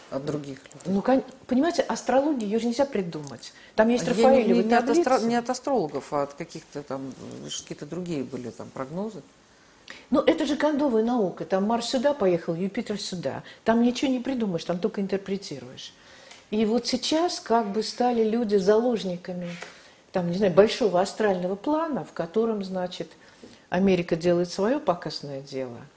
от 0.10 0.26
других 0.26 0.60
людей. 0.66 0.82
Ну, 0.86 1.24
понимаете, 1.48 1.82
астрологию 1.82 2.50
ее 2.50 2.60
же 2.60 2.68
нельзя 2.68 2.86
придумать. 2.86 3.54
Там 3.76 3.90
есть 3.90 4.08
Рафаэль. 4.08 4.48
Не, 4.48 4.54
не, 4.54 4.64
не, 4.64 4.74
от 4.74 4.90
астро, 4.90 5.20
не 5.20 5.36
от 5.36 5.50
астрологов, 5.50 6.14
а 6.14 6.24
от 6.24 6.34
каких-то 6.34 6.84
там, 6.84 7.14
какие-то 7.44 7.86
другие 7.86 8.24
были 8.24 8.50
там 8.50 8.70
прогнозы. 8.70 9.22
Ну, 10.10 10.22
это 10.22 10.46
же 10.46 10.56
кондовая 10.56 11.04
наука. 11.04 11.46
Там 11.46 11.66
Марс 11.66 11.88
сюда 11.88 12.14
поехал, 12.14 12.54
Юпитер 12.54 13.00
сюда. 13.00 13.44
Там 13.64 13.82
ничего 13.82 14.12
не 14.12 14.20
придумаешь, 14.20 14.64
там 14.64 14.80
только 14.80 15.02
интерпретируешь. 15.02 15.94
И 16.52 16.66
вот 16.66 16.86
сейчас 16.86 17.40
как 17.40 17.72
бы 17.72 17.82
стали 17.82 18.24
люди 18.24 18.58
заложниками, 18.58 19.50
там, 20.14 20.32
не 20.32 20.38
знаю, 20.38 20.54
большого 20.54 21.02
астрального 21.02 21.56
плана, 21.56 22.06
в 22.06 22.14
котором, 22.14 22.64
значит, 22.64 23.12
Америка 23.70 24.16
делает 24.16 24.50
свое 24.50 24.80
пакостное 24.80 25.42
дело– 25.42 25.80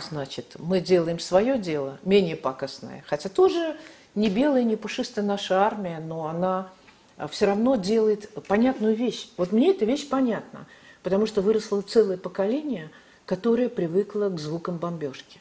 значит, 0.00 0.56
мы 0.58 0.80
делаем 0.80 1.18
свое 1.18 1.58
дело, 1.58 1.98
менее 2.04 2.36
пакостное, 2.36 3.04
хотя 3.06 3.28
тоже 3.28 3.76
не 4.14 4.28
белая, 4.28 4.64
не 4.64 4.76
пушистая 4.76 5.24
наша 5.24 5.62
армия, 5.62 6.00
но 6.00 6.26
она 6.26 6.70
а, 7.16 7.28
все 7.28 7.46
равно 7.46 7.76
делает 7.76 8.30
понятную 8.46 8.94
вещь. 8.94 9.28
Вот 9.36 9.52
мне 9.52 9.70
эта 9.70 9.84
вещь 9.84 10.08
понятна, 10.08 10.66
потому 11.02 11.26
что 11.26 11.42
выросло 11.42 11.80
целое 11.82 12.16
поколение, 12.16 12.90
которое 13.26 13.68
привыкло 13.68 14.28
к 14.28 14.38
звукам 14.38 14.78
бомбежки. 14.78 15.40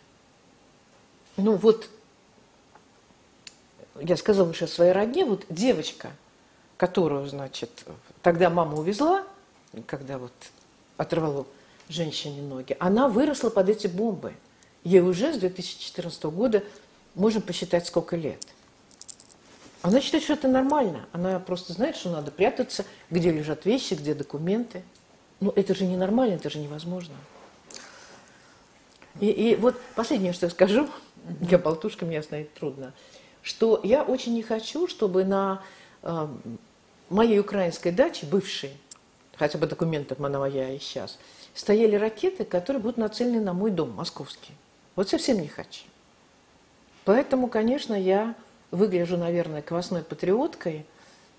Ну 1.37 1.55
вот, 1.55 1.89
я 3.99 4.17
сказала 4.17 4.49
уже 4.49 4.65
о 4.65 4.67
своей 4.67 4.91
родне, 4.91 5.25
вот 5.25 5.45
девочка, 5.49 6.11
которую, 6.77 7.27
значит, 7.27 7.85
тогда 8.23 8.49
мама 8.49 8.79
увезла, 8.79 9.23
когда 9.85 10.17
вот 10.17 10.33
оторвала 10.97 11.45
женщине 11.89 12.41
ноги, 12.41 12.75
она 12.79 13.07
выросла 13.07 13.49
под 13.51 13.69
эти 13.69 13.87
бомбы. 13.87 14.33
Ей 14.83 15.01
уже 15.01 15.33
с 15.33 15.37
2014 15.37 16.23
года 16.25 16.63
можно 17.13 17.41
посчитать, 17.41 17.85
сколько 17.85 18.15
лет. 18.15 18.41
Она 19.81 19.99
считает, 20.01 20.23
что 20.23 20.33
это 20.33 20.47
нормально. 20.47 21.05
Она 21.11 21.39
просто 21.39 21.73
знает, 21.73 21.97
что 21.97 22.09
надо 22.09 22.31
прятаться, 22.31 22.85
где 23.09 23.31
лежат 23.31 23.65
вещи, 23.65 23.93
где 23.93 24.13
документы. 24.13 24.81
Но 25.41 25.51
это 25.55 25.75
же 25.75 25.85
ненормально, 25.85 26.35
это 26.35 26.49
же 26.49 26.59
невозможно. 26.59 27.15
И, 29.19 29.27
и 29.27 29.55
вот 29.55 29.79
последнее, 29.95 30.33
что 30.33 30.45
я 30.45 30.49
скажу, 30.49 30.89
Я 31.41 31.57
болтушка, 31.57 32.05
мне 32.05 32.19
остановить 32.19 32.53
трудно. 32.53 32.93
Что 33.41 33.79
я 33.83 34.03
очень 34.03 34.33
не 34.33 34.41
хочу, 34.41 34.87
чтобы 34.87 35.25
на 35.25 35.61
э, 36.01 36.27
моей 37.13 37.39
украинской 37.39 37.91
даче, 37.91 38.25
бывшей, 38.25 38.75
хотя 39.35 39.57
бы 39.57 39.67
документов 39.67 40.19
она 40.19 40.39
моя 40.39 40.69
и 40.73 40.79
сейчас, 40.79 41.17
стояли 41.53 41.95
ракеты, 41.95 42.43
которые 42.43 42.81
будут 42.81 42.97
нацелены 42.97 43.41
на 43.41 43.53
мой 43.53 43.71
дом 43.71 43.91
московский. 43.91 44.53
Вот 44.95 45.09
совсем 45.09 45.39
не 45.39 45.47
хочу. 45.47 45.83
Поэтому, 47.05 47.47
конечно, 47.47 47.93
я 47.93 48.35
выгляжу, 48.71 49.17
наверное, 49.17 49.61
квасной 49.61 50.03
патриоткой, 50.03 50.85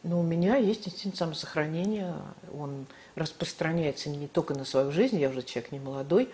но 0.02 0.20
у 0.20 0.22
меня 0.22 0.56
есть 0.56 0.86
инстинкт 0.86 1.16
самосохранения. 1.16 2.14
Он 2.56 2.86
распространяется 3.14 4.10
не 4.10 4.28
только 4.28 4.54
на 4.54 4.64
свою 4.64 4.92
жизнь, 4.92 5.18
я 5.18 5.30
уже 5.30 5.42
человек 5.42 5.72
не 5.72 5.80
молодой, 5.80 6.28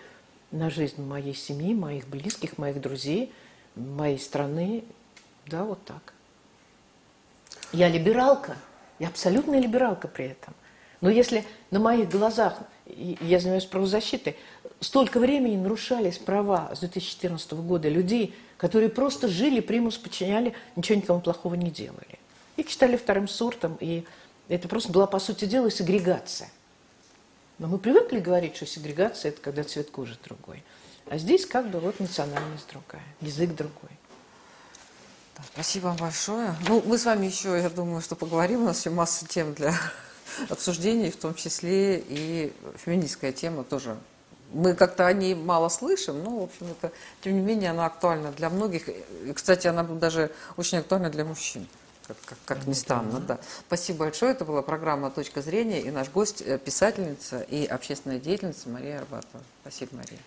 на 0.51 0.69
жизнь 0.69 1.01
моей 1.01 1.33
семьи, 1.33 1.73
моих 1.73 2.07
близких, 2.07 2.57
моих 2.57 2.81
друзей, 2.81 3.31
моей 3.75 4.19
страны. 4.19 4.83
Да, 5.47 5.63
вот 5.63 5.83
так. 5.85 6.13
Я 7.71 7.87
либералка, 7.87 8.57
я 9.01 9.07
абсолютная 9.07 9.59
либералка 9.59 10.07
при 10.07 10.25
этом. 10.25 10.53
Но 11.01 11.09
если 11.09 11.43
на 11.71 11.79
моих 11.79 12.07
глазах, 12.07 12.59
я 12.85 13.39
занимаюсь 13.39 13.65
правозащитой, 13.65 14.37
столько 14.79 15.19
времени 15.19 15.55
нарушались 15.55 16.19
права 16.19 16.69
с 16.75 16.81
2014 16.81 17.51
года 17.53 17.89
людей, 17.89 18.35
которые 18.57 18.89
просто 18.89 19.27
жили, 19.27 19.59
примус 19.59 19.97
подчиняли, 19.97 20.53
ничего 20.75 20.99
никому 20.99 21.19
плохого 21.19 21.55
не 21.55 21.71
делали. 21.71 22.19
Их 22.57 22.69
считали 22.69 22.95
вторым 22.95 23.27
сортом, 23.27 23.75
и 23.79 24.05
это 24.49 24.67
просто 24.67 24.91
была, 24.91 25.07
по 25.07 25.17
сути 25.17 25.45
дела, 25.45 25.71
сегрегация. 25.71 26.51
Но 27.57 27.67
мы 27.67 27.79
привыкли 27.79 28.19
говорить, 28.19 28.55
что 28.55 28.67
сегрегация– 28.67 29.29
это 29.31 29.41
когда 29.41 29.63
цвет 29.63 29.89
кожи 29.89 30.15
другой. 30.23 30.63
А 31.07 31.17
здесь 31.17 31.47
как 31.47 31.71
бы 31.71 31.79
вот 31.79 31.99
национальность 31.99 32.67
другая, 32.69 33.07
язык 33.19 33.55
другой. 33.55 33.89
Спасибо 35.53 35.87
вам 35.87 35.97
большое. 35.97 36.55
Ну, 36.67 36.81
мы 36.85 36.97
с 36.97 37.05
вами 37.05 37.25
еще, 37.25 37.59
я 37.59 37.69
думаю, 37.69 38.01
что 38.01 38.15
поговорим. 38.15 38.63
У 38.63 38.65
нас 38.65 38.79
еще 38.79 38.89
масса 38.89 39.25
тем 39.27 39.53
для 39.53 39.73
обсуждений, 40.49 41.11
в 41.11 41.17
том 41.17 41.35
числе 41.35 41.99
и 41.99 42.53
феминистская 42.77 43.31
тема 43.31 43.63
тоже. 43.63 43.97
Мы 44.53 44.73
как-то 44.73 45.07
о 45.07 45.13
ней 45.13 45.33
мало 45.33 45.69
слышим, 45.69 46.23
но, 46.23 46.39
в 46.39 46.43
общем, 46.43 46.67
это, 46.67 46.91
тем 47.21 47.33
не 47.35 47.41
менее, 47.41 47.71
она 47.71 47.85
актуальна 47.85 48.31
для 48.31 48.49
многих. 48.49 48.89
И, 48.89 49.33
кстати, 49.33 49.67
она 49.67 49.83
даже 49.83 50.31
очень 50.57 50.79
актуальна 50.79 51.09
для 51.09 51.23
мужчин. 51.23 51.67
Как, 52.07 52.17
как, 52.25 52.37
как 52.45 52.67
ни 52.67 52.73
странно, 52.73 53.19
да. 53.19 53.39
Спасибо 53.67 53.99
большое. 53.99 54.31
Это 54.31 54.43
была 54.43 54.61
программа 54.61 55.11
«Точка 55.11 55.41
зрения» 55.41 55.81
и 55.81 55.91
наш 55.91 56.09
гость, 56.09 56.41
э, 56.41 56.57
писательница 56.57 57.41
и 57.41 57.65
общественная 57.65 58.19
деятельница 58.19 58.67
Мария 58.67 58.99
Арбатова. 58.99 59.43
Спасибо, 59.61 59.95
Мария. 59.95 60.19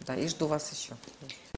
Да, 0.00 0.14
и 0.14 0.28
жду 0.28 0.46
вас 0.46 0.70
еще. 0.72 0.94